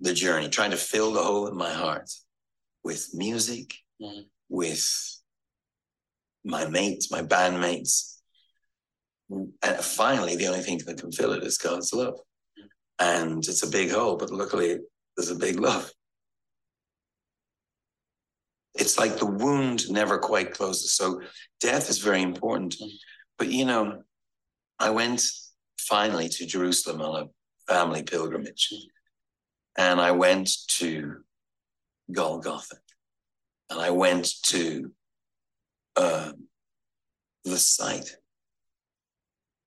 the 0.00 0.14
journey 0.14 0.48
trying 0.48 0.72
to 0.72 0.76
fill 0.76 1.12
the 1.12 1.22
hole 1.22 1.46
in 1.48 1.56
my 1.56 1.72
heart 1.72 2.10
with 2.82 3.10
music, 3.14 3.74
mm. 4.00 4.24
with 4.48 5.20
my 6.44 6.66
mates, 6.66 7.10
my 7.10 7.22
bandmates. 7.22 8.16
And 9.30 9.52
finally, 9.80 10.36
the 10.36 10.48
only 10.48 10.60
thing 10.60 10.78
that 10.86 10.98
can 10.98 11.12
fill 11.12 11.32
it 11.32 11.42
is 11.44 11.58
God's 11.58 11.92
love 11.92 12.18
and 13.02 13.38
it's 13.46 13.62
a 13.62 13.70
big 13.70 13.90
hole, 13.90 14.16
but 14.16 14.30
luckily 14.30 14.78
there's 15.16 15.30
a 15.30 15.36
big 15.36 15.58
love. 15.58 15.90
It's 18.74 18.98
like 18.98 19.18
the 19.18 19.26
wound 19.26 19.90
never 19.90 20.18
quite 20.18 20.52
closes. 20.52 20.92
So 20.92 21.20
death 21.60 21.90
is 21.90 21.98
very 21.98 22.22
important. 22.22 22.74
Mm-hmm. 22.74 22.96
But 23.38 23.48
you 23.48 23.64
know, 23.64 24.02
I 24.78 24.90
went 24.90 25.22
finally 25.78 26.28
to 26.28 26.46
Jerusalem 26.46 27.02
on 27.02 27.22
a 27.22 27.72
family 27.72 28.02
pilgrimage. 28.02 28.70
Mm-hmm. 28.72 29.82
And 29.82 30.00
I 30.00 30.12
went 30.12 30.50
to 30.78 31.18
Golgotha. 32.10 32.76
And 33.70 33.80
I 33.80 33.90
went 33.90 34.30
to 34.44 34.92
uh, 35.96 36.32
the 37.44 37.56
site 37.56 38.16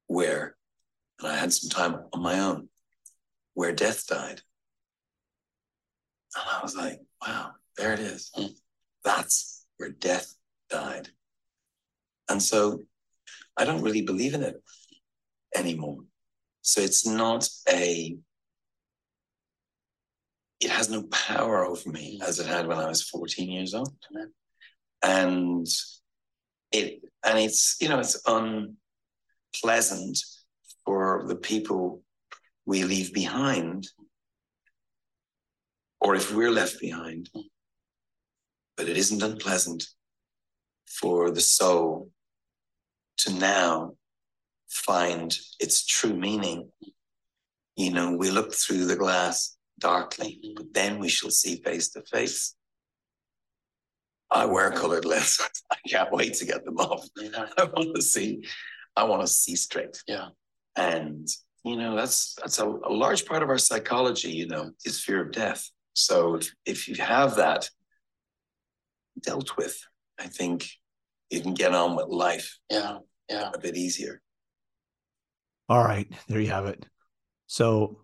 where, 0.08 0.56
and 1.20 1.28
I 1.28 1.38
had 1.38 1.54
some 1.54 1.70
time 1.70 2.04
on 2.14 2.22
my 2.22 2.40
own 2.40 2.70
where 3.54 3.72
death 3.72 4.06
died. 4.06 4.42
And 6.36 6.46
I 6.52 6.60
was 6.62 6.76
like, 6.76 7.00
wow, 7.26 7.52
there 7.78 7.94
it 7.94 8.00
is. 8.00 8.32
Mm-hmm. 8.38 8.54
That's 9.06 9.66
where 9.78 9.92
death 9.92 10.36
died. 10.70 11.08
And 12.28 12.44
so 12.44 12.82
I 13.56 13.64
don't 13.64 13.84
really 13.84 14.02
believe 14.02 14.34
in 14.34 14.44
it 14.44 14.62
anymore. 15.56 16.00
So 16.64 16.82
it's 16.82 17.06
not 17.06 17.48
a, 17.70 18.18
it 20.60 20.70
has 20.72 20.90
no 20.90 21.04
power 21.04 21.66
over 21.66 21.90
me 21.90 22.20
as 22.26 22.40
it 22.40 22.48
had 22.48 22.68
when 22.68 22.80
I 22.80 22.88
was 22.88 23.08
14 23.08 23.50
years 23.50 23.76
old. 23.76 23.94
And 25.04 25.68
it, 26.72 27.02
and 27.24 27.38
it's, 27.38 27.78
you 27.80 27.88
know, 27.88 28.00
it's 28.00 28.20
unpleasant 28.26 30.18
for 30.84 31.26
the 31.28 31.36
people 31.36 32.02
we 32.66 32.84
leave 32.84 33.14
behind, 33.14 33.88
or 36.02 36.16
if 36.16 36.34
we're 36.34 36.52
left 36.52 36.80
behind. 36.80 37.30
But 38.78 38.90
it 38.90 38.98
isn't 38.98 39.24
unpleasant 39.24 39.86
for 40.86 41.32
the 41.32 41.42
soul 41.42 42.12
to 43.18 43.34
now 43.34 43.96
find 44.70 45.38
its 45.60 45.86
true 45.86 46.14
meaning 46.14 46.72
You 47.78 47.92
know, 47.92 48.16
we 48.16 48.32
look 48.32 48.54
through 48.54 48.86
the 48.86 48.96
glass 48.96 49.58
darkly, 49.80 50.54
but 50.56 50.74
then 50.74 51.00
we 51.00 51.10
shall 51.10 51.30
see 51.32 51.62
face 51.62 51.90
to 51.92 52.02
face. 52.04 52.56
I 54.32 54.46
wear 54.46 54.72
colored 54.72 55.06
lenses. 55.06 55.50
I 55.72 55.78
can't 55.88 56.12
wait 56.12 56.36
to 56.36 56.46
get 56.46 56.64
them 56.64 56.78
off. 56.78 57.08
Yeah. 57.18 57.48
I 57.58 57.64
want 57.66 57.96
to 57.96 58.02
see, 58.02 58.44
I 58.96 59.04
want 59.04 59.22
to 59.22 59.28
see 59.28 59.56
straight. 59.56 60.02
Yeah. 60.08 60.30
And 60.76 61.28
you 61.66 61.76
know, 61.76 61.96
that's 61.96 62.36
that's 62.36 62.60
a, 62.60 62.66
a 62.66 62.94
large 62.94 63.26
part 63.26 63.44
of 63.44 63.50
our 63.50 63.58
psychology, 63.58 64.32
you 64.32 64.48
know, 64.48 64.72
is 64.86 65.04
fear 65.04 65.22
of 65.26 65.32
death. 65.32 65.70
So 65.94 66.36
if, 66.36 66.54
if 66.66 66.88
you 66.88 66.96
have 66.96 67.36
that 67.38 67.70
dealt 69.22 69.58
with, 69.58 69.78
I 70.20 70.28
think 70.28 70.68
you 71.30 71.42
can 71.42 71.54
get 71.54 71.74
on 71.74 71.96
with 71.96 72.08
life 72.08 72.58
Yeah. 72.70 73.00
Yeah. 73.30 73.52
a 73.54 73.60
bit 73.60 73.76
easier. 73.76 74.22
All 75.68 75.84
right, 75.84 76.08
there 76.28 76.40
you 76.40 76.52
have 76.52 76.68
it. 76.68 76.86
So, 77.48 78.02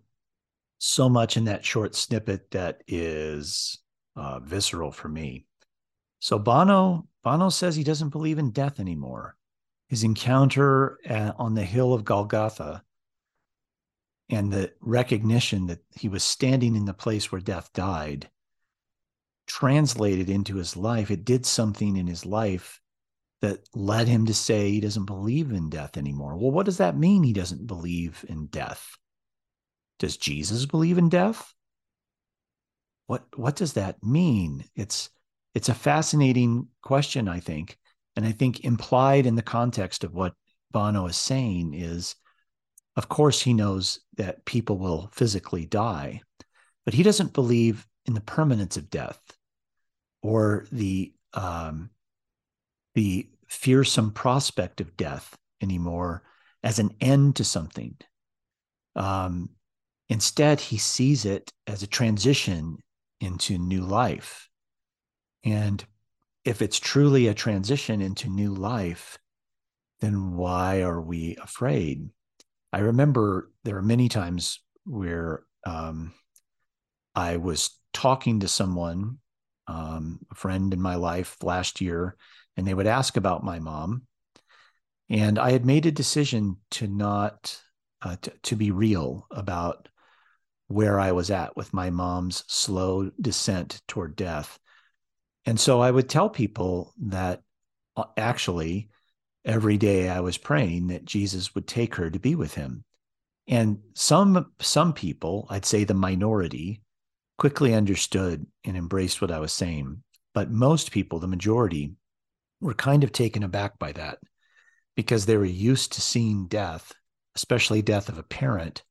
so 0.79 1.09
much 1.09 1.37
in 1.37 1.45
that 1.45 1.63
short 1.63 1.93
snippet 1.95 2.49
that 2.51 2.81
is 2.87 3.77
uh, 4.15 4.39
visceral 4.39 4.91
for 4.91 5.07
me. 5.07 5.45
So 6.19 6.39
Bono, 6.39 7.07
Bono 7.23 7.49
says 7.49 7.75
he 7.75 7.83
doesn't 7.83 8.09
believe 8.09 8.39
in 8.39 8.51
death 8.51 8.79
anymore. 8.79 9.35
His 9.89 10.03
encounter 10.03 10.97
at, 11.05 11.35
on 11.37 11.53
the 11.53 11.63
hill 11.63 11.93
of 11.93 12.03
Golgotha 12.03 12.83
and 14.29 14.51
the 14.51 14.71
recognition 14.79 15.67
that 15.67 15.83
he 15.99 16.09
was 16.09 16.23
standing 16.23 16.75
in 16.75 16.85
the 16.85 16.93
place 16.93 17.31
where 17.31 17.41
death 17.41 17.71
died 17.73 18.29
translated 19.51 20.29
into 20.29 20.55
his 20.55 20.77
life. 20.77 21.11
It 21.11 21.25
did 21.25 21.45
something 21.45 21.97
in 21.97 22.07
his 22.07 22.25
life 22.25 22.79
that 23.41 23.59
led 23.75 24.07
him 24.07 24.25
to 24.27 24.33
say 24.33 24.71
he 24.71 24.79
doesn't 24.79 25.05
believe 25.05 25.51
in 25.51 25.69
death 25.69 25.97
anymore. 25.97 26.37
Well, 26.37 26.51
what 26.51 26.65
does 26.65 26.77
that 26.77 26.97
mean? 26.97 27.21
He 27.23 27.33
doesn't 27.33 27.67
believe 27.67 28.23
in 28.29 28.45
death. 28.45 28.95
Does 29.99 30.15
Jesus 30.15 30.65
believe 30.65 30.97
in 30.97 31.09
death? 31.09 31.53
What 33.07 33.25
what 33.35 33.57
does 33.57 33.73
that 33.73 34.01
mean? 34.01 34.63
It's 34.73 35.09
it's 35.53 35.67
a 35.67 35.73
fascinating 35.73 36.69
question, 36.81 37.27
I 37.27 37.41
think. 37.41 37.77
And 38.15 38.25
I 38.25 38.31
think 38.31 38.63
implied 38.63 39.25
in 39.25 39.35
the 39.35 39.41
context 39.41 40.05
of 40.05 40.13
what 40.13 40.33
Bono 40.71 41.07
is 41.07 41.17
saying 41.17 41.73
is 41.73 42.15
of 42.95 43.09
course 43.09 43.41
he 43.41 43.53
knows 43.53 43.99
that 44.15 44.45
people 44.45 44.77
will 44.77 45.09
physically 45.11 45.65
die, 45.65 46.21
but 46.85 46.93
he 46.93 47.03
doesn't 47.03 47.33
believe 47.33 47.85
in 48.05 48.13
the 48.13 48.21
permanence 48.21 48.77
of 48.77 48.89
death 48.89 49.21
or 50.21 50.65
the 50.71 51.13
um, 51.33 51.89
the 52.93 53.27
fearsome 53.47 54.11
prospect 54.11 54.81
of 54.81 54.97
death 54.97 55.37
anymore 55.61 56.23
as 56.63 56.79
an 56.79 56.91
end 57.01 57.35
to 57.37 57.43
something. 57.43 57.95
Um, 58.95 59.49
instead, 60.09 60.59
he 60.59 60.77
sees 60.77 61.25
it 61.25 61.51
as 61.67 61.83
a 61.83 61.87
transition 61.87 62.77
into 63.19 63.57
new 63.57 63.81
life. 63.81 64.49
And 65.43 65.83
if 66.43 66.61
it's 66.61 66.79
truly 66.79 67.27
a 67.27 67.33
transition 67.33 68.01
into 68.01 68.29
new 68.29 68.53
life, 68.53 69.17
then 70.01 70.35
why 70.35 70.81
are 70.81 71.01
we 71.01 71.37
afraid? 71.41 72.09
I 72.73 72.79
remember 72.79 73.51
there 73.63 73.77
are 73.77 73.83
many 73.83 74.09
times 74.09 74.59
where 74.85 75.43
um, 75.65 76.13
I 77.15 77.37
was 77.37 77.71
talking 77.93 78.39
to 78.39 78.47
someone, 78.47 79.19
um, 79.67 80.19
a 80.31 80.35
friend 80.35 80.73
in 80.73 80.81
my 80.81 80.95
life 80.95 81.37
last 81.43 81.81
year, 81.81 82.15
and 82.57 82.67
they 82.67 82.73
would 82.73 82.87
ask 82.87 83.17
about 83.17 83.43
my 83.43 83.59
mom. 83.59 84.03
And 85.09 85.37
I 85.37 85.51
had 85.51 85.65
made 85.65 85.85
a 85.85 85.91
decision 85.91 86.57
to 86.71 86.87
not, 86.87 87.59
uh, 88.01 88.15
to, 88.43 88.55
be 88.55 88.71
real 88.71 89.27
about 89.29 89.89
where 90.67 90.99
I 90.99 91.11
was 91.11 91.29
at 91.29 91.55
with 91.57 91.73
my 91.73 91.89
mom's 91.89 92.43
slow 92.47 93.11
descent 93.19 93.81
toward 93.87 94.15
death. 94.15 94.57
And 95.45 95.59
so 95.59 95.81
I 95.81 95.91
would 95.91 96.07
tell 96.07 96.29
people 96.29 96.93
that 97.01 97.41
uh, 97.97 98.05
actually 98.15 98.89
every 99.43 99.77
day 99.77 100.07
I 100.07 100.21
was 100.21 100.37
praying 100.37 100.87
that 100.87 101.05
Jesus 101.05 101.53
would 101.55 101.67
take 101.67 101.95
her 101.95 102.09
to 102.09 102.19
be 102.19 102.35
with 102.35 102.53
him. 102.53 102.83
And 103.47 103.79
some 103.95 104.51
some 104.61 104.93
people, 104.93 105.47
I'd 105.49 105.65
say 105.65 105.83
the 105.83 105.93
minority, 105.93 106.81
quickly 107.41 107.73
understood 107.73 108.45
and 108.65 108.77
embraced 108.77 109.19
what 109.19 109.31
I 109.31 109.39
was 109.39 109.51
saying. 109.51 110.03
But 110.31 110.51
most 110.51 110.91
people, 110.91 111.17
the 111.17 111.25
majority, 111.25 111.95
were 112.59 112.75
kind 112.75 113.03
of 113.03 113.11
taken 113.11 113.41
aback 113.41 113.79
by 113.79 113.93
that 113.93 114.19
because 114.95 115.25
they 115.25 115.37
were 115.37 115.45
used 115.45 115.93
to 115.93 116.01
seeing 116.01 116.45
death, 116.45 116.91
especially 117.35 117.81
death 117.81 118.09
of 118.09 118.19
a 118.19 118.23
parent, 118.23 118.83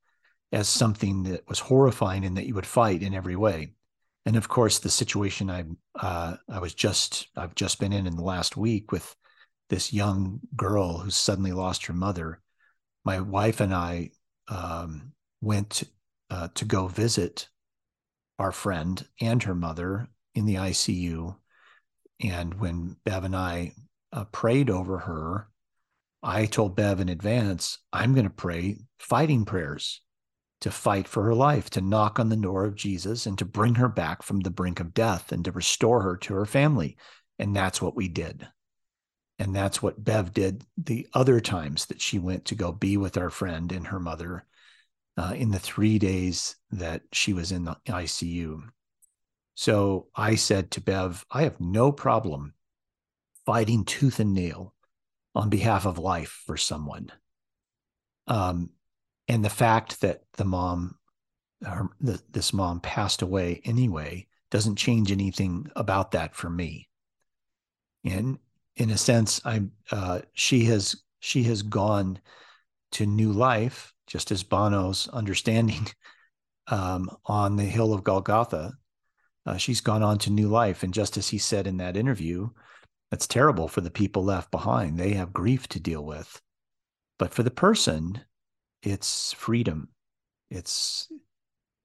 as 0.51 0.67
something 0.67 1.23
that 1.23 1.47
was 1.47 1.59
horrifying 1.59 2.25
and 2.25 2.35
that 2.35 2.45
you 2.45 2.53
would 2.53 2.65
fight 2.65 3.01
in 3.01 3.13
every 3.13 3.37
way. 3.37 3.71
And 4.25 4.35
of 4.35 4.49
course, 4.49 4.79
the 4.79 4.89
situation 4.89 5.49
I 5.49 5.63
uh, 5.95 6.35
I 6.49 6.59
was 6.59 6.73
just 6.73 7.29
I've 7.37 7.55
just 7.55 7.79
been 7.79 7.93
in 7.93 8.05
in 8.05 8.17
the 8.17 8.21
last 8.21 8.57
week 8.57 8.91
with 8.91 9.15
this 9.69 9.93
young 9.93 10.41
girl 10.57 10.97
who 10.97 11.09
suddenly 11.09 11.53
lost 11.53 11.85
her 11.85 11.93
mother. 11.93 12.41
My 13.05 13.21
wife 13.21 13.61
and 13.61 13.73
I 13.73 14.11
um, 14.49 15.13
went 15.39 15.83
uh, 16.29 16.49
to 16.55 16.65
go 16.65 16.87
visit 16.87 17.47
our 18.41 18.51
friend 18.51 19.05
and 19.21 19.43
her 19.43 19.53
mother 19.53 20.07
in 20.33 20.45
the 20.45 20.55
ICU. 20.55 21.35
And 22.23 22.55
when 22.55 22.97
Bev 23.05 23.23
and 23.23 23.35
I 23.35 23.73
uh, 24.11 24.25
prayed 24.25 24.69
over 24.69 24.97
her, 24.97 25.47
I 26.23 26.47
told 26.47 26.75
Bev 26.75 26.99
in 26.99 27.09
advance, 27.09 27.77
I'm 27.93 28.13
going 28.13 28.25
to 28.25 28.31
pray 28.31 28.79
fighting 28.99 29.45
prayers 29.45 30.01
to 30.61 30.71
fight 30.71 31.07
for 31.07 31.23
her 31.23 31.35
life, 31.35 31.69
to 31.71 31.81
knock 31.81 32.19
on 32.19 32.29
the 32.29 32.35
door 32.35 32.65
of 32.65 32.75
Jesus 32.75 33.27
and 33.27 33.37
to 33.37 33.45
bring 33.45 33.75
her 33.75 33.87
back 33.87 34.23
from 34.23 34.39
the 34.39 34.51
brink 34.51 34.79
of 34.79 34.93
death 34.93 35.31
and 35.31 35.45
to 35.45 35.51
restore 35.51 36.01
her 36.01 36.17
to 36.17 36.33
her 36.33 36.45
family. 36.45 36.97
And 37.37 37.55
that's 37.55 37.81
what 37.81 37.95
we 37.95 38.07
did. 38.07 38.47
And 39.37 39.55
that's 39.55 39.81
what 39.81 40.03
Bev 40.03 40.33
did 40.33 40.65
the 40.77 41.07
other 41.13 41.39
times 41.39 41.87
that 41.87 42.01
she 42.01 42.19
went 42.19 42.45
to 42.45 42.55
go 42.55 42.71
be 42.71 42.97
with 42.97 43.17
our 43.17 43.31
friend 43.31 43.71
and 43.71 43.87
her 43.87 43.99
mother 43.99 44.45
uh, 45.17 45.33
in 45.35 45.51
the 45.51 45.59
three 45.59 45.99
days 45.99 46.55
that 46.71 47.03
she 47.11 47.33
was 47.33 47.51
in 47.51 47.65
the 47.65 47.77
ICU. 47.87 48.61
So 49.55 50.07
I 50.15 50.35
said 50.35 50.71
to 50.71 50.81
Bev, 50.81 51.25
I 51.29 51.43
have 51.43 51.59
no 51.59 51.91
problem 51.91 52.53
fighting 53.45 53.83
tooth 53.85 54.19
and 54.19 54.33
nail 54.33 54.73
on 55.35 55.49
behalf 55.49 55.85
of 55.85 55.97
life 55.97 56.41
for 56.45 56.57
someone. 56.57 57.11
Um, 58.27 58.69
and 59.27 59.43
the 59.43 59.49
fact 59.49 60.01
that 60.01 60.23
the 60.37 60.45
mom, 60.45 60.95
her, 61.65 61.89
the, 61.99 62.21
this 62.31 62.53
mom 62.53 62.79
passed 62.79 63.21
away 63.21 63.61
anyway, 63.65 64.27
doesn't 64.49 64.75
change 64.75 65.11
anything 65.11 65.69
about 65.75 66.11
that 66.11 66.35
for 66.35 66.49
me. 66.49 66.89
And 68.03 68.39
in 68.75 68.89
a 68.89 68.97
sense, 68.97 69.41
I'm 69.45 69.71
uh, 69.91 70.21
she 70.33 70.65
has 70.65 70.95
she 71.19 71.43
has 71.43 71.61
gone 71.61 72.19
to 72.93 73.05
new 73.05 73.31
life, 73.31 73.93
just 74.11 74.29
as 74.29 74.43
Bono's 74.43 75.07
understanding 75.07 75.87
um, 76.67 77.09
on 77.25 77.55
the 77.55 77.63
hill 77.63 77.93
of 77.93 78.03
Golgotha. 78.03 78.73
Uh, 79.45 79.55
she's 79.55 79.79
gone 79.79 80.03
on 80.03 80.17
to 80.19 80.29
new 80.29 80.49
life, 80.49 80.83
and 80.83 80.93
just 80.93 81.15
as 81.15 81.29
he 81.29 81.37
said 81.37 81.65
in 81.65 81.77
that 81.77 81.95
interview, 81.95 82.49
that's 83.09 83.25
terrible 83.25 83.69
for 83.69 83.79
the 83.79 83.89
people 83.89 84.23
left 84.23 84.51
behind. 84.51 84.99
They 84.99 85.13
have 85.13 85.31
grief 85.31 85.67
to 85.69 85.79
deal 85.79 86.05
with, 86.05 86.41
but 87.17 87.33
for 87.33 87.41
the 87.41 87.49
person, 87.51 88.19
it's 88.83 89.31
freedom. 89.31 89.87
It's 90.49 91.07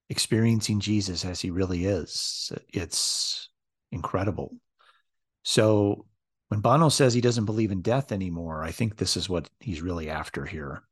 experiencing 0.09 0.81
Jesus 0.81 1.23
as 1.23 1.39
he 1.39 1.49
really 1.49 1.85
is. 1.85 2.51
It's 2.73 3.49
incredible. 3.91 4.53
So 5.43 6.05
when 6.49 6.59
Bono 6.59 6.89
says 6.89 7.13
he 7.13 7.21
doesn't 7.21 7.45
believe 7.45 7.71
in 7.71 7.81
death 7.81 8.11
anymore, 8.11 8.63
I 8.63 8.71
think 8.71 8.97
this 8.97 9.15
is 9.15 9.29
what 9.29 9.49
he's 9.61 9.81
really 9.81 10.09
after 10.09 10.45
here. 10.45 10.83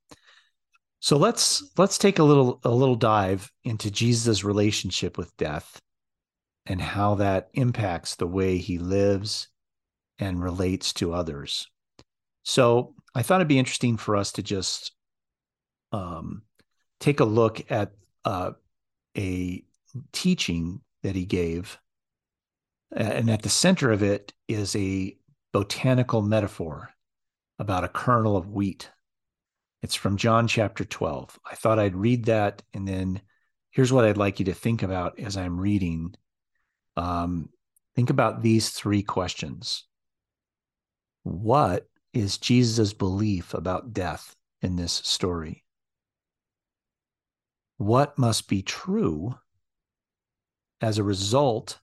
So 1.05 1.17
let's 1.17 1.63
let's 1.77 1.99
take 1.99 2.17
a 2.17 2.23
little 2.23 2.59
a 2.63 2.71
little 2.71 2.95
dive 2.95 3.51
into 3.63 3.91
Jesus' 3.91 4.43
relationship 4.43 5.19
with 5.19 5.37
death 5.37 5.79
and 6.65 6.81
how 6.81 7.13
that 7.13 7.49
impacts 7.53 8.15
the 8.15 8.25
way 8.25 8.57
he 8.57 8.79
lives 8.79 9.49
and 10.17 10.41
relates 10.41 10.93
to 10.93 11.13
others. 11.13 11.67
So 12.41 12.95
I 13.13 13.21
thought 13.21 13.35
it'd 13.35 13.47
be 13.47 13.59
interesting 13.59 13.97
for 13.97 14.15
us 14.15 14.31
to 14.31 14.41
just 14.41 14.93
um, 15.91 16.41
take 16.99 17.19
a 17.19 17.23
look 17.23 17.71
at 17.71 17.91
uh, 18.25 18.53
a 19.15 19.63
teaching 20.11 20.81
that 21.03 21.15
he 21.15 21.25
gave, 21.25 21.77
and 22.91 23.29
at 23.29 23.43
the 23.43 23.49
center 23.49 23.91
of 23.91 24.01
it 24.01 24.33
is 24.47 24.75
a 24.75 25.15
botanical 25.53 26.23
metaphor 26.23 26.89
about 27.59 27.83
a 27.83 27.89
kernel 27.89 28.35
of 28.35 28.49
wheat. 28.49 28.89
It's 29.85 29.93
from 29.93 30.17
John 30.17 30.47
chapter 30.47 30.83
12. 30.83 31.39
I 31.45 31.53
thought 31.53 31.77
I'd 31.77 31.95
read 31.95 32.25
that, 32.25 32.63
and 32.73 32.87
then 32.87 33.21
here's 33.69 33.93
what 33.93 34.03
I'd 34.03 34.17
like 34.17 34.39
you 34.39 34.45
to 34.45 34.53
think 34.55 34.81
about 34.81 35.19
as 35.19 35.37
I'm 35.37 35.59
reading. 35.59 36.15
Um, 36.97 37.49
think 37.95 38.09
about 38.09 38.41
these 38.41 38.71
three 38.71 39.03
questions. 39.03 39.83
What 41.21 41.87
is 42.15 42.39
Jesus' 42.39 42.93
belief 42.93 43.53
about 43.53 43.93
death 43.93 44.35
in 44.63 44.75
this 44.75 44.91
story? 44.91 45.63
what 47.77 48.17
must 48.17 48.47
be 48.47 48.63
true 48.63 49.35
as 50.81 50.97
a 50.97 51.03
result 51.03 51.77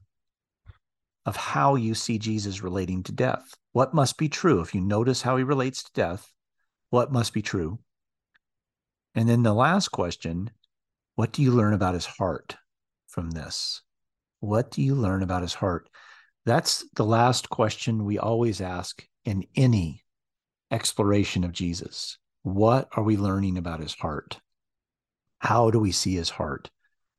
of 1.25 1.37
how 1.37 1.77
you 1.77 1.95
see 1.95 2.19
Jesus 2.19 2.65
relating 2.65 3.05
to 3.05 3.12
death. 3.12 3.55
What 3.71 3.95
must 3.95 4.19
be 4.19 4.29
true? 4.29 4.61
If 4.61 4.75
you 4.75 4.81
notice 4.81 5.23
how 5.23 5.37
he 5.37 5.45
relates 5.45 5.85
to 5.85 5.93
death, 5.95 6.33
what 6.91 7.12
must 7.12 7.33
be 7.33 7.43
true? 7.43 7.79
And 9.14 9.29
then 9.29 9.42
the 9.42 9.55
last 9.55 9.88
question 9.88 10.51
what 11.14 11.33
do 11.33 11.42
you 11.42 11.51
learn 11.51 11.75
about 11.75 11.94
his 11.94 12.07
heart 12.07 12.57
from 13.07 13.31
this? 13.31 13.83
What 14.40 14.70
do 14.70 14.83
you 14.83 14.94
learn 14.94 15.22
about 15.22 15.42
his 15.42 15.55
heart? 15.55 15.88
That's 16.46 16.85
the 16.94 17.05
last 17.05 17.51
question 17.51 18.05
we 18.05 18.18
always 18.18 18.61
ask 18.61 19.07
in 19.25 19.44
any 19.55 20.05
exploration 20.70 21.44
of 21.44 21.53
Jesus. 21.53 22.18
What 22.42 22.88
are 22.96 23.05
we 23.05 23.16
learning 23.16 23.59
about 23.59 23.81
his 23.81 23.94
heart? 23.94 24.40
How 25.38 25.70
do 25.70 25.79
we 25.79 25.92
see 25.92 26.14
his 26.14 26.31
heart? 26.31 26.70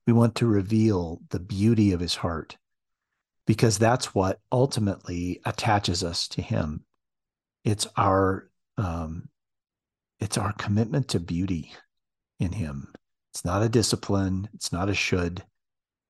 We 0.07 0.13
want 0.13 0.35
to 0.35 0.47
reveal 0.47 1.21
the 1.29 1.39
beauty 1.39 1.93
of 1.93 1.99
his 1.99 2.15
heart 2.15 2.57
because 3.45 3.77
that's 3.77 4.15
what 4.15 4.39
ultimately 4.51 5.39
attaches 5.45 6.03
us 6.03 6.27
to 6.29 6.41
him. 6.41 6.83
It's 7.63 7.87
our 7.95 8.49
um, 8.77 9.29
it's 10.23 10.37
our 10.37 10.53
commitment 10.53 11.09
to 11.09 11.19
beauty 11.19 11.73
in 12.39 12.53
him. 12.53 12.93
It's 13.33 13.43
not 13.43 13.61
a 13.61 13.67
discipline, 13.67 14.47
it's 14.53 14.71
not 14.71 14.87
a 14.87 14.93
should. 14.93 15.43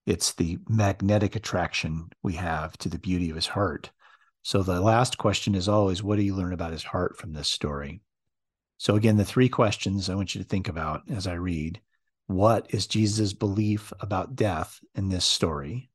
It's 0.05 0.33
the 0.33 0.59
magnetic 0.69 1.35
attraction 1.35 2.11
we 2.21 2.33
have 2.33 2.77
to 2.77 2.89
the 2.89 2.99
beauty 2.99 3.31
of 3.31 3.35
his 3.35 3.47
heart. 3.47 3.89
So 4.43 4.61
the 4.61 4.79
last 4.81 5.17
question 5.17 5.55
is 5.55 5.67
always 5.67 6.03
what 6.03 6.17
do 6.17 6.21
you 6.21 6.35
learn 6.35 6.53
about 6.53 6.73
his 6.73 6.83
heart 6.83 7.17
from 7.17 7.33
this 7.33 7.47
story? 7.47 8.01
So 8.77 8.95
again, 8.95 9.17
the 9.17 9.25
three 9.25 9.49
questions 9.49 10.11
I 10.11 10.15
want 10.15 10.35
you 10.35 10.43
to 10.43 10.47
think 10.47 10.67
about 10.67 11.01
as 11.09 11.25
I 11.25 11.33
read. 11.33 11.81
What 12.27 12.67
is 12.69 12.85
Jesus' 12.85 13.33
belief 13.33 13.91
about 13.99 14.35
death 14.35 14.79
in 14.93 15.09
this 15.09 15.25
story? 15.25 15.89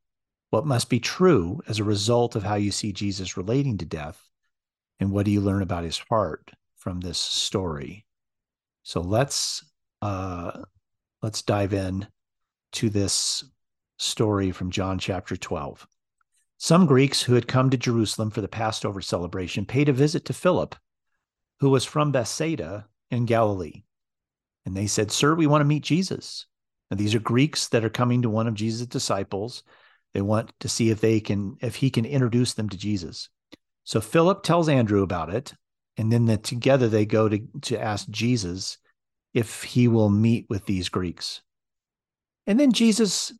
What 0.51 0.67
must 0.67 0.91
be 0.91 0.99
true 0.99 1.61
as 1.69 1.79
a 1.79 1.85
result 1.85 2.35
of 2.35 2.43
how 2.43 2.57
you 2.57 2.73
see 2.73 2.93
Jesus 2.93 3.37
relating 3.37 3.79
to 3.79 3.85
death? 3.85 4.21
And 4.99 5.13
what 5.13 5.25
do 5.25 5.31
you 5.31 5.41
learn 5.41 5.63
about 5.63 5.85
his 5.85 5.99
heart 5.99 6.51
from 6.75 6.99
this 6.99 7.19
story? 7.19 8.07
So 8.88 9.03
let's 9.03 9.62
uh, 10.01 10.62
let's 11.20 11.42
dive 11.42 11.74
in 11.74 12.07
to 12.72 12.88
this 12.88 13.44
story 13.98 14.51
from 14.51 14.70
John 14.70 14.98
chapter 14.98 15.37
12. 15.37 15.87
Some 16.57 16.87
Greeks 16.87 17.20
who 17.20 17.35
had 17.35 17.46
come 17.46 17.68
to 17.68 17.77
Jerusalem 17.77 18.31
for 18.31 18.40
the 18.40 18.48
Passover 18.48 19.03
celebration 19.03 19.66
paid 19.66 19.90
a 19.90 19.92
visit 19.92 20.24
to 20.24 20.33
Philip, 20.33 20.74
who 21.61 21.68
was 21.68 21.85
from 21.85 22.12
Bethsaida 22.12 22.87
in 23.11 23.27
Galilee. 23.27 23.83
And 24.64 24.74
they 24.74 24.87
said, 24.87 25.12
Sir, 25.12 25.35
we 25.35 25.46
want 25.46 25.61
to 25.61 25.66
meet 25.66 25.83
Jesus. 25.83 26.46
Now, 26.90 26.96
these 26.96 27.14
are 27.14 27.20
Greeks 27.20 27.68
that 27.68 27.85
are 27.85 27.90
coming 27.90 28.22
to 28.22 28.31
one 28.31 28.46
of 28.46 28.55
Jesus' 28.55 28.87
disciples. 28.87 29.64
They 30.14 30.22
want 30.22 30.51
to 30.61 30.68
see 30.70 30.88
if 30.88 31.03
they 31.03 31.20
can, 31.20 31.59
if 31.61 31.74
he 31.74 31.90
can 31.90 32.07
introduce 32.07 32.55
them 32.55 32.70
to 32.70 32.79
Jesus. 32.79 33.29
So 33.85 34.01
Philip 34.01 34.42
tells 34.42 34.66
Andrew 34.66 35.03
about 35.03 35.29
it, 35.29 35.53
and 35.99 36.13
then 36.13 36.27
the, 36.27 36.37
together 36.37 36.89
they 36.89 37.05
go 37.05 37.29
to, 37.29 37.41
to 37.63 37.81
ask 37.81 38.09
Jesus 38.09 38.79
if 39.35 39.65
he 39.65 39.89
will 39.89 40.09
meet 40.09 40.47
with 40.49 40.65
these 40.65 40.89
Greeks. 40.89 41.43
And 42.47 42.59
then 42.59 42.73
Jesus, 42.73 43.33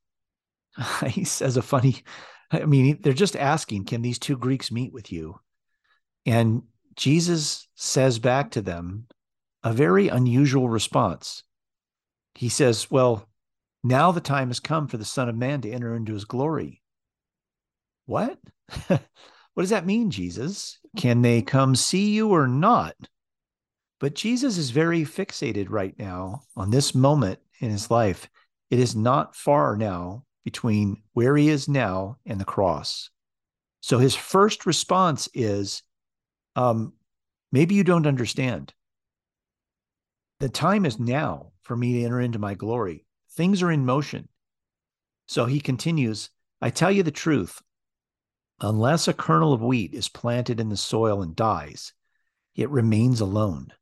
he 1.07 1.25
says 1.25 1.57
a 1.57 1.63
funny, 1.63 2.03
I 2.51 2.67
mean, 2.67 2.99
they're 3.01 3.13
just 3.13 3.37
asking, 3.37 3.85
can 3.85 4.03
these 4.03 4.19
two 4.19 4.37
Greeks 4.37 4.71
meet 4.71 4.93
with 4.93 5.13
you? 5.13 5.41
And 6.27 6.63
Jesus 6.97 7.69
says 7.75 8.19
back 8.19 8.51
to 8.51 8.61
them 8.61 9.07
a 9.63 9.73
very 9.73 10.09
unusual 10.09 10.69
response. 10.69 11.45
He 12.35 12.49
says, 12.49 12.91
Well, 12.91 13.27
now 13.83 14.13
the 14.13 14.21
time 14.21 14.49
has 14.49 14.61
come 14.61 14.89
for 14.89 14.97
the 14.97 15.05
Son 15.05 15.29
of 15.29 15.37
Man 15.37 15.61
to 15.63 15.71
enter 15.71 15.95
into 15.95 16.13
his 16.13 16.25
glory. 16.25 16.83
What? 18.07 18.39
what 19.59 19.63
does 19.63 19.71
that 19.71 19.87
mean, 19.87 20.09
Jesus? 20.13 20.79
Can 20.97 21.21
they 21.21 21.43
come 21.43 21.75
see 21.75 22.11
you 22.13 22.29
or 22.29 22.47
not? 22.47 22.95
But 23.99 24.15
Jesus 24.15 24.57
is 24.57 24.71
very 24.71 25.01
fixated 25.01 25.67
right 25.69 25.99
now 25.99 26.43
on 26.57 26.71
this 26.71 26.95
moment 26.95 27.41
in 27.59 27.69
his 27.69 27.91
life. 27.91 28.31
It 28.71 28.79
is 28.79 28.95
not 28.95 29.35
far 29.35 29.77
now 29.77 30.23
between 30.45 31.03
where 31.15 31.37
he 31.37 31.49
is 31.49 31.67
now 31.67 32.19
and 32.25 32.41
the 32.41 32.45
cross. 32.45 33.11
So 33.81 33.99
his 33.99 34.15
first 34.15 34.65
response 34.65 35.29
is 35.35 35.83
um, 36.55 36.93
maybe 37.51 37.75
you 37.75 37.83
don't 37.83 38.07
understand. 38.07 38.73
The 40.39 40.51
time 40.51 40.87
is 40.87 41.01
now 41.01 41.51
for 41.63 41.77
me 41.77 41.95
to 41.95 42.05
enter 42.05 42.21
into 42.21 42.39
my 42.39 42.55
glory. 42.55 43.07
Things 43.33 43.61
are 43.65 43.73
in 43.73 43.85
motion. 43.85 44.29
So 45.27 45.47
he 45.47 45.59
continues 45.59 46.31
I 46.61 46.71
tell 46.71 46.93
you 46.93 47.03
the 47.03 47.11
truth. 47.11 47.61
Unless 48.61 49.09
a 49.09 49.13
kernel 49.13 49.53
of 49.53 49.63
wheat 49.63 49.95
is 49.95 50.09
planted 50.09 50.61
in 50.61 50.69
the 50.69 50.77
soil 50.77 51.23
and 51.23 51.37
dies, 51.37 51.93
it 52.55 52.71
remains 52.71 53.21
alone 53.21 53.73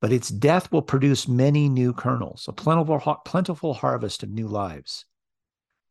but 0.00 0.12
its 0.12 0.30
death 0.30 0.72
will 0.72 0.82
produce 0.82 1.28
many 1.28 1.68
new 1.68 1.92
kernels, 1.92 2.46
a 2.48 2.52
plentiful, 2.52 2.98
plentiful 3.24 3.74
harvest 3.74 4.22
of 4.22 4.30
new 4.30 4.48
lives. 4.48 5.04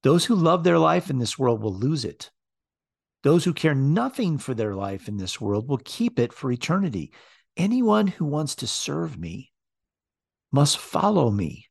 Those 0.02 0.26
who 0.26 0.36
love 0.36 0.64
their 0.64 0.80
life 0.80 1.10
in 1.10 1.20
this 1.20 1.38
world 1.38 1.62
will 1.62 1.74
lose 1.74 2.06
it. 2.06 2.32
Those 3.22 3.44
who 3.44 3.54
care 3.54 3.76
nothing 3.76 4.38
for 4.38 4.54
their 4.54 4.74
life 4.74 5.08
in 5.08 5.18
this 5.18 5.40
world 5.40 5.68
will 5.68 5.82
keep 5.84 6.18
it 6.18 6.34
for 6.34 6.52
eternity. 6.52 7.12
Anyone 7.56 8.08
who 8.08 8.26
wants 8.26 8.56
to 8.56 8.68
serve 8.68 9.20
me 9.20 9.52
must 10.52 10.78
follow 10.78 11.30
me, 11.30 11.68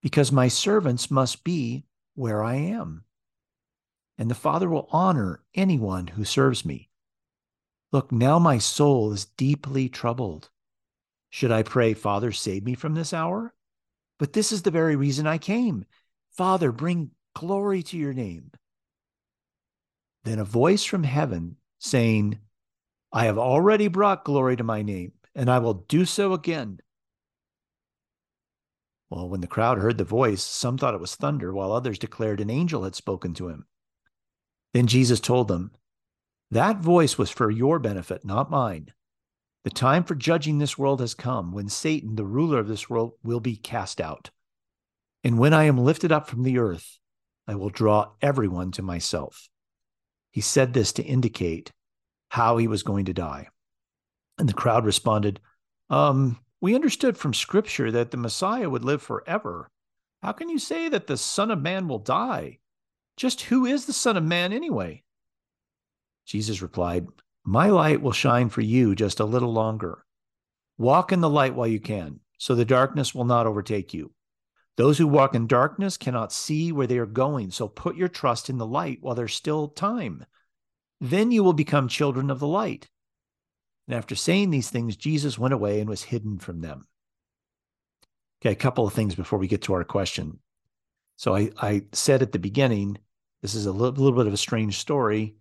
because 0.00 0.32
my 0.32 0.48
servants 0.48 1.10
must 1.10 1.44
be 1.44 1.84
where 2.14 2.42
I 2.42 2.54
am. 2.54 3.04
And 4.20 4.30
the 4.30 4.34
Father 4.34 4.68
will 4.68 4.86
honor 4.92 5.42
anyone 5.54 6.08
who 6.08 6.26
serves 6.26 6.62
me. 6.62 6.90
Look, 7.90 8.12
now 8.12 8.38
my 8.38 8.58
soul 8.58 9.14
is 9.14 9.24
deeply 9.24 9.88
troubled. 9.88 10.50
Should 11.30 11.50
I 11.50 11.62
pray, 11.62 11.94
Father, 11.94 12.30
save 12.30 12.62
me 12.62 12.74
from 12.74 12.94
this 12.94 13.14
hour? 13.14 13.54
But 14.18 14.34
this 14.34 14.52
is 14.52 14.60
the 14.60 14.70
very 14.70 14.94
reason 14.94 15.26
I 15.26 15.38
came. 15.38 15.86
Father, 16.32 16.70
bring 16.70 17.12
glory 17.34 17.82
to 17.84 17.96
your 17.96 18.12
name. 18.12 18.50
Then 20.24 20.38
a 20.38 20.44
voice 20.44 20.84
from 20.84 21.02
heaven 21.02 21.56
saying, 21.78 22.40
I 23.10 23.24
have 23.24 23.38
already 23.38 23.88
brought 23.88 24.26
glory 24.26 24.54
to 24.56 24.62
my 24.62 24.82
name, 24.82 25.12
and 25.34 25.48
I 25.48 25.60
will 25.60 25.86
do 25.88 26.04
so 26.04 26.34
again. 26.34 26.80
Well, 29.08 29.30
when 29.30 29.40
the 29.40 29.46
crowd 29.46 29.78
heard 29.78 29.96
the 29.96 30.04
voice, 30.04 30.42
some 30.42 30.76
thought 30.76 30.94
it 30.94 31.00
was 31.00 31.16
thunder, 31.16 31.54
while 31.54 31.72
others 31.72 31.98
declared 31.98 32.42
an 32.42 32.50
angel 32.50 32.84
had 32.84 32.94
spoken 32.94 33.32
to 33.34 33.48
him. 33.48 33.64
Then 34.72 34.86
Jesus 34.86 35.20
told 35.20 35.48
them, 35.48 35.72
That 36.50 36.78
voice 36.78 37.18
was 37.18 37.30
for 37.30 37.50
your 37.50 37.78
benefit, 37.78 38.24
not 38.24 38.50
mine. 38.50 38.92
The 39.64 39.70
time 39.70 40.04
for 40.04 40.14
judging 40.14 40.58
this 40.58 40.78
world 40.78 41.00
has 41.00 41.12
come 41.12 41.52
when 41.52 41.68
Satan, 41.68 42.16
the 42.16 42.24
ruler 42.24 42.58
of 42.58 42.68
this 42.68 42.88
world, 42.88 43.12
will 43.22 43.40
be 43.40 43.56
cast 43.56 44.00
out. 44.00 44.30
And 45.22 45.38
when 45.38 45.52
I 45.52 45.64
am 45.64 45.76
lifted 45.76 46.12
up 46.12 46.28
from 46.28 46.44
the 46.44 46.58
earth, 46.58 46.98
I 47.46 47.56
will 47.56 47.68
draw 47.68 48.12
everyone 48.22 48.70
to 48.72 48.82
myself. 48.82 49.48
He 50.30 50.40
said 50.40 50.72
this 50.72 50.92
to 50.92 51.02
indicate 51.02 51.72
how 52.28 52.56
he 52.56 52.68
was 52.68 52.82
going 52.82 53.06
to 53.06 53.12
die. 53.12 53.48
And 54.38 54.48
the 54.48 54.54
crowd 54.54 54.86
responded, 54.86 55.40
um, 55.90 56.38
We 56.60 56.74
understood 56.74 57.18
from 57.18 57.34
scripture 57.34 57.90
that 57.90 58.12
the 58.12 58.16
Messiah 58.16 58.70
would 58.70 58.84
live 58.84 59.02
forever. 59.02 59.68
How 60.22 60.32
can 60.32 60.48
you 60.48 60.58
say 60.58 60.88
that 60.88 61.06
the 61.06 61.16
Son 61.16 61.50
of 61.50 61.60
Man 61.60 61.88
will 61.88 61.98
die? 61.98 62.59
Just 63.20 63.42
who 63.42 63.66
is 63.66 63.84
the 63.84 63.92
Son 63.92 64.16
of 64.16 64.24
Man 64.24 64.50
anyway? 64.50 65.02
Jesus 66.24 66.62
replied, 66.62 67.06
my 67.44 67.66
light 67.66 68.00
will 68.00 68.12
shine 68.12 68.48
for 68.48 68.62
you 68.62 68.94
just 68.94 69.20
a 69.20 69.26
little 69.26 69.52
longer. 69.52 70.06
Walk 70.78 71.12
in 71.12 71.20
the 71.20 71.28
light 71.28 71.54
while 71.54 71.66
you 71.66 71.80
can, 71.80 72.20
so 72.38 72.54
the 72.54 72.64
darkness 72.64 73.14
will 73.14 73.26
not 73.26 73.46
overtake 73.46 73.92
you. 73.92 74.12
Those 74.78 74.96
who 74.96 75.06
walk 75.06 75.34
in 75.34 75.46
darkness 75.46 75.98
cannot 75.98 76.32
see 76.32 76.72
where 76.72 76.86
they 76.86 76.96
are 76.96 77.04
going, 77.04 77.50
so 77.50 77.68
put 77.68 77.94
your 77.94 78.08
trust 78.08 78.48
in 78.48 78.56
the 78.56 78.64
light 78.64 79.00
while 79.02 79.14
there's 79.14 79.34
still 79.34 79.68
time. 79.68 80.24
Then 80.98 81.30
you 81.30 81.44
will 81.44 81.52
become 81.52 81.88
children 81.88 82.30
of 82.30 82.40
the 82.40 82.46
light. 82.46 82.88
And 83.86 83.94
after 83.94 84.14
saying 84.14 84.48
these 84.48 84.70
things, 84.70 84.96
Jesus 84.96 85.38
went 85.38 85.52
away 85.52 85.80
and 85.80 85.90
was 85.90 86.04
hidden 86.04 86.38
from 86.38 86.62
them. 86.62 86.88
Okay, 88.40 88.52
a 88.52 88.56
couple 88.56 88.86
of 88.86 88.94
things 88.94 89.14
before 89.14 89.38
we 89.38 89.46
get 89.46 89.60
to 89.64 89.74
our 89.74 89.84
question. 89.84 90.38
So 91.16 91.36
I, 91.36 91.50
I 91.60 91.82
said 91.92 92.22
at 92.22 92.32
the 92.32 92.38
beginning, 92.38 92.96
this 93.42 93.54
is 93.54 93.66
a 93.66 93.72
little, 93.72 94.02
little 94.02 94.18
bit 94.18 94.26
of 94.26 94.32
a 94.32 94.38
strange 94.38 94.78
story. 94.78 95.36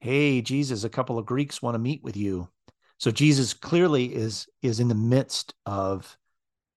Hey 0.00 0.42
jesus 0.42 0.84
a 0.84 0.88
couple 0.88 1.18
of 1.18 1.26
greeks 1.26 1.62
want 1.62 1.74
to 1.74 1.78
meet 1.78 2.02
with 2.02 2.16
you. 2.16 2.48
So 2.98 3.10
jesus 3.10 3.54
clearly 3.54 4.14
is 4.14 4.46
is 4.62 4.80
in 4.80 4.88
the 4.88 4.94
midst 4.94 5.54
of 5.64 6.16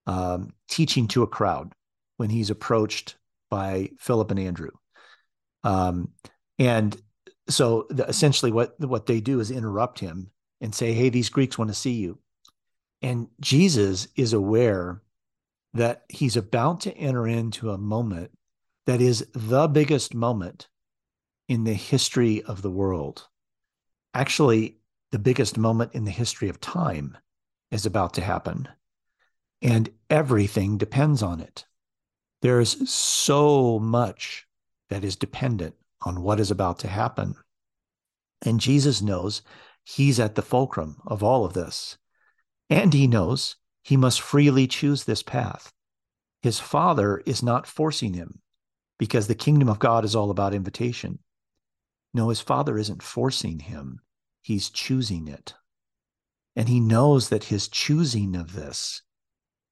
um, 0.08 0.54
teaching 0.68 1.08
to 1.10 1.24
a 1.24 1.28
crowd 1.28 1.74
when 2.18 2.30
he's 2.30 2.50
approached 2.50 3.18
by 3.50 3.92
philip 4.00 4.32
and 4.32 4.40
andrew. 4.40 4.72
Um, 5.64 6.14
and 6.58 7.00
so 7.50 7.88
the, 7.90 8.06
essentially 8.06 8.52
what 8.52 8.80
what 8.80 9.06
they 9.06 9.20
do 9.20 9.40
is 9.40 9.52
interrupt 9.52 10.00
him 10.00 10.32
and 10.62 10.74
say 10.74 10.94
hey 10.94 11.10
these 11.10 11.30
greeks 11.30 11.58
want 11.58 11.70
to 11.70 11.76
see 11.76 11.94
you. 11.94 12.20
And 13.02 13.28
jesus 13.42 14.08
is 14.16 14.34
aware 14.34 15.02
that 15.74 16.04
he's 16.10 16.36
about 16.36 16.82
to 16.82 16.98
enter 16.98 17.28
into 17.28 17.70
a 17.72 17.78
moment 17.78 18.32
that 18.90 19.02
is 19.02 19.24
the 19.34 19.68
biggest 19.68 20.16
moment 20.16 20.68
in 21.48 21.64
the 21.64 21.76
history 21.76 22.42
of 22.42 22.64
the 22.64 22.72
world. 22.72 23.28
Actually, 24.16 24.80
the 25.12 25.20
biggest 25.20 25.60
moment 25.60 25.94
in 25.94 26.06
the 26.06 26.10
history 26.10 26.50
of 26.50 26.60
time 26.60 27.16
is 27.70 27.86
about 27.86 28.16
to 28.16 28.22
happen. 28.22 28.68
And 29.62 29.92
everything 30.10 30.80
depends 30.80 31.22
on 31.22 31.40
it. 31.40 31.66
There's 32.42 32.90
so 32.90 33.78
much 33.78 34.48
that 34.90 35.04
is 35.04 35.16
dependent 35.16 35.76
on 36.02 36.24
what 36.24 36.40
is 36.40 36.50
about 36.50 36.80
to 36.80 36.88
happen. 36.88 37.36
And 38.42 38.60
Jesus 38.60 39.04
knows 39.04 39.44
he's 39.84 40.20
at 40.20 40.34
the 40.34 40.42
fulcrum 40.42 41.00
of 41.06 41.22
all 41.22 41.46
of 41.46 41.54
this. 41.54 42.00
And 42.72 42.92
he 42.92 43.06
knows 43.06 43.56
he 43.84 43.98
must 43.98 44.20
freely 44.20 44.66
choose 44.66 45.04
this 45.04 45.22
path. 45.22 45.72
His 46.42 46.60
father 46.60 47.22
is 47.28 47.44
not 47.44 47.68
forcing 47.68 48.16
him 48.16 48.42
because 49.00 49.28
the 49.28 49.34
kingdom 49.34 49.70
of 49.70 49.80
God 49.80 50.06
is 50.06 50.16
all 50.16 50.30
about 50.30 50.54
invitation. 50.54 51.18
No, 52.14 52.30
his 52.30 52.42
father 52.42 52.78
isn't 52.78 53.02
forcing 53.02 53.60
him, 53.60 54.02
he's 54.42 54.70
choosing 54.70 55.28
it. 55.28 55.56
And 56.56 56.68
he 56.68 56.80
knows 56.80 57.30
that 57.30 57.46
his 57.46 57.68
choosing 57.68 58.36
of 58.36 58.54
this, 58.54 59.02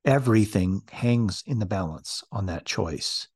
everything 0.06 0.84
hangs 0.90 1.44
in 1.46 1.60
the 1.60 1.66
balance 1.66 2.24
on 2.32 2.46
that 2.46 2.66
choice. 2.66 3.28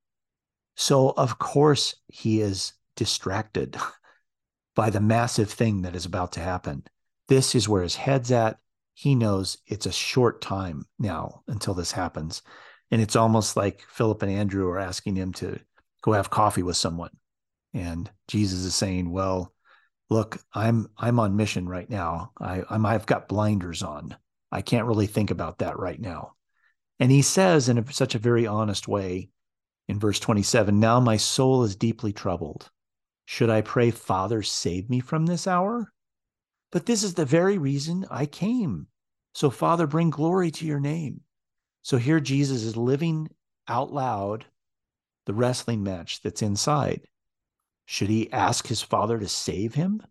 So, 0.76 1.10
of 1.10 1.38
course, 1.38 1.96
he 2.08 2.40
is 2.40 2.74
distracted 2.96 3.76
by 4.76 4.90
the 4.90 5.02
massive 5.02 5.52
thing 5.52 5.82
that 5.82 5.96
is 5.96 6.06
about 6.06 6.32
to 6.34 6.40
happen. 6.40 6.84
This 7.28 7.56
is 7.56 7.68
where 7.68 7.84
his 7.84 7.96
head's 7.96 8.32
at. 8.32 8.58
He 8.94 9.16
knows 9.16 9.58
it's 9.68 9.86
a 9.86 9.92
short 9.92 10.42
time 10.42 10.86
now 10.98 11.42
until 11.48 11.74
this 11.74 11.92
happens. 11.92 12.42
And 12.92 13.02
it's 13.02 13.16
almost 13.16 13.58
like 13.58 13.86
Philip 13.90 14.22
and 14.22 14.32
Andrew 14.32 14.68
are 14.70 14.80
asking 14.80 15.16
him 15.16 15.34
to 15.34 15.60
go 16.02 16.14
have 16.14 16.30
coffee 16.30 16.64
with 16.64 16.78
someone. 16.78 17.12
And 17.74 18.10
Jesus 18.28 18.60
is 18.66 18.76
saying, 18.76 19.12
Well, 19.12 19.54
look, 20.10 20.38
I'm 20.54 20.88
I'm 20.98 21.20
on 21.20 21.36
mission 21.36 21.68
right 21.68 21.90
now. 21.90 22.32
I, 22.40 22.64
I'm 22.70 22.86
I've 22.86 23.06
got 23.06 23.28
blinders 23.28 23.84
on. 23.84 24.16
I 24.52 24.62
can't 24.62 24.88
really 24.88 25.08
think 25.08 25.32
about 25.32 25.60
that 25.60 25.80
right 25.80 26.00
now. 26.00 26.34
And 27.00 27.12
he 27.12 27.22
says 27.22 27.70
in 27.70 27.78
a, 27.78 27.94
such 27.94 28.16
a 28.16 28.20
very 28.20 28.46
honest 28.46 28.88
way 28.88 29.30
in 29.88 30.00
verse 30.00 30.20
27 30.20 30.80
Now 30.80 31.00
my 31.00 31.18
soul 31.18 31.64
is 31.64 31.76
deeply 31.76 32.14
troubled. 32.14 32.70
Should 33.26 33.50
I 33.50 33.62
pray, 33.62 33.92
Father, 33.92 34.44
save 34.44 34.90
me 34.90 35.00
from 35.00 35.26
this 35.26 35.48
hour? 35.48 35.92
But 36.72 36.86
this 36.86 37.04
is 37.04 37.14
the 37.14 37.26
very 37.26 37.58
reason 37.58 38.06
I 38.10 38.26
came. 38.26 38.88
So, 39.34 39.50
Father, 39.50 39.88
bring 39.88 40.10
glory 40.10 40.52
to 40.52 40.66
your 40.66 40.80
name. 40.80 41.22
So 41.82 41.98
here 41.98 42.20
Jesus 42.20 42.64
is 42.64 42.78
living 42.78 43.30
out 43.68 43.94
loud 43.94 44.46
the 45.32 45.38
wrestling 45.38 45.82
match 45.82 46.22
that's 46.22 46.42
inside. 46.42 47.08
Should 47.86 48.10
he 48.10 48.30
ask 48.34 48.68
his 48.68 48.82
father 48.82 49.18
to 49.18 49.30
save 49.30 49.74
him? 49.74 50.02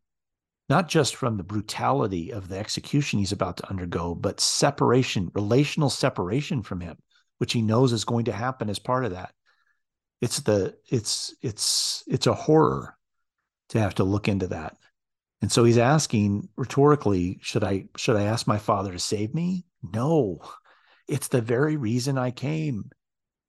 Not 0.70 0.88
just 0.88 1.14
from 1.14 1.36
the 1.36 1.42
brutality 1.42 2.32
of 2.32 2.48
the 2.48 2.58
execution 2.58 3.18
he's 3.18 3.32
about 3.32 3.58
to 3.58 3.68
undergo, 3.68 4.14
but 4.14 4.40
separation, 4.40 5.30
relational 5.34 5.90
separation 5.90 6.62
from 6.62 6.80
him, 6.80 6.96
which 7.36 7.52
he 7.52 7.60
knows 7.60 7.92
is 7.92 8.06
going 8.06 8.24
to 8.24 8.32
happen 8.32 8.70
as 8.70 8.78
part 8.78 9.04
of 9.04 9.10
that. 9.10 9.34
It's 10.22 10.40
the 10.40 10.74
it's 10.88 11.34
it's 11.42 12.02
it's 12.06 12.26
a 12.26 12.32
horror 12.32 12.96
to 13.70 13.80
have 13.80 13.96
to 13.96 14.04
look 14.04 14.26
into 14.26 14.46
that. 14.46 14.78
And 15.42 15.52
so 15.52 15.64
he's 15.64 15.76
asking 15.76 16.48
rhetorically, 16.56 17.40
should 17.42 17.64
I 17.64 17.88
should 17.98 18.16
I 18.16 18.22
ask 18.22 18.46
my 18.46 18.58
father 18.58 18.92
to 18.92 18.98
save 18.98 19.34
me? 19.34 19.66
No. 19.82 20.40
It's 21.08 21.28
the 21.28 21.42
very 21.42 21.76
reason 21.76 22.16
I 22.16 22.30
came. 22.30 22.90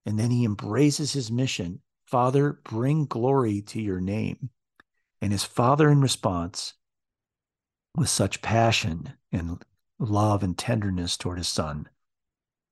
And 0.06 0.18
then 0.18 0.32
he 0.32 0.46
embraces 0.46 1.14
his 1.14 1.32
mission 1.32 1.82
Father, 2.12 2.60
bring 2.66 3.06
glory 3.06 3.62
to 3.62 3.82
your 3.82 4.02
name. 4.02 4.50
And 5.22 5.32
his 5.32 5.46
father, 5.46 5.90
in 5.90 6.02
response, 6.02 6.74
with 7.96 8.10
such 8.10 8.42
passion 8.42 9.14
and 9.32 9.64
love 9.98 10.44
and 10.44 10.58
tenderness 10.58 11.16
toward 11.16 11.38
his 11.38 11.48
son, 11.48 11.88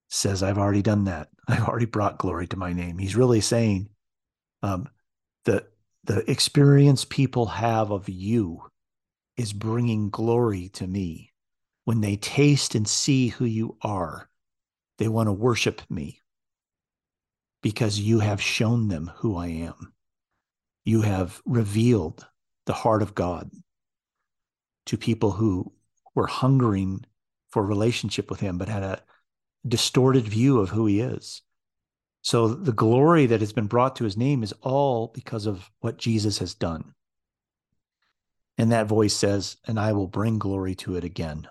says, 0.10 0.44
I've 0.44 0.58
already 0.58 0.82
done 0.82 1.06
that. 1.06 1.30
I've 1.48 1.70
already 1.70 1.86
brought 1.86 2.18
glory 2.18 2.48
to 2.48 2.58
my 2.58 2.74
name. 2.74 2.98
He's 2.98 3.16
really 3.16 3.40
saying, 3.40 3.88
um, 4.62 4.90
the, 5.46 5.66
the 6.04 6.30
experience 6.30 7.06
people 7.06 7.46
have 7.46 7.92
of 7.92 8.10
you 8.10 8.64
is 9.38 9.54
bringing 9.54 10.10
glory 10.10 10.68
to 10.74 10.86
me. 10.86 11.32
When 11.86 12.02
they 12.02 12.18
taste 12.18 12.76
and 12.76 12.86
see 12.86 13.30
who 13.30 13.46
you 13.46 13.78
are, 13.82 14.30
they 14.98 15.08
want 15.08 15.28
to 15.28 15.34
worship 15.34 15.82
me 15.90 16.20
because 17.62 18.00
you 18.00 18.20
have 18.20 18.42
shown 18.42 18.88
them 18.88 19.12
who 19.18 19.36
I 19.36 19.48
am. 19.48 19.94
You 20.86 21.02
have 21.02 21.42
revealed 21.46 22.26
the 22.66 22.74
heart 22.74 23.02
of 23.02 23.16
God 23.16 23.52
to 24.88 24.98
people 24.98 25.32
who 25.32 25.72
were 26.16 26.28
hungering 26.28 27.06
for 27.50 27.64
relationship 27.64 28.30
with 28.30 28.40
him, 28.40 28.58
but 28.58 28.70
had 28.70 28.84
a 28.84 29.02
distorted 29.68 30.28
view 30.28 30.60
of 30.60 30.70
who 30.70 30.86
he 30.86 31.00
is. 31.00 31.42
So 32.22 32.48
the 32.48 32.74
glory 32.74 33.26
that 33.28 33.40
has 33.40 33.54
been 33.54 33.68
brought 33.68 33.96
to 33.98 34.04
his 34.04 34.18
name 34.18 34.44
is 34.44 34.54
all 34.62 35.08
because 35.14 35.46
of 35.46 35.70
what 35.80 35.98
Jesus 35.98 36.40
has 36.40 36.54
done. 36.54 36.94
And 38.58 38.72
that 38.72 38.88
voice 38.88 39.14
says, 39.14 39.58
and 39.66 39.80
I 39.80 39.94
will 39.94 40.08
bring 40.08 40.38
glory 40.38 40.76
to 40.76 40.96
it 40.96 41.04
again 41.04 41.48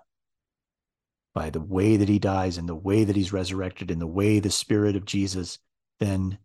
by 1.35 1.51
the 1.51 1.61
way 1.61 1.97
that 1.97 2.09
he 2.09 2.19
dies 2.19 2.59
and 2.59 2.69
the 2.69 2.75
way 2.75 3.05
that 3.05 3.17
he's 3.17 3.33
resurrected 3.33 3.91
and 3.91 4.01
the 4.01 4.07
way 4.07 4.41
the 4.41 4.51
spirit 4.51 4.97
of 4.97 5.05
Jesus 5.05 5.59
then 6.01 6.39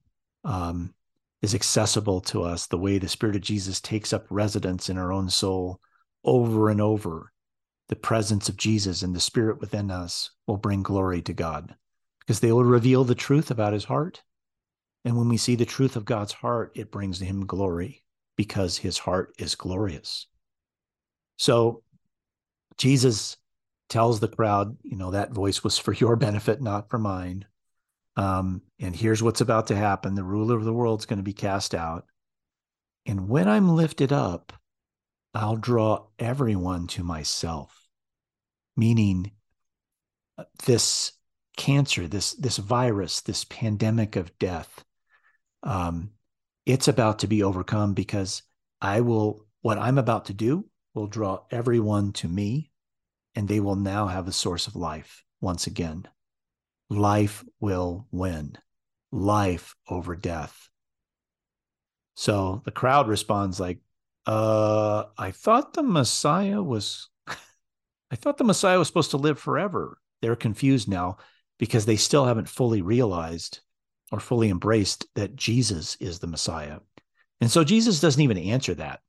um, 0.44 0.94
is 1.42 1.56
accessible 1.56 2.22
to 2.22 2.44
us 2.44 2.68
the 2.68 2.78
way 2.78 2.98
the 2.98 3.08
Spirit 3.08 3.36
of 3.36 3.42
Jesus 3.42 3.82
takes 3.82 4.14
up 4.14 4.26
residence 4.30 4.90
in 4.90 4.98
our 4.98 5.12
own 5.12 5.30
soul 5.30 5.80
over 6.24 6.70
and 6.70 6.82
over. 6.82 7.32
The 7.90 7.96
presence 7.96 8.50
of 8.50 8.58
Jesus 8.58 9.02
and 9.02 9.16
the 9.16 9.20
Spirit 9.20 9.60
within 9.60 9.92
us 9.92 10.32
will 10.48 10.58
bring 10.58 10.84
glory 10.84 11.22
to 11.24 11.34
God 11.34 11.76
because 12.20 12.40
they 12.40 12.52
will 12.52 12.64
reveal 12.64 13.04
the 13.04 13.16
truth 13.16 13.52
about 13.52 13.74
his 13.74 13.84
heart. 13.84 14.24
And 15.06 15.18
when 15.18 15.28
we 15.28 15.38
see 15.38 15.56
the 15.56 15.66
truth 15.66 15.96
of 15.98 16.06
God's 16.06 16.32
heart, 16.32 16.72
it 16.76 16.92
brings 16.92 17.20
him 17.20 17.46
glory 17.46 18.04
because 18.38 18.78
his 18.78 18.98
heart 18.98 19.34
is 19.38 19.56
glorious. 19.56 20.28
So 21.38 21.84
Jesus 22.78 23.38
tells 23.90 24.20
the 24.20 24.30
crowd, 24.30 24.78
you 24.84 24.96
know, 24.96 25.12
that 25.12 25.34
voice 25.34 25.64
was 25.64 25.78
for 25.78 25.94
your 25.94 26.16
benefit, 26.28 26.62
not 26.62 26.90
for 26.90 26.98
mine. 26.98 27.46
Um, 28.16 28.62
and 28.80 28.96
here's 28.96 29.24
what's 29.24 29.42
about 29.42 29.68
to 29.68 29.76
happen 29.76 30.16
the 30.16 30.24
ruler 30.24 30.56
of 30.56 30.66
the 30.66 30.74
world's 30.74 31.06
going 31.06 31.18
to 31.18 31.24
be 31.24 31.34
cast 31.34 31.74
out. 31.74 32.06
And 33.06 33.28
when 33.28 33.50
I'm 33.50 33.70
lifted 33.70 34.14
up, 34.14 34.54
I'll 35.34 35.56
draw 35.56 36.06
everyone 36.20 36.88
to 36.88 37.04
myself. 37.04 37.88
Meaning, 38.78 39.32
uh, 40.38 40.46
this 40.66 41.14
cancer, 41.58 42.08
this 42.08 42.34
this 42.34 42.58
virus, 42.58 43.22
this 43.22 43.46
pandemic 43.46 44.16
of 44.16 44.38
death, 44.40 44.84
um, 45.64 46.12
it's 46.66 46.88
about 46.88 47.20
to 47.20 47.28
be 47.28 47.44
overcome 47.44 47.94
because 47.94 48.44
I 48.82 49.02
will. 49.02 49.46
What 49.62 49.78
I'm 49.78 49.98
about 49.98 50.26
to 50.26 50.34
do 50.34 50.66
will 50.94 51.08
draw 51.08 51.44
everyone 51.50 52.12
to 52.14 52.28
me, 52.28 52.72
and 53.34 53.48
they 53.48 53.60
will 53.60 53.78
now 53.78 54.08
have 54.08 54.28
a 54.28 54.34
source 54.34 54.68
of 54.68 54.76
life 54.76 55.24
once 55.40 55.68
again 55.68 56.08
life 56.90 57.44
will 57.60 58.08
win, 58.12 58.58
life 59.12 59.76
over 59.90 60.16
death. 60.16 60.70
So 62.16 62.62
the 62.66 62.72
crowd 62.72 63.08
responds 63.08 63.60
like, 63.60 63.80
uh, 64.26 65.06
I 65.18 65.32
thought 65.32 65.74
the 65.74 65.84
Messiah 65.84 66.62
was, 66.62 67.10
I 67.28 68.16
thought 68.16 68.38
the 68.38 68.44
Messiah 68.44 68.78
was 68.78 68.88
supposed 68.88 69.12
to 69.12 69.18
live 69.18 69.40
forever. 69.40 69.98
They're 70.22 70.36
confused 70.36 70.88
now 70.88 71.18
because 71.60 71.86
they 71.86 71.96
still 71.96 72.26
haven't 72.26 72.50
fully 72.50 72.82
realized 72.82 73.60
or 74.12 74.20
fully 74.20 74.50
embraced 74.50 75.08
that 75.16 75.36
Jesus 75.36 75.96
is 76.00 76.20
the 76.20 76.28
Messiah. 76.28 76.80
And 77.42 77.52
so 77.52 77.64
Jesus 77.64 78.00
doesn't 78.00 78.22
even 78.22 78.38
answer 78.38 78.74
that. 78.76 79.02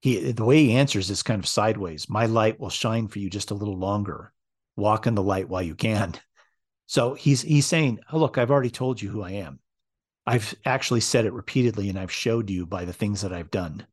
He, 0.00 0.32
the 0.32 0.44
way 0.44 0.64
he 0.64 0.72
answers 0.72 1.10
is 1.10 1.22
kind 1.22 1.42
of 1.42 1.48
sideways. 1.48 2.08
My 2.08 2.26
light 2.26 2.60
will 2.60 2.70
shine 2.70 3.08
for 3.08 3.18
you 3.18 3.28
just 3.28 3.50
a 3.50 3.54
little 3.54 3.76
longer. 3.76 4.32
Walk 4.76 5.06
in 5.06 5.14
the 5.14 5.22
light 5.22 5.48
while 5.48 5.62
you 5.62 5.74
can. 5.74 6.14
So 6.86 7.14
he's 7.14 7.42
he's 7.42 7.66
saying, 7.66 8.00
oh, 8.12 8.18
look, 8.18 8.38
I've 8.38 8.50
already 8.50 8.70
told 8.70 9.02
you 9.02 9.10
who 9.10 9.22
I 9.22 9.32
am. 9.32 9.58
I've 10.26 10.54
actually 10.64 11.00
said 11.00 11.24
it 11.24 11.32
repeatedly 11.32 11.88
and 11.88 11.98
I've 11.98 12.12
showed 12.12 12.50
you 12.50 12.66
by 12.66 12.84
the 12.84 12.92
things 12.92 13.22
that 13.22 13.32
I've 13.32 13.50
done. 13.50 13.86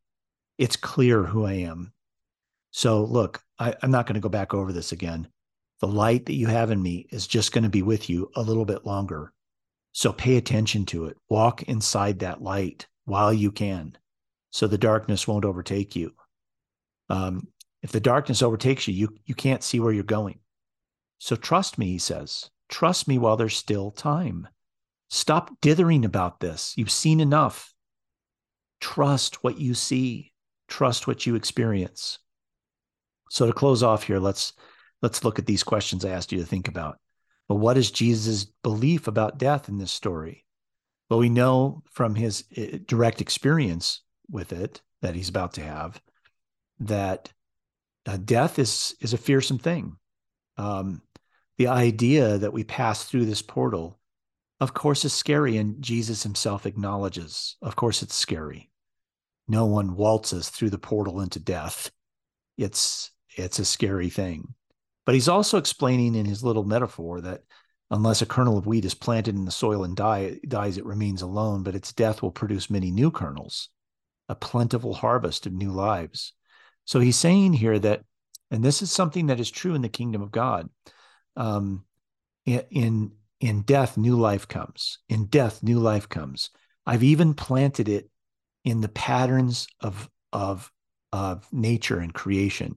It's 0.58 0.76
clear 0.76 1.24
who 1.24 1.46
I 1.46 1.54
am. 1.54 1.94
So 2.72 3.04
look, 3.04 3.44
I, 3.60 3.76
I'm 3.82 3.92
not 3.92 4.08
going 4.08 4.16
to 4.16 4.20
go 4.20 4.30
back 4.30 4.54
over 4.54 4.72
this 4.72 4.92
again. 4.92 5.28
The 5.80 5.88
light 5.88 6.26
that 6.26 6.36
you 6.36 6.48
have 6.48 6.72
in 6.72 6.82
me 6.82 7.08
is 7.12 7.28
just 7.28 7.52
going 7.52 7.64
to 7.64 7.70
be 7.70 7.84
with 7.84 8.10
you 8.10 8.32
a 8.36 8.42
little 8.42 8.66
bit 8.66 8.86
longer. 8.86 9.34
So 9.92 10.12
pay 10.12 10.38
attention 10.38 10.86
to 10.88 11.06
it. 11.06 11.18
Walk 11.30 11.64
inside 11.64 12.20
that 12.20 12.42
light 12.42 12.88
while 13.06 13.34
you 13.34 13.52
can 13.52 13.96
so 14.50 14.68
the 14.68 14.78
darkness 14.78 15.28
won't 15.28 15.46
overtake 15.46 15.96
you. 15.96 16.14
Um, 17.10 17.48
if 17.82 17.92
the 17.92 18.00
darkness 18.00 18.42
overtakes 18.42 18.88
you, 18.88 18.94
you, 18.94 19.18
you 19.26 19.36
can't 19.36 19.64
see 19.64 19.80
where 19.80 19.92
you're 19.94 20.04
going. 20.04 20.40
So 21.20 21.36
trust 21.36 21.78
me, 21.78 21.88
he 21.88 21.98
says. 21.98 22.50
Trust 22.74 23.08
me 23.08 23.20
while 23.20 23.38
there's 23.38 23.56
still 23.56 23.92
time. 23.92 24.48
Stop 25.12 25.52
dithering 25.62 26.06
about 26.06 26.40
this. 26.40 26.74
You've 26.76 26.90
seen 26.90 27.20
enough. 27.20 27.72
Trust 28.82 29.44
what 29.44 29.60
you 29.60 29.76
see, 29.76 30.34
trust 30.68 31.06
what 31.06 31.28
you 31.28 31.36
experience. 31.36 32.18
So 33.30 33.46
to 33.46 33.54
close 33.54 33.84
off 33.84 34.02
here, 34.02 34.18
let's 34.18 34.54
let's 35.04 35.24
look 35.24 35.38
at 35.38 35.46
these 35.46 35.62
questions 35.62 36.04
I 36.04 36.10
asked 36.10 36.32
you 36.32 36.40
to 36.40 36.48
think 36.48 36.68
about. 36.68 36.98
But 37.48 37.58
what 37.58 37.78
is 37.78 37.92
Jesus' 37.92 38.46
belief 38.64 39.08
about 39.08 39.38
death 39.38 39.70
in 39.70 39.78
this 39.78 39.92
story? 39.92 40.44
Well, 41.12 41.20
we 41.20 41.30
know 41.30 41.84
from 41.92 42.16
his 42.16 42.44
eh, 42.58 42.80
direct 42.88 43.22
experience 43.22 44.02
with 44.32 44.52
it 44.52 44.82
that 45.04 45.14
he's 45.14 45.30
about 45.30 45.54
to 45.54 45.62
have 45.62 46.02
that 46.80 47.32
uh, 48.08 48.18
death 48.18 48.58
is 48.58 48.96
is 49.00 49.14
a 49.14 49.18
fearsome 49.20 49.60
thing. 49.60 49.96
Um, 50.58 51.04
the 51.58 51.68
idea 51.68 52.38
that 52.38 52.54
we 52.54 52.64
pass 52.64 53.04
through 53.04 53.26
this 53.26 53.42
portal, 53.42 54.00
of 54.60 54.74
course, 54.74 55.06
is 55.06 55.14
scary, 55.14 55.58
and 55.58 55.82
Jesus 55.82 56.24
himself 56.24 56.66
acknowledges, 56.66 57.58
of 57.62 57.76
course, 57.76 58.02
it's 58.02 58.16
scary. 58.16 58.72
No 59.48 59.66
one 59.66 59.96
waltzes 59.96 60.50
through 60.50 60.70
the 60.70 60.78
portal 60.78 61.22
into 61.22 61.40
death. 61.40 61.92
It's 62.58 63.12
it's 63.36 63.60
a 63.60 63.66
scary 63.66 64.10
thing. 64.10 64.54
But 65.06 65.16
he's 65.16 65.28
also 65.28 65.58
explaining 65.58 66.16
in 66.16 66.26
his 66.26 66.44
little 66.44 66.64
metaphor 66.64 67.20
that 67.22 67.42
unless 67.92 68.22
a 68.22 68.26
kernel 68.26 68.58
of 68.58 68.66
wheat 68.66 68.86
is 68.86 68.94
planted 68.94 69.36
in 69.36 69.46
the 69.46 69.52
soil 69.52 69.84
and 69.84 69.96
die, 69.96 70.40
dies, 70.48 70.78
it 70.78 70.86
remains 70.86 71.22
alone, 71.22 71.64
but 71.64 71.76
its 71.76 71.92
death 71.94 72.22
will 72.22 72.32
produce 72.32 72.70
many 72.70 72.90
new 72.90 73.12
kernels, 73.12 73.70
a 74.30 74.36
plentiful 74.36 74.94
harvest 74.94 75.46
of 75.46 75.54
new 75.54 75.72
lives. 75.72 76.34
So 76.86 77.00
he's 77.00 77.18
saying 77.18 77.54
here 77.54 77.78
that, 77.80 78.04
and 78.50 78.64
this 78.64 78.82
is 78.82 78.92
something 78.92 79.28
that 79.28 79.40
is 79.40 79.52
true 79.52 79.76
in 79.76 79.82
the 79.82 79.90
kingdom 79.90 80.22
of 80.22 80.32
God. 80.32 80.70
Um, 81.36 81.86
in 82.46 83.12
in 83.40 83.62
death, 83.64 83.98
new 83.98 84.16
life 84.16 84.48
comes. 84.48 85.00
In 85.10 85.26
death, 85.26 85.64
new 85.64 85.80
life 85.80 86.08
comes. 86.08 86.50
I've 86.86 87.04
even 87.04 87.34
planted 87.34 87.90
it 87.90 88.10
in 88.64 88.82
the 88.82 88.90
patterns 88.90 89.68
of 89.82 90.10
of 90.32 90.72
of 91.12 91.48
nature 91.52 92.00
and 92.00 92.14
creation. 92.14 92.76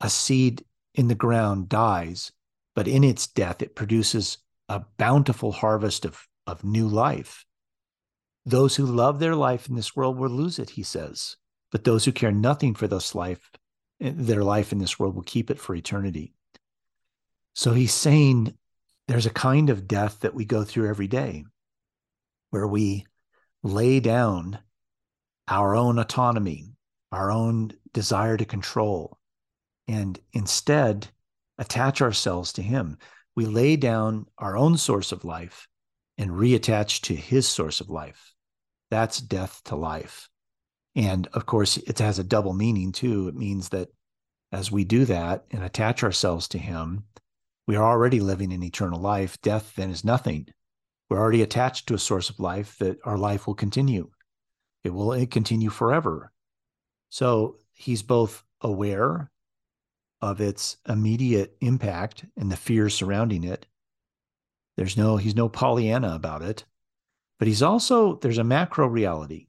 A 0.00 0.10
seed 0.10 0.64
in 0.94 1.08
the 1.08 1.14
ground 1.14 1.68
dies, 1.68 2.32
but 2.74 2.88
in 2.88 3.04
its 3.04 3.26
death, 3.26 3.62
it 3.62 3.76
produces 3.76 4.38
a 4.68 4.84
bountiful 4.98 5.52
harvest 5.52 6.04
of, 6.04 6.26
of 6.46 6.64
new 6.64 6.88
life. 6.88 7.44
Those 8.46 8.74
who 8.74 8.86
love 8.86 9.18
their 9.18 9.36
life 9.36 9.68
in 9.68 9.76
this 9.76 9.94
world 9.94 10.16
will 10.16 10.30
lose 10.30 10.58
it, 10.58 10.70
he 10.70 10.82
says. 10.82 11.36
But 11.70 11.84
those 11.84 12.04
who 12.04 12.12
care 12.12 12.32
nothing 12.32 12.74
for 12.74 12.88
this 12.88 13.14
life, 13.14 13.50
eh, 14.00 14.12
their 14.14 14.42
life 14.42 14.72
in 14.72 14.78
this 14.78 14.98
world 14.98 15.14
will 15.14 15.22
keep 15.22 15.50
it 15.50 15.60
for 15.60 15.74
eternity. 15.74 16.34
So 17.54 17.72
he's 17.72 17.92
saying 17.92 18.54
there's 19.08 19.26
a 19.26 19.30
kind 19.30 19.70
of 19.70 19.86
death 19.86 20.20
that 20.20 20.34
we 20.34 20.44
go 20.44 20.64
through 20.64 20.88
every 20.88 21.08
day 21.08 21.44
where 22.50 22.66
we 22.66 23.06
lay 23.62 24.00
down 24.00 24.58
our 25.48 25.74
own 25.74 25.98
autonomy, 25.98 26.74
our 27.10 27.30
own 27.30 27.72
desire 27.92 28.36
to 28.36 28.44
control, 28.44 29.18
and 29.88 30.18
instead 30.32 31.08
attach 31.58 32.00
ourselves 32.00 32.52
to 32.54 32.62
Him. 32.62 32.98
We 33.34 33.46
lay 33.46 33.76
down 33.76 34.26
our 34.38 34.56
own 34.56 34.76
source 34.76 35.12
of 35.12 35.24
life 35.24 35.68
and 36.18 36.30
reattach 36.30 37.02
to 37.02 37.16
His 37.16 37.48
source 37.48 37.80
of 37.80 37.90
life. 37.90 38.34
That's 38.90 39.20
death 39.20 39.62
to 39.64 39.76
life. 39.76 40.28
And 40.94 41.26
of 41.32 41.46
course, 41.46 41.78
it 41.78 41.98
has 41.98 42.18
a 42.18 42.24
double 42.24 42.52
meaning 42.52 42.92
too. 42.92 43.28
It 43.28 43.34
means 43.34 43.70
that 43.70 43.88
as 44.52 44.70
we 44.70 44.84
do 44.84 45.06
that 45.06 45.44
and 45.50 45.64
attach 45.64 46.02
ourselves 46.02 46.48
to 46.48 46.58
Him, 46.58 47.04
we 47.66 47.76
are 47.76 47.84
already 47.84 48.20
living 48.20 48.52
in 48.52 48.62
eternal 48.62 49.00
life. 49.00 49.40
Death 49.42 49.74
then 49.76 49.90
is 49.90 50.04
nothing. 50.04 50.48
We're 51.08 51.20
already 51.20 51.42
attached 51.42 51.88
to 51.88 51.94
a 51.94 51.98
source 51.98 52.30
of 52.30 52.40
life 52.40 52.76
that 52.78 52.98
our 53.04 53.18
life 53.18 53.46
will 53.46 53.54
continue. 53.54 54.10
It 54.84 54.90
will 54.90 55.26
continue 55.26 55.70
forever. 55.70 56.32
So 57.08 57.58
he's 57.74 58.02
both 58.02 58.42
aware 58.60 59.30
of 60.20 60.40
its 60.40 60.76
immediate 60.88 61.56
impact 61.60 62.24
and 62.36 62.50
the 62.50 62.56
fears 62.56 62.94
surrounding 62.94 63.44
it. 63.44 63.66
There's 64.76 64.96
no, 64.96 65.16
he's 65.16 65.36
no 65.36 65.48
Pollyanna 65.48 66.14
about 66.14 66.42
it. 66.42 66.64
But 67.38 67.48
he's 67.48 67.62
also, 67.62 68.16
there's 68.16 68.38
a 68.38 68.44
macro 68.44 68.86
reality 68.86 69.48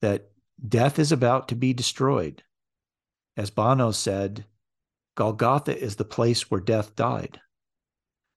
that 0.00 0.30
death 0.66 0.98
is 0.98 1.12
about 1.12 1.48
to 1.48 1.54
be 1.54 1.72
destroyed. 1.72 2.42
As 3.36 3.50
Bono 3.50 3.90
said, 3.90 4.46
Golgotha 5.16 5.76
is 5.76 5.96
the 5.96 6.04
place 6.04 6.50
where 6.50 6.60
death 6.60 6.96
died. 6.96 7.40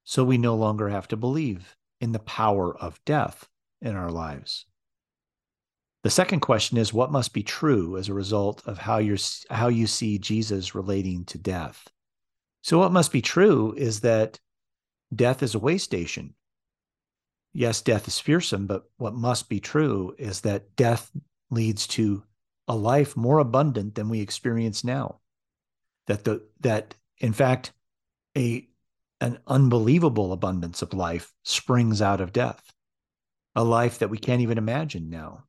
So 0.04 0.24
we 0.24 0.38
no 0.38 0.56
longer 0.56 0.90
have 0.90 1.08
to 1.10 1.18
believe 1.18 1.76
in 2.02 2.12
the 2.12 2.20
power 2.20 2.76
of 2.78 3.04
death 3.06 3.48
in 3.82 3.96
our 3.96 4.12
lives. 4.12 4.66
The 6.04 6.10
second 6.10 6.42
question 6.42 6.78
is 6.78 6.92
what 6.92 7.12
must 7.12 7.34
be 7.34 7.44
true 7.44 7.96
as 7.98 8.10
a 8.10 8.14
result 8.14 8.62
of 8.66 8.78
how 8.78 8.98
you 8.98 9.16
how 9.50 9.70
you 9.70 9.88
see 9.88 10.18
Jesus 10.18 10.76
relating 10.76 11.24
to 11.26 11.38
death. 11.38 11.88
So 12.62 12.80
what 12.80 12.92
must 12.92 13.12
be 13.12 13.22
true 13.22 13.74
is 13.78 14.02
that 14.02 14.40
death 15.16 15.42
is 15.42 15.56
a 15.56 15.60
way 15.60 15.78
station. 15.78 16.34
Yes, 17.54 17.82
death 17.82 18.08
is 18.08 18.20
fearsome, 18.20 18.68
but 18.68 18.84
what 18.98 19.14
must 19.14 19.48
be 19.48 19.62
true 19.62 20.14
is 20.18 20.42
that 20.42 20.76
death 20.76 21.10
leads 21.50 21.88
to 21.88 22.24
a 22.68 22.76
life 22.76 23.16
more 23.16 23.40
abundant 23.40 23.96
than 23.96 24.10
we 24.10 24.20
experience 24.20 24.84
now. 24.84 25.20
That 26.08 26.24
the 26.24 26.46
that 26.62 26.96
in 27.20 27.34
fact 27.34 27.72
a 28.38 28.68
an 29.22 29.40
unbelievable 29.48 30.34
abundance 30.34 30.82
of 30.82 30.94
life 30.94 31.34
springs 31.44 32.02
out 32.02 32.20
of 32.22 32.34
death. 32.34 32.62
A 33.56 33.64
life 33.64 34.00
that 34.00 34.10
we 34.10 34.18
can't 34.18 34.42
even 34.42 34.58
imagine 34.58 35.10
now 35.10 35.46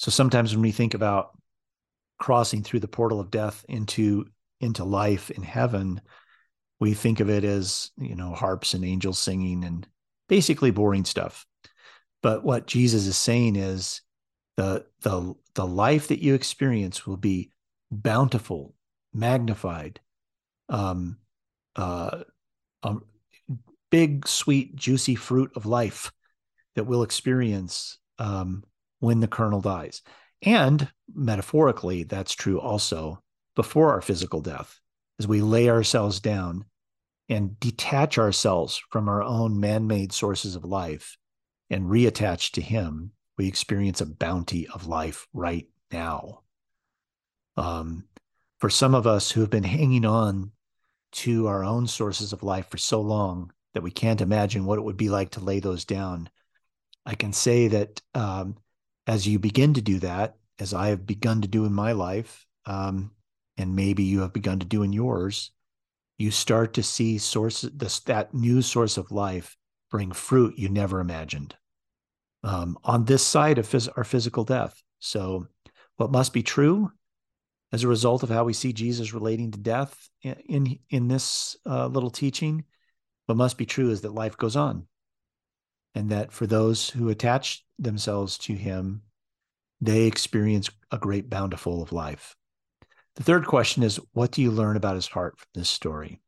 so 0.00 0.10
sometimes 0.10 0.54
when 0.54 0.62
we 0.62 0.72
think 0.72 0.94
about 0.94 1.38
crossing 2.18 2.62
through 2.62 2.80
the 2.80 2.88
portal 2.88 3.20
of 3.20 3.30
death 3.30 3.66
into 3.68 4.24
into 4.58 4.82
life 4.82 5.30
in 5.30 5.42
heaven, 5.42 6.00
we 6.80 6.94
think 6.94 7.20
of 7.20 7.28
it 7.28 7.44
as, 7.44 7.90
you 7.98 8.14
know, 8.14 8.32
harps 8.32 8.72
and 8.72 8.82
angels 8.82 9.18
singing 9.18 9.62
and 9.62 9.86
basically 10.26 10.70
boring 10.70 11.04
stuff. 11.04 11.46
But 12.22 12.44
what 12.44 12.66
Jesus 12.66 13.06
is 13.06 13.18
saying 13.18 13.56
is 13.56 14.00
the 14.56 14.86
the 15.02 15.34
the 15.54 15.66
life 15.66 16.08
that 16.08 16.22
you 16.22 16.32
experience 16.32 17.06
will 17.06 17.18
be 17.18 17.50
bountiful, 17.90 18.74
magnified, 19.12 20.00
um, 20.68 21.18
uh, 21.76 22.22
big, 23.90 24.26
sweet, 24.26 24.74
juicy 24.76 25.14
fruit 25.14 25.50
of 25.56 25.66
life 25.66 26.12
that 26.74 26.84
we'll 26.84 27.02
experience 27.02 27.98
um, 28.18 28.64
when 29.00 29.20
the 29.20 29.28
kernel 29.28 29.60
dies. 29.60 30.02
And 30.42 30.88
metaphorically, 31.12 32.04
that's 32.04 32.32
true 32.34 32.60
also 32.60 33.22
before 33.56 33.92
our 33.92 34.00
physical 34.00 34.40
death, 34.40 34.80
as 35.18 35.26
we 35.26 35.42
lay 35.42 35.68
ourselves 35.68 36.20
down 36.20 36.64
and 37.28 37.58
detach 37.60 38.18
ourselves 38.18 38.80
from 38.90 39.08
our 39.08 39.22
own 39.22 39.60
man 39.60 39.86
made 39.86 40.12
sources 40.12 40.56
of 40.56 40.64
life 40.64 41.16
and 41.68 41.86
reattach 41.86 42.52
to 42.52 42.60
Him, 42.60 43.12
we 43.36 43.46
experience 43.46 44.00
a 44.00 44.06
bounty 44.06 44.66
of 44.68 44.86
life 44.86 45.26
right 45.32 45.68
now. 45.92 46.40
Um, 47.56 48.04
for 48.60 48.70
some 48.70 48.94
of 48.94 49.06
us 49.06 49.30
who 49.30 49.40
have 49.40 49.50
been 49.50 49.64
hanging 49.64 50.04
on 50.04 50.52
to 51.12 51.48
our 51.48 51.64
own 51.64 51.86
sources 51.86 52.32
of 52.32 52.42
life 52.42 52.68
for 52.68 52.78
so 52.78 53.00
long 53.00 53.52
that 53.74 53.82
we 53.82 53.90
can't 53.90 54.20
imagine 54.20 54.64
what 54.64 54.78
it 54.78 54.82
would 54.82 54.96
be 54.96 55.08
like 55.08 55.30
to 55.30 55.40
lay 55.40 55.60
those 55.60 55.84
down, 55.84 56.28
I 57.06 57.14
can 57.14 57.32
say 57.32 57.68
that 57.68 58.00
um, 58.14 58.56
as 59.06 59.26
you 59.26 59.38
begin 59.38 59.74
to 59.74 59.82
do 59.82 59.98
that, 60.00 60.36
as 60.58 60.74
I 60.74 60.88
have 60.88 61.06
begun 61.06 61.40
to 61.40 61.48
do 61.48 61.64
in 61.64 61.72
my 61.72 61.92
life, 61.92 62.46
um, 62.66 63.12
and 63.56 63.74
maybe 63.74 64.04
you 64.04 64.20
have 64.20 64.32
begun 64.32 64.58
to 64.58 64.66
do 64.66 64.82
in 64.82 64.92
yours, 64.92 65.50
you 66.18 66.30
start 66.30 66.74
to 66.74 66.82
see 66.82 67.16
sources 67.16 67.70
this 67.74 68.00
that 68.00 68.34
new 68.34 68.60
source 68.60 68.98
of 68.98 69.10
life 69.10 69.56
bring 69.90 70.12
fruit 70.12 70.58
you 70.58 70.68
never 70.68 71.00
imagined 71.00 71.56
um, 72.44 72.78
on 72.84 73.06
this 73.06 73.26
side 73.26 73.58
of 73.58 73.66
phys- 73.66 73.88
our 73.96 74.04
physical 74.04 74.44
death. 74.44 74.82
So, 74.98 75.46
what 75.96 76.12
must 76.12 76.34
be 76.34 76.42
true 76.42 76.92
as 77.72 77.84
a 77.84 77.88
result 77.88 78.22
of 78.22 78.28
how 78.28 78.44
we 78.44 78.52
see 78.52 78.72
Jesus 78.72 79.14
relating 79.14 79.50
to 79.52 79.58
death 79.58 80.08
in 80.22 80.78
in, 80.90 81.08
this 81.08 81.56
uh, 81.66 81.86
little 81.86 82.10
teaching? 82.10 82.64
What 83.26 83.38
must 83.38 83.58
be 83.58 83.66
true 83.66 83.90
is 83.90 84.00
that 84.00 84.14
life 84.14 84.36
goes 84.36 84.56
on, 84.56 84.86
and 85.94 86.10
that 86.10 86.32
for 86.32 86.46
those 86.46 86.90
who 86.90 87.08
attach 87.08 87.64
themselves 87.78 88.38
to 88.38 88.54
him, 88.54 89.02
they 89.80 90.02
experience 90.02 90.68
a 90.90 90.98
great 90.98 91.30
bountiful 91.30 91.82
of 91.82 91.92
life. 91.92 92.34
The 93.16 93.22
third 93.22 93.46
question 93.46 93.82
is 93.82 94.00
what 94.12 94.32
do 94.32 94.42
you 94.42 94.50
learn 94.50 94.76
about 94.76 94.96
his 94.96 95.06
heart 95.06 95.38
from 95.38 95.48
this 95.54 95.68
story? 95.68 96.20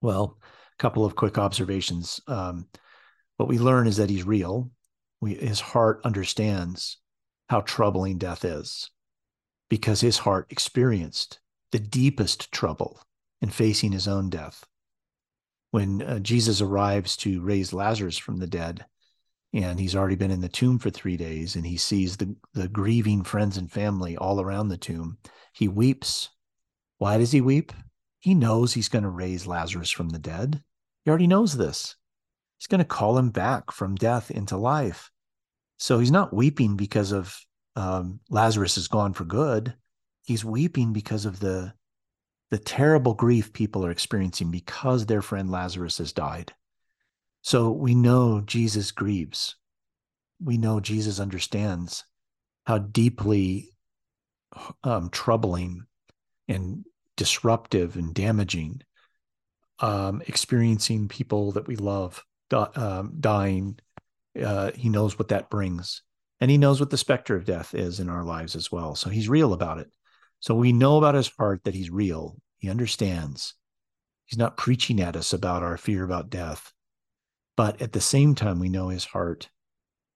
Well, 0.00 0.38
a 0.42 0.82
couple 0.82 1.04
of 1.04 1.16
quick 1.16 1.38
observations. 1.38 2.20
Um, 2.26 2.68
what 3.36 3.48
we 3.48 3.58
learn 3.58 3.86
is 3.86 3.96
that 3.96 4.10
he's 4.10 4.24
real. 4.24 4.70
We, 5.20 5.34
his 5.34 5.60
heart 5.60 6.02
understands 6.04 6.98
how 7.48 7.60
troubling 7.62 8.18
death 8.18 8.44
is 8.44 8.90
because 9.72 10.02
his 10.02 10.18
heart 10.18 10.46
experienced 10.50 11.40
the 11.70 11.78
deepest 11.78 12.52
trouble 12.52 13.00
in 13.40 13.48
facing 13.48 13.90
his 13.90 14.06
own 14.06 14.28
death. 14.28 14.66
When 15.70 16.02
uh, 16.02 16.18
Jesus 16.18 16.60
arrives 16.60 17.16
to 17.16 17.40
raise 17.40 17.72
Lazarus 17.72 18.18
from 18.18 18.36
the 18.36 18.46
dead, 18.46 18.84
and 19.54 19.80
he's 19.80 19.96
already 19.96 20.14
been 20.14 20.30
in 20.30 20.42
the 20.42 20.48
tomb 20.50 20.78
for 20.78 20.90
three 20.90 21.16
days 21.16 21.56
and 21.56 21.64
he 21.64 21.78
sees 21.78 22.18
the, 22.18 22.36
the 22.52 22.68
grieving 22.68 23.22
friends 23.22 23.56
and 23.56 23.72
family 23.72 24.14
all 24.14 24.42
around 24.42 24.68
the 24.68 24.76
tomb. 24.76 25.16
He 25.54 25.68
weeps. 25.68 26.28
Why 26.98 27.16
does 27.16 27.32
he 27.32 27.40
weep? 27.40 27.72
He 28.20 28.34
knows 28.34 28.74
he's 28.74 28.90
going 28.90 29.04
to 29.04 29.08
raise 29.08 29.46
Lazarus 29.46 29.90
from 29.90 30.10
the 30.10 30.18
dead. 30.18 30.62
He 31.06 31.08
already 31.08 31.26
knows 31.26 31.56
this. 31.56 31.96
He's 32.58 32.66
going 32.66 32.80
to 32.80 32.84
call 32.84 33.16
him 33.16 33.30
back 33.30 33.72
from 33.72 33.94
death 33.94 34.30
into 34.30 34.58
life. 34.58 35.10
So 35.78 35.98
he's 35.98 36.10
not 36.10 36.34
weeping 36.34 36.76
because 36.76 37.10
of 37.10 37.34
um, 37.76 38.20
Lazarus 38.30 38.76
is 38.76 38.88
gone 38.88 39.12
for 39.12 39.24
good. 39.24 39.74
He's 40.24 40.44
weeping 40.44 40.92
because 40.92 41.24
of 41.24 41.40
the 41.40 41.74
the 42.50 42.58
terrible 42.58 43.14
grief 43.14 43.54
people 43.54 43.84
are 43.86 43.90
experiencing 43.90 44.50
because 44.50 45.06
their 45.06 45.22
friend 45.22 45.50
Lazarus 45.50 45.96
has 45.96 46.12
died. 46.12 46.52
So 47.40 47.70
we 47.70 47.94
know 47.94 48.42
Jesus 48.42 48.90
grieves. 48.90 49.56
We 50.38 50.58
know 50.58 50.78
Jesus 50.78 51.18
understands 51.18 52.04
how 52.66 52.76
deeply 52.76 53.70
um, 54.84 55.08
troubling 55.08 55.86
and 56.46 56.84
disruptive 57.16 57.96
and 57.96 58.14
damaging 58.14 58.82
um, 59.80 60.22
experiencing 60.26 61.08
people 61.08 61.52
that 61.52 61.66
we 61.66 61.76
love 61.76 62.22
um, 62.52 63.14
dying. 63.18 63.78
Uh, 64.40 64.72
he 64.72 64.88
knows 64.88 65.18
what 65.18 65.28
that 65.28 65.50
brings. 65.50 66.02
And 66.42 66.50
he 66.50 66.58
knows 66.58 66.80
what 66.80 66.90
the 66.90 66.98
specter 66.98 67.36
of 67.36 67.44
death 67.44 67.72
is 67.72 68.00
in 68.00 68.08
our 68.08 68.24
lives 68.24 68.56
as 68.56 68.72
well. 68.72 68.96
So 68.96 69.08
he's 69.08 69.28
real 69.28 69.52
about 69.52 69.78
it. 69.78 69.88
So 70.40 70.56
we 70.56 70.72
know 70.72 70.98
about 70.98 71.14
his 71.14 71.28
heart 71.28 71.62
that 71.62 71.74
he's 71.74 71.88
real. 71.88 72.36
He 72.58 72.68
understands. 72.68 73.54
He's 74.24 74.40
not 74.40 74.56
preaching 74.56 75.00
at 75.00 75.14
us 75.14 75.32
about 75.32 75.62
our 75.62 75.76
fear 75.76 76.02
about 76.02 76.30
death. 76.30 76.72
But 77.56 77.80
at 77.80 77.92
the 77.92 78.00
same 78.00 78.34
time, 78.34 78.58
we 78.58 78.68
know 78.68 78.88
his 78.88 79.04
heart 79.04 79.50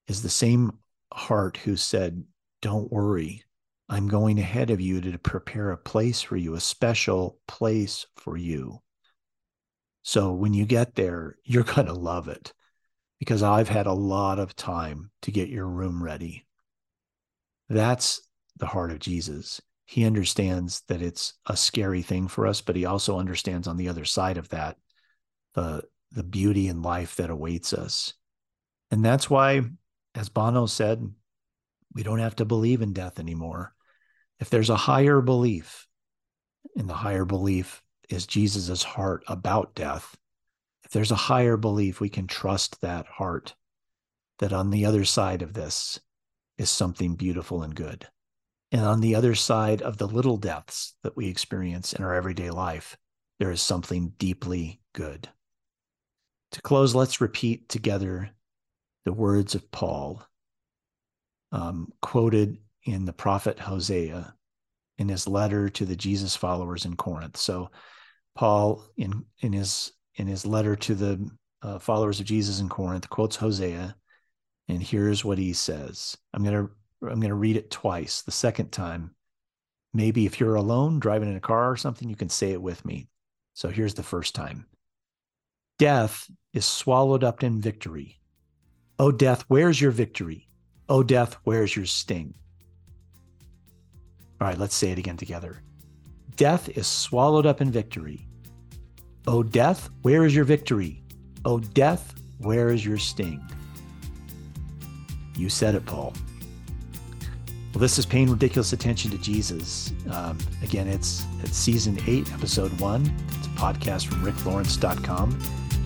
is 0.08 0.20
the 0.20 0.28
same 0.28 0.80
heart 1.14 1.58
who 1.58 1.76
said, 1.76 2.24
Don't 2.60 2.90
worry. 2.90 3.44
I'm 3.88 4.08
going 4.08 4.40
ahead 4.40 4.70
of 4.70 4.80
you 4.80 5.00
to 5.02 5.18
prepare 5.18 5.70
a 5.70 5.78
place 5.78 6.22
for 6.22 6.36
you, 6.36 6.54
a 6.54 6.60
special 6.60 7.38
place 7.46 8.04
for 8.16 8.36
you. 8.36 8.82
So 10.02 10.32
when 10.32 10.54
you 10.54 10.66
get 10.66 10.96
there, 10.96 11.36
you're 11.44 11.62
going 11.62 11.86
to 11.86 11.92
love 11.92 12.26
it 12.26 12.52
because 13.18 13.42
I've 13.42 13.68
had 13.68 13.86
a 13.86 13.92
lot 13.92 14.38
of 14.38 14.56
time 14.56 15.10
to 15.22 15.30
get 15.30 15.48
your 15.48 15.66
room 15.66 16.02
ready. 16.02 16.46
That's 17.68 18.20
the 18.56 18.66
heart 18.66 18.90
of 18.90 18.98
Jesus 18.98 19.60
he 19.86 20.04
understands 20.04 20.82
that 20.88 21.00
it's 21.00 21.34
a 21.46 21.56
scary 21.56 22.02
thing 22.02 22.26
for 22.26 22.46
us, 22.46 22.60
but 22.60 22.74
he 22.74 22.84
also 22.84 23.18
understands 23.18 23.68
on 23.68 23.76
the 23.76 23.88
other 23.88 24.04
side 24.04 24.36
of 24.36 24.48
that 24.50 24.76
the 25.54 25.82
the 26.12 26.24
beauty 26.24 26.68
in 26.68 26.82
life 26.82 27.16
that 27.16 27.30
awaits 27.30 27.72
us. 27.72 28.14
And 28.90 29.04
that's 29.04 29.28
why, 29.30 29.62
as 30.14 30.28
Bono 30.28 30.66
said, 30.66 31.08
we 31.94 32.02
don't 32.02 32.20
have 32.20 32.36
to 32.36 32.44
believe 32.44 32.82
in 32.82 32.92
death 32.92 33.18
anymore. 33.18 33.74
If 34.38 34.50
there's 34.50 34.70
a 34.70 34.76
higher 34.76 35.20
belief, 35.20 35.86
and 36.76 36.88
the 36.88 36.94
higher 36.94 37.24
belief 37.24 37.82
is 38.08 38.26
Jesus's 38.26 38.82
heart 38.82 39.24
about 39.26 39.74
death, 39.74 40.16
there's 40.96 41.12
a 41.12 41.14
higher 41.14 41.58
belief, 41.58 42.00
we 42.00 42.08
can 42.08 42.26
trust 42.26 42.80
that 42.80 43.04
heart 43.04 43.54
that 44.38 44.54
on 44.54 44.70
the 44.70 44.86
other 44.86 45.04
side 45.04 45.42
of 45.42 45.52
this 45.52 46.00
is 46.56 46.70
something 46.70 47.16
beautiful 47.16 47.62
and 47.62 47.74
good. 47.74 48.08
And 48.72 48.80
on 48.80 49.02
the 49.02 49.14
other 49.14 49.34
side 49.34 49.82
of 49.82 49.98
the 49.98 50.08
little 50.08 50.38
deaths 50.38 50.94
that 51.02 51.14
we 51.14 51.28
experience 51.28 51.92
in 51.92 52.02
our 52.02 52.14
everyday 52.14 52.48
life, 52.48 52.96
there 53.38 53.50
is 53.50 53.60
something 53.60 54.14
deeply 54.16 54.80
good. 54.94 55.28
To 56.52 56.62
close, 56.62 56.94
let's 56.94 57.20
repeat 57.20 57.68
together 57.68 58.30
the 59.04 59.12
words 59.12 59.54
of 59.54 59.70
Paul, 59.70 60.22
um, 61.52 61.92
quoted 62.00 62.56
in 62.84 63.04
the 63.04 63.12
prophet 63.12 63.58
Hosea 63.58 64.34
in 64.96 65.10
his 65.10 65.28
letter 65.28 65.68
to 65.68 65.84
the 65.84 65.94
Jesus 65.94 66.34
followers 66.34 66.86
in 66.86 66.96
Corinth. 66.96 67.36
So, 67.36 67.70
Paul, 68.34 68.82
in 68.96 69.26
in 69.40 69.52
his 69.52 69.92
in 70.16 70.26
his 70.26 70.46
letter 70.46 70.76
to 70.76 70.94
the 70.94 71.30
uh, 71.62 71.78
followers 71.78 72.20
of 72.20 72.26
Jesus 72.26 72.60
in 72.60 72.68
Corinth, 72.68 73.08
quotes 73.08 73.36
Hosea, 73.36 73.96
and 74.68 74.82
here's 74.82 75.24
what 75.24 75.38
he 75.38 75.52
says. 75.52 76.16
I'm 76.34 76.44
to 76.44 76.70
I'm 77.02 77.20
to 77.20 77.34
read 77.34 77.56
it 77.56 77.70
twice. 77.70 78.22
The 78.22 78.32
second 78.32 78.72
time, 78.72 79.14
maybe 79.92 80.26
if 80.26 80.40
you're 80.40 80.54
alone 80.54 80.98
driving 80.98 81.28
in 81.28 81.36
a 81.36 81.40
car 81.40 81.70
or 81.70 81.76
something, 81.76 82.08
you 82.08 82.16
can 82.16 82.28
say 82.28 82.52
it 82.52 82.62
with 82.62 82.84
me. 82.84 83.08
So 83.54 83.68
here's 83.68 83.94
the 83.94 84.02
first 84.02 84.34
time 84.34 84.66
Death 85.78 86.30
is 86.52 86.64
swallowed 86.64 87.22
up 87.22 87.42
in 87.42 87.60
victory. 87.60 88.18
Oh, 88.98 89.12
death, 89.12 89.44
where's 89.48 89.80
your 89.80 89.90
victory? 89.90 90.48
Oh, 90.88 91.02
death, 91.02 91.36
where's 91.44 91.76
your 91.76 91.84
sting? 91.84 92.34
All 94.40 94.48
right, 94.48 94.58
let's 94.58 94.74
say 94.74 94.90
it 94.90 94.98
again 94.98 95.16
together. 95.16 95.62
Death 96.36 96.68
is 96.70 96.86
swallowed 96.86 97.46
up 97.46 97.60
in 97.60 97.70
victory. 97.70 98.26
Oh, 99.26 99.42
death, 99.42 99.90
where 100.02 100.24
is 100.24 100.34
your 100.34 100.44
victory? 100.44 101.02
O 101.44 101.58
death, 101.58 102.14
where 102.38 102.68
is 102.68 102.84
your 102.84 102.98
sting? 102.98 103.42
You 105.36 105.48
said 105.48 105.74
it, 105.74 105.84
Paul. 105.84 106.12
Well, 107.72 107.80
this 107.80 107.98
is 107.98 108.06
paying 108.06 108.30
ridiculous 108.30 108.72
attention 108.72 109.10
to 109.10 109.18
Jesus. 109.18 109.92
Um, 110.10 110.38
again, 110.62 110.86
it's 110.88 111.26
it's 111.42 111.56
season 111.56 111.98
eight, 112.06 112.32
episode 112.32 112.78
one. 112.80 113.12
It's 113.38 113.48
a 113.48 113.50
podcast 113.50 114.06
from 114.06 114.24
ricklawrence.com. 114.24 115.38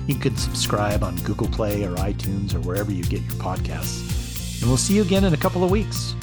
You 0.06 0.14
can 0.14 0.36
subscribe 0.36 1.02
on 1.02 1.16
Google 1.16 1.48
Play 1.48 1.82
or 1.84 1.94
iTunes 1.96 2.54
or 2.54 2.60
wherever 2.60 2.92
you 2.92 3.02
get 3.04 3.22
your 3.22 3.32
podcasts. 3.42 4.60
And 4.60 4.68
we'll 4.68 4.76
see 4.76 4.94
you 4.94 5.02
again 5.02 5.24
in 5.24 5.34
a 5.34 5.38
couple 5.38 5.64
of 5.64 5.70
weeks. 5.70 6.14